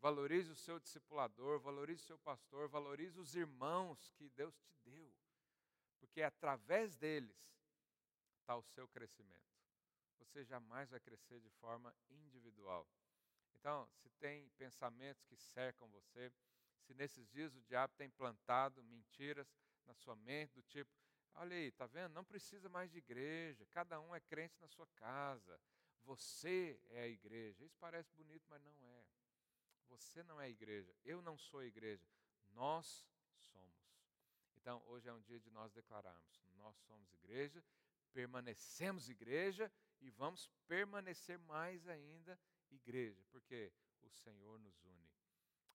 valorize 0.01 0.51
o 0.51 0.57
seu 0.57 0.79
discipulador, 0.79 1.59
valorize 1.59 2.03
o 2.03 2.07
seu 2.07 2.19
pastor, 2.19 2.69
valorize 2.69 3.19
os 3.19 3.35
irmãos 3.35 4.13
que 4.17 4.29
Deus 4.31 4.55
te 4.59 4.73
deu, 4.85 5.13
porque 5.99 6.23
através 6.23 6.97
deles 6.97 7.59
está 8.39 8.57
o 8.57 8.63
seu 8.63 8.87
crescimento 8.89 9.51
você 10.31 10.45
jamais 10.45 10.89
vai 10.89 11.01
crescer 11.01 11.41
de 11.41 11.51
forma 11.51 11.95
individual. 12.09 12.87
Então, 13.61 13.87
se 13.93 14.09
tem 14.19 14.49
pensamentos 14.57 15.23
que 15.25 15.37
cercam 15.37 15.87
você, 15.89 16.33
se 16.81 16.95
nesses 16.95 17.29
dias 17.29 17.55
o 17.55 17.61
diabo 17.61 17.95
tem 17.95 18.09
plantado 18.09 18.83
mentiras 18.83 19.47
na 19.87 19.93
sua 19.93 20.17
mente, 20.17 20.55
do 20.55 20.63
tipo, 20.63 20.91
olha 21.35 21.55
aí, 21.55 21.71
tá 21.71 21.87
vendo? 21.87 22.15
Não 22.15 22.25
precisa 22.25 22.71
mais 22.71 22.91
de 22.91 22.97
igreja, 22.97 23.67
cada 23.67 24.01
um 24.01 24.15
é 24.15 24.21
crente 24.21 24.59
na 24.61 24.67
sua 24.67 24.87
casa, 24.97 25.61
você 26.05 26.81
é 26.89 27.03
a 27.03 27.09
igreja. 27.09 27.63
Isso 27.63 27.77
parece 27.79 28.11
bonito, 28.15 28.47
mas 28.49 28.63
não 28.63 28.73
é. 28.83 29.07
Você 29.89 30.23
não 30.23 30.41
é 30.41 30.47
a 30.47 30.49
igreja, 30.49 30.95
eu 31.05 31.21
não 31.21 31.37
sou 31.37 31.61
a 31.61 31.67
igreja, 31.67 32.09
nós 32.53 33.07
somos. 33.37 33.79
Então, 34.57 34.83
hoje 34.87 35.07
é 35.07 35.13
um 35.13 35.21
dia 35.21 35.39
de 35.39 35.51
nós 35.51 35.71
declararmos: 35.73 36.43
nós 36.57 36.77
somos 36.79 37.13
igreja, 37.13 37.63
permanecemos 38.11 39.11
igreja 39.11 39.71
e 40.01 40.09
vamos 40.09 40.49
permanecer 40.67 41.39
mais 41.39 41.87
ainda 41.87 42.39
igreja, 42.75 43.25
porque 43.31 43.73
o 44.03 44.11
Senhor 44.11 44.59
nos 44.59 44.83
une. 44.85 45.11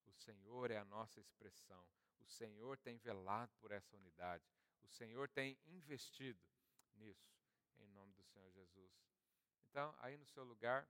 O 0.05 0.11
Senhor 0.11 0.71
é 0.71 0.77
a 0.77 0.85
nossa 0.85 1.19
expressão. 1.19 1.87
O 2.19 2.25
Senhor 2.25 2.77
tem 2.77 2.97
velado 2.97 3.53
por 3.59 3.71
essa 3.71 3.95
unidade. 3.95 4.43
O 4.81 4.87
Senhor 4.87 5.29
tem 5.29 5.57
investido 5.65 6.41
nisso, 6.95 7.35
em 7.77 7.87
nome 7.87 8.13
do 8.13 8.23
Senhor 8.23 8.51
Jesus. 8.51 8.91
Então, 9.63 9.93
aí 9.99 10.17
no 10.17 10.25
seu 10.25 10.43
lugar, 10.43 10.87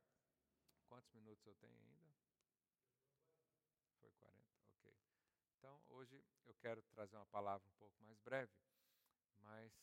quantos 0.87 1.11
minutos 1.11 1.45
eu 1.45 1.55
tenho 1.55 1.77
ainda? 1.79 2.13
Foi 3.99 4.11
40? 4.11 4.43
Ok. 4.69 4.95
Então, 5.57 5.81
hoje 5.89 6.23
eu 6.45 6.53
quero 6.55 6.81
trazer 6.83 7.15
uma 7.15 7.25
palavra 7.25 7.67
um 7.67 7.73
pouco 7.73 7.99
mais 8.03 8.19
breve, 8.19 8.51
mas 9.39 9.73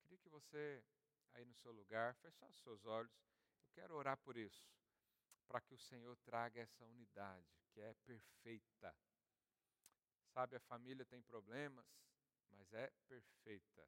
queria 0.00 0.18
que 0.18 0.28
você, 0.28 0.82
aí 1.34 1.44
no 1.44 1.54
seu 1.54 1.72
lugar, 1.72 2.14
fechasse 2.16 2.56
os 2.56 2.62
seus 2.62 2.84
olhos. 2.86 3.12
Eu 3.60 3.70
quero 3.74 3.94
orar 3.94 4.16
por 4.16 4.36
isso, 4.36 4.66
para 5.52 5.60
que 5.60 5.74
o 5.74 5.78
Senhor 5.78 6.16
traga 6.24 6.62
essa 6.62 6.82
unidade 6.82 7.46
que 7.74 7.78
é 7.78 7.92
perfeita. 8.06 8.96
Sabe, 10.32 10.56
a 10.56 10.60
família 10.60 11.04
tem 11.04 11.20
problemas, 11.20 11.84
mas 12.48 12.72
é 12.72 12.90
perfeita. 13.06 13.86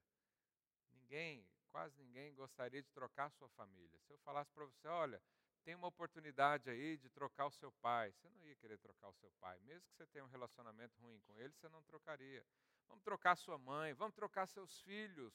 Ninguém, 0.90 1.48
quase 1.70 1.96
ninguém 1.96 2.34
gostaria 2.34 2.82
de 2.82 2.90
trocar 2.90 3.30
sua 3.30 3.48
família. 3.48 3.98
Se 4.00 4.12
eu 4.12 4.18
falasse 4.18 4.52
para 4.52 4.66
você, 4.66 4.86
olha, 4.88 5.22
tem 5.64 5.74
uma 5.74 5.86
oportunidade 5.86 6.68
aí 6.68 6.98
de 6.98 7.08
trocar 7.08 7.46
o 7.46 7.50
seu 7.50 7.72
pai, 7.72 8.12
você 8.12 8.28
não 8.28 8.44
ia 8.44 8.56
querer 8.56 8.76
trocar 8.76 9.08
o 9.08 9.14
seu 9.14 9.32
pai. 9.40 9.58
Mesmo 9.60 9.88
que 9.88 9.96
você 9.96 10.06
tenha 10.08 10.24
um 10.26 10.28
relacionamento 10.28 11.00
ruim 11.00 11.18
com 11.20 11.34
ele, 11.38 11.54
você 11.54 11.70
não 11.70 11.82
trocaria. 11.82 12.46
Vamos 12.86 13.02
trocar 13.02 13.36
sua 13.36 13.56
mãe, 13.56 13.94
vamos 13.94 14.14
trocar 14.14 14.46
seus 14.46 14.82
filhos. 14.82 15.34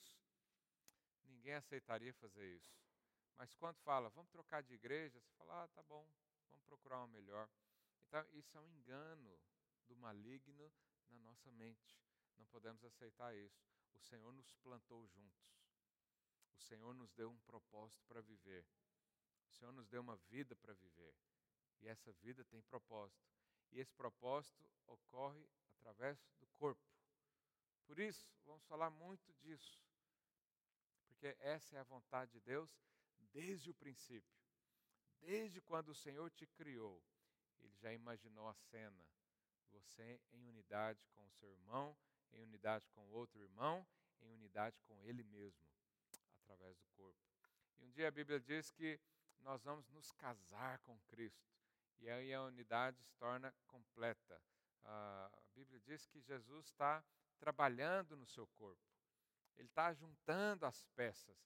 Ninguém 1.23 1.55
aceitaria 1.55 2.13
fazer 2.13 2.45
isso. 2.53 2.77
Mas 3.39 3.55
quando 3.55 3.77
fala, 3.77 4.09
vamos 4.09 4.29
trocar 4.29 4.61
de 4.61 4.73
igreja, 4.73 5.17
você 5.17 5.31
fala, 5.37 5.63
ah, 5.63 5.67
tá 5.69 5.81
bom, 5.83 6.05
vamos 6.49 6.61
procurar 6.65 6.97
uma 6.97 7.07
melhor. 7.07 7.49
Então, 8.05 8.21
isso 8.33 8.57
é 8.57 8.59
um 8.59 8.67
engano 8.67 9.39
do 9.87 9.95
maligno 9.95 10.69
na 11.07 11.17
nossa 11.19 11.49
mente. 11.53 11.97
Não 12.35 12.45
podemos 12.47 12.83
aceitar 12.83 13.33
isso. 13.33 13.65
O 13.93 13.99
Senhor 14.01 14.33
nos 14.33 14.53
plantou 14.55 15.07
juntos. 15.07 15.57
O 16.57 16.61
Senhor 16.63 16.93
nos 16.93 17.13
deu 17.13 17.31
um 17.31 17.39
propósito 17.39 18.03
para 18.09 18.19
viver. 18.19 18.65
O 19.47 19.53
Senhor 19.53 19.71
nos 19.71 19.87
deu 19.87 20.01
uma 20.01 20.17
vida 20.17 20.53
para 20.57 20.73
viver. 20.73 21.15
E 21.79 21.87
essa 21.87 22.11
vida 22.11 22.43
tem 22.43 22.61
propósito. 22.63 23.25
E 23.71 23.79
esse 23.79 23.93
propósito 23.93 24.69
ocorre 24.85 25.49
através 25.77 26.19
do 26.41 26.47
corpo. 26.47 26.83
Por 27.85 27.99
isso, 27.99 28.29
vamos 28.45 28.65
falar 28.65 28.89
muito 28.89 29.31
disso. 29.35 29.81
Porque 31.07 31.37
essa 31.39 31.77
é 31.77 31.79
a 31.79 31.83
vontade 31.83 32.33
de 32.33 32.41
Deus 32.41 32.77
desde 33.31 33.69
o 33.69 33.73
princípio. 33.73 34.39
Desde 35.21 35.61
quando 35.61 35.89
o 35.89 35.95
Senhor 35.95 36.29
te 36.31 36.47
criou, 36.47 37.01
Ele 37.59 37.75
já 37.77 37.93
imaginou 37.93 38.47
a 38.47 38.53
cena. 38.53 39.05
Você 39.71 40.19
em 40.31 40.47
unidade 40.47 41.05
com 41.09 41.25
o 41.25 41.31
seu 41.31 41.49
irmão, 41.49 41.95
em 42.31 42.41
unidade 42.41 42.87
com 42.89 43.01
o 43.07 43.11
outro 43.11 43.39
irmão, 43.39 43.85
em 44.21 44.31
unidade 44.31 44.79
com 44.81 45.01
Ele 45.03 45.23
mesmo, 45.23 45.67
através 46.41 46.77
do 46.77 46.87
corpo. 46.95 47.19
E 47.77 47.83
um 47.83 47.91
dia 47.91 48.07
a 48.07 48.11
Bíblia 48.11 48.39
diz 48.39 48.71
que 48.71 48.99
nós 49.41 49.63
vamos 49.63 49.87
nos 49.89 50.11
casar 50.11 50.79
com 50.79 50.99
Cristo. 51.01 51.49
E 51.99 52.09
aí 52.09 52.33
a 52.33 52.43
unidade 52.43 52.97
se 53.01 53.11
torna 53.15 53.53
completa. 53.67 54.41
A 54.83 55.41
Bíblia 55.53 55.79
diz 55.81 56.05
que 56.07 56.21
Jesus 56.21 56.65
está 56.65 57.03
trabalhando 57.37 58.15
no 58.15 58.25
seu 58.25 58.47
corpo. 58.47 58.81
Ele 59.57 59.67
está 59.67 59.93
juntando 59.93 60.65
as 60.65 60.83
peças. 60.95 61.37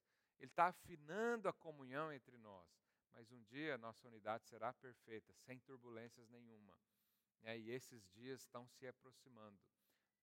Ele 0.44 0.52
está 0.52 0.68
afinando 0.68 1.48
a 1.48 1.54
comunhão 1.54 2.12
entre 2.12 2.38
nós. 2.38 2.68
Mas 3.14 3.32
um 3.32 3.41
dia 3.44 3.78
nossa 3.78 4.06
unidade 4.10 4.46
será 4.46 4.74
perfeita, 4.74 5.32
sem 5.32 5.58
turbulências 5.60 6.28
nenhuma. 6.28 6.78
E 7.44 7.72
esses 7.72 8.06
dias 8.10 8.41
estão 8.41 8.68
se 8.68 8.86
aproximando. 8.86 9.58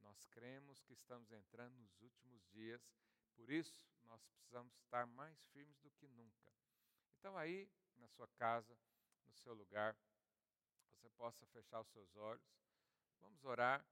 Nós 0.03 0.27
cremos 0.27 0.83
que 0.83 0.93
estamos 0.93 1.33
entrando 1.33 1.75
nos 1.79 1.99
últimos 2.03 2.47
dias, 2.51 2.95
por 3.35 3.51
isso 3.51 3.89
nós 4.05 4.23
precisamos 4.27 4.75
estar 4.75 5.07
mais 5.07 5.43
firmes 5.55 5.79
do 5.79 5.91
que 5.93 6.07
nunca. 6.09 6.53
Então, 7.19 7.35
aí, 7.39 7.67
na 7.97 8.07
sua 8.09 8.29
casa, 8.29 8.77
no 9.25 9.33
seu 9.33 9.55
lugar, 9.55 9.97
você 10.93 11.09
possa 11.17 11.47
fechar 11.47 11.81
os 11.81 11.89
seus 11.89 12.15
olhos. 12.17 12.61
Vamos 13.21 13.43
orar 13.43 13.83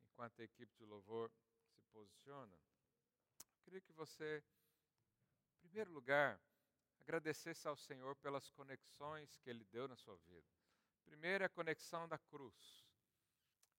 enquanto 0.00 0.40
a 0.40 0.44
equipe 0.44 0.74
de 0.76 0.84
louvor 0.84 1.30
se 1.68 1.80
posiciona. 1.92 2.58
Eu 3.52 3.60
queria 3.62 3.80
que 3.80 3.92
você, 3.92 4.42
em 5.60 5.68
primeiro 5.68 5.92
lugar, 5.92 6.40
agradecesse 7.00 7.68
ao 7.68 7.76
Senhor 7.76 8.16
pelas 8.16 8.50
conexões 8.50 9.36
que 9.38 9.50
Ele 9.50 9.64
deu 9.66 9.86
na 9.86 9.96
sua 9.96 10.16
vida. 10.16 10.46
Primeiro, 11.04 11.44
a 11.44 11.48
conexão 11.48 12.08
da 12.08 12.18
cruz. 12.18 12.86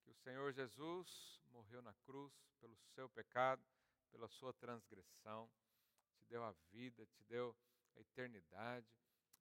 Que 0.04 0.12
o 0.12 0.16
Senhor 0.16 0.52
Jesus 0.52 1.42
morreu 1.50 1.82
na 1.82 1.94
cruz 2.06 2.34
pelo 2.60 2.78
seu 2.94 3.10
pecado, 3.10 3.64
pela 4.12 4.28
sua 4.28 4.54
transgressão, 4.54 5.50
te 6.14 6.26
deu 6.26 6.44
a 6.44 6.52
vida, 6.72 7.06
te 7.06 7.24
deu 7.24 7.56
a 7.96 8.02
eternidade. 8.02 8.88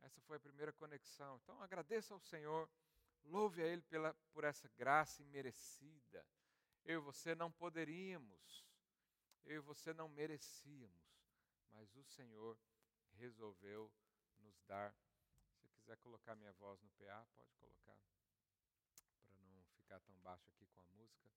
Essa 0.00 0.20
foi 0.22 0.36
a 0.36 0.40
primeira 0.40 0.72
conexão. 0.72 1.40
Então 1.42 1.60
agradeça 1.60 2.14
ao 2.14 2.20
Senhor, 2.20 2.70
louve 3.24 3.62
a 3.62 3.66
Ele 3.66 3.82
pela, 3.82 4.14
por 4.32 4.44
essa 4.44 4.68
graça 4.76 5.22
imerecida. 5.22 6.24
Eu 6.84 7.00
e 7.00 7.04
você 7.04 7.34
não 7.34 7.50
poderíamos, 7.50 8.64
eu 9.44 9.56
e 9.56 9.60
você 9.60 9.92
não 9.92 10.08
merecíamos, 10.08 11.09
mas 11.72 11.94
o 11.96 12.04
Senhor 12.04 12.58
resolveu 13.12 13.90
nos 14.38 14.60
dar. 14.62 14.94
Se 15.60 15.68
quiser 15.68 15.96
colocar 15.98 16.34
minha 16.34 16.52
voz 16.52 16.80
no 16.82 16.90
PA, 16.90 17.26
pode 17.34 17.52
colocar, 17.54 17.96
para 19.22 19.36
não 19.38 19.62
ficar 19.76 20.00
tão 20.00 20.14
baixo 20.20 20.48
aqui 20.50 20.66
com 20.66 20.80
a 20.80 20.84
música. 20.84 21.30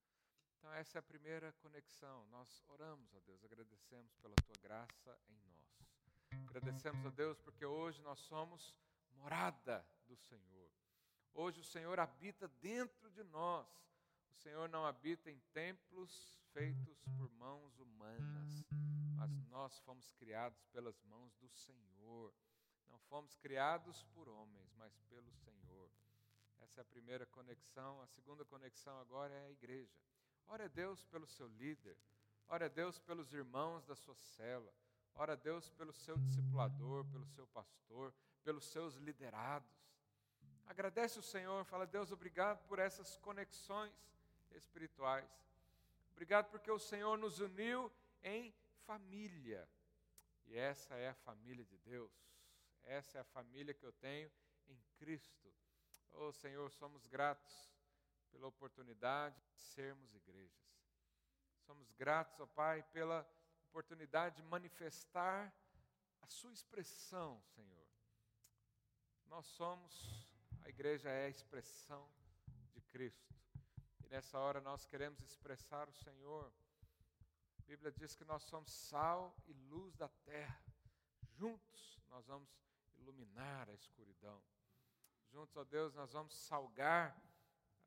Então, 0.57 0.73
essa 0.73 0.97
é 0.97 0.99
a 0.99 1.03
primeira 1.03 1.51
conexão. 1.53 2.25
Nós 2.27 2.63
oramos 2.67 3.13
a 3.15 3.19
Deus, 3.21 3.43
agradecemos 3.43 4.15
pela 4.15 4.35
tua 4.45 4.55
graça 4.61 5.19
em 5.27 5.37
nós. 5.41 5.63
Agradecemos 6.47 7.05
a 7.05 7.09
Deus 7.09 7.37
porque 7.39 7.65
hoje 7.65 8.01
nós 8.01 8.19
somos 8.19 8.73
morada 9.11 9.85
do 10.07 10.15
Senhor. 10.15 10.71
Hoje 11.33 11.59
o 11.59 11.63
Senhor 11.63 11.99
habita 11.99 12.47
dentro 12.61 13.09
de 13.11 13.23
nós. 13.23 13.67
O 14.29 14.35
Senhor 14.35 14.69
não 14.69 14.85
habita 14.85 15.29
em 15.29 15.39
templos 15.51 16.39
feitos 16.53 17.01
por 17.17 17.29
mãos 17.31 17.77
humanas, 17.79 18.63
mas 19.23 19.47
nós 19.47 19.79
fomos 19.79 20.11
criados 20.13 20.65
pelas 20.73 21.01
mãos 21.03 21.33
do 21.37 21.47
Senhor. 21.47 22.33
Não 22.89 22.99
fomos 22.99 23.37
criados 23.37 24.03
por 24.13 24.27
homens, 24.27 24.73
mas 24.75 24.99
pelo 25.09 25.31
Senhor. 25.31 25.89
Essa 26.59 26.81
é 26.81 26.83
a 26.83 26.85
primeira 26.85 27.25
conexão. 27.27 28.01
A 28.01 28.07
segunda 28.07 28.43
conexão 28.43 28.99
agora 28.99 29.33
é 29.33 29.45
a 29.45 29.51
igreja. 29.51 29.95
Ora 30.47 30.65
a 30.65 30.67
Deus 30.67 31.05
pelo 31.05 31.25
seu 31.25 31.47
líder. 31.47 31.97
Ora 32.49 32.65
a 32.65 32.69
Deus 32.69 32.99
pelos 32.99 33.31
irmãos 33.33 33.85
da 33.85 33.95
sua 33.95 34.15
cela. 34.15 34.73
Ora 35.15 35.33
a 35.33 35.37
Deus 35.37 35.69
pelo 35.69 35.93
seu 35.93 36.17
discipulador, 36.17 37.05
pelo 37.05 37.25
seu 37.27 37.47
pastor, 37.47 38.13
pelos 38.43 38.65
seus 38.65 38.95
liderados. 38.95 39.71
Agradece 40.65 41.17
o 41.17 41.23
Senhor, 41.23 41.63
fala, 41.63 41.85
Deus, 41.85 42.11
obrigado 42.11 42.65
por 42.67 42.77
essas 42.77 43.15
conexões 43.17 43.93
espirituais. 44.51 45.29
Obrigado 46.11 46.49
porque 46.49 46.71
o 46.71 46.79
Senhor 46.79 47.17
nos 47.17 47.39
uniu 47.39 47.91
em 48.21 48.53
família. 48.85 49.67
E 50.45 50.57
essa 50.57 50.95
é 50.95 51.09
a 51.09 51.15
família 51.15 51.65
de 51.65 51.77
Deus. 51.79 52.11
Essa 52.83 53.17
é 53.17 53.21
a 53.21 53.25
família 53.25 53.73
que 53.73 53.85
eu 53.85 53.93
tenho 53.93 54.31
em 54.67 54.81
Cristo. 54.97 55.53
Oh 56.11 56.31
Senhor, 56.31 56.69
somos 56.71 57.07
gratos 57.07 57.73
pela 58.31 58.47
oportunidade 58.47 59.39
de 59.53 59.59
sermos 59.59 60.13
igrejas. 60.13 60.63
Somos 61.65 61.91
gratos, 61.93 62.39
ó 62.39 62.43
oh 62.43 62.47
Pai, 62.47 62.83
pela 62.91 63.27
oportunidade 63.63 64.35
de 64.35 64.43
manifestar 64.43 65.53
a 66.21 66.27
Sua 66.27 66.51
expressão, 66.51 67.41
Senhor. 67.55 67.87
Nós 69.27 69.45
somos, 69.47 70.27
a 70.61 70.69
igreja 70.69 71.09
é 71.09 71.25
a 71.25 71.29
expressão 71.29 72.07
de 72.73 72.81
Cristo. 72.81 73.33
E 74.03 74.07
nessa 74.07 74.37
hora 74.37 74.61
nós 74.61 74.85
queremos 74.85 75.21
expressar 75.21 75.89
o 75.89 75.93
Senhor. 75.93 76.51
A 77.73 77.75
Bíblia 77.75 77.91
diz 77.91 78.15
que 78.15 78.23
nós 78.23 78.43
somos 78.43 78.71
sal 78.71 79.35
e 79.47 79.51
luz 79.51 79.95
da 79.95 80.07
terra. 80.07 80.63
Juntos 81.31 81.99
nós 82.07 82.23
vamos 82.27 82.47
iluminar 82.99 83.67
a 83.67 83.73
escuridão. 83.73 84.39
Juntos, 85.31 85.57
ó 85.57 85.63
Deus, 85.63 85.91
nós 85.95 86.13
vamos 86.13 86.35
salgar 86.35 87.17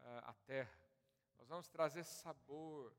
uh, 0.01 0.25
a 0.25 0.35
terra. 0.45 0.77
Nós 1.39 1.47
vamos 1.47 1.69
trazer 1.69 2.03
sabor 2.03 2.93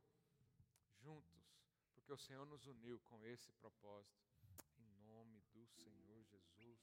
juntos 1.02 1.46
porque 1.94 2.14
o 2.14 2.18
Senhor 2.18 2.46
nos 2.46 2.66
uniu 2.68 3.02
com 3.02 3.22
esse 3.26 3.52
propósito. 3.52 4.26
Em 4.80 4.88
nome 5.06 5.42
do 5.52 5.68
Senhor 5.68 6.24
Jesus. 6.24 6.80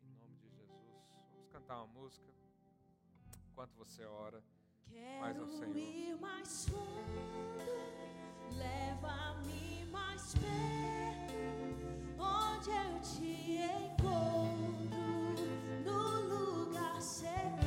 Em 0.00 0.14
nome 0.14 0.34
de 0.38 0.48
Jesus. 0.48 1.04
Vamos 1.30 1.48
cantar 1.50 1.76
uma 1.76 1.88
música 1.88 2.32
enquanto 3.50 3.74
você 3.74 4.02
ora 4.06 4.42
mais 5.20 5.38
ao 5.38 5.46
Senhor. 5.48 5.76
ir 5.76 6.16
mais 6.16 6.66
fundo, 6.70 8.13
onde 12.18 12.70
eu 12.70 13.00
te 13.00 13.58
encontro, 13.62 14.98
no 15.84 16.00
lugar 16.28 17.00
secreto, 17.00 17.63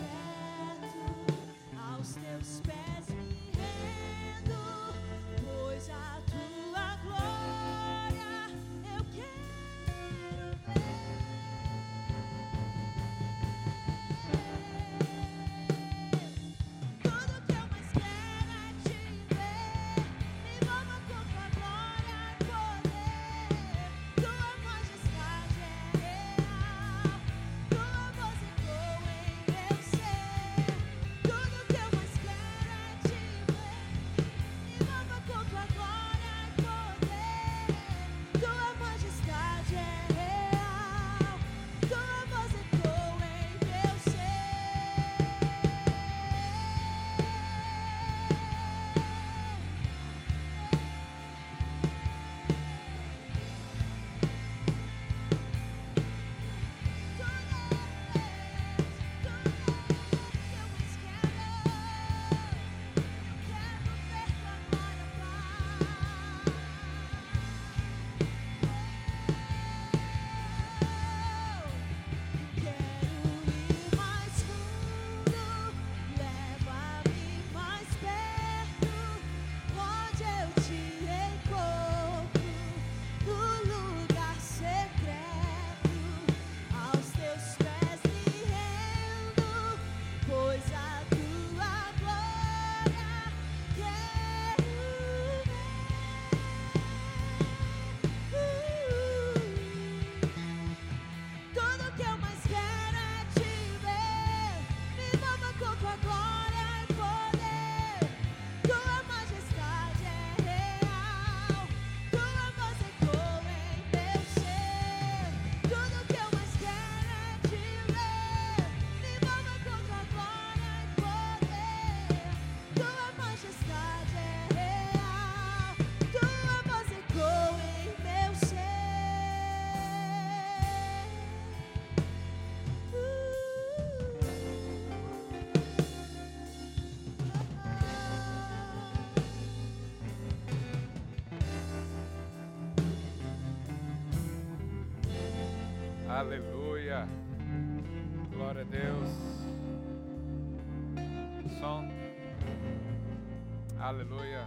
Aleluia. 153.87 154.45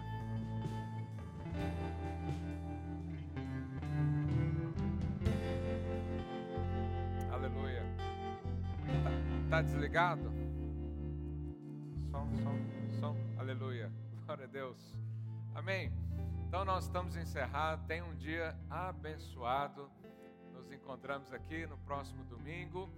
Aleluia. 7.32 7.82
Tá, 9.02 9.48
tá 9.48 9.62
desligado? 9.62 10.30
Som, 12.10 12.28
som, 12.36 13.00
som. 13.00 13.16
Aleluia. 13.38 13.90
Glória 14.26 14.44
a 14.44 14.46
Deus. 14.46 14.94
Amém. 15.54 15.90
Então 16.46 16.62
nós 16.66 16.84
estamos 16.84 17.16
encerrados. 17.16 17.86
Tenha 17.86 18.04
um 18.04 18.14
dia 18.16 18.54
abençoado. 18.68 19.90
Nos 20.52 20.70
encontramos 20.70 21.32
aqui 21.32 21.66
no 21.66 21.78
próximo 21.78 22.22
domingo. 22.24 22.90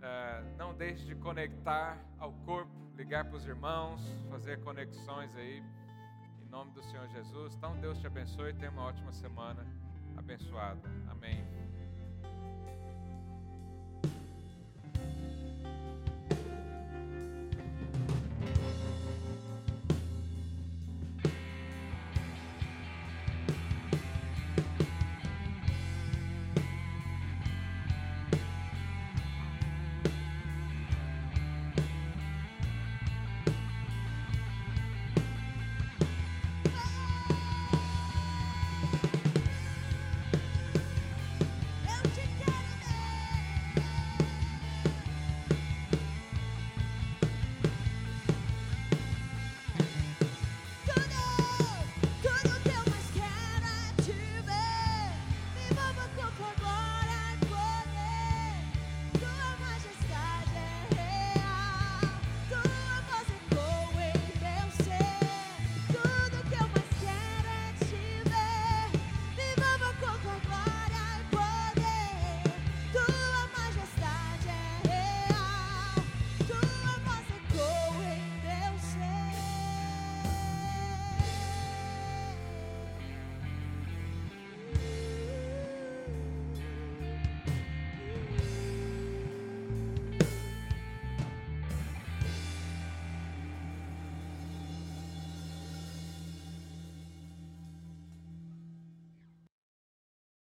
É, 0.00 0.44
não 0.56 0.72
deixe 0.76 1.04
de 1.04 1.16
conectar 1.16 1.98
ao 2.20 2.32
corpo, 2.32 2.70
ligar 2.94 3.24
para 3.24 3.36
os 3.36 3.44
irmãos, 3.44 4.00
fazer 4.30 4.60
conexões 4.60 5.34
aí. 5.34 5.60
Em 6.48 6.50
nome 6.50 6.70
do 6.70 6.82
Senhor 6.82 7.06
Jesus. 7.08 7.54
Então 7.54 7.78
Deus 7.78 7.98
te 7.98 8.06
abençoe 8.06 8.50
e 8.50 8.54
tenha 8.54 8.70
uma 8.70 8.84
ótima 8.84 9.12
semana 9.12 9.66
abençoada. 10.16 10.88
Amém. 11.10 11.67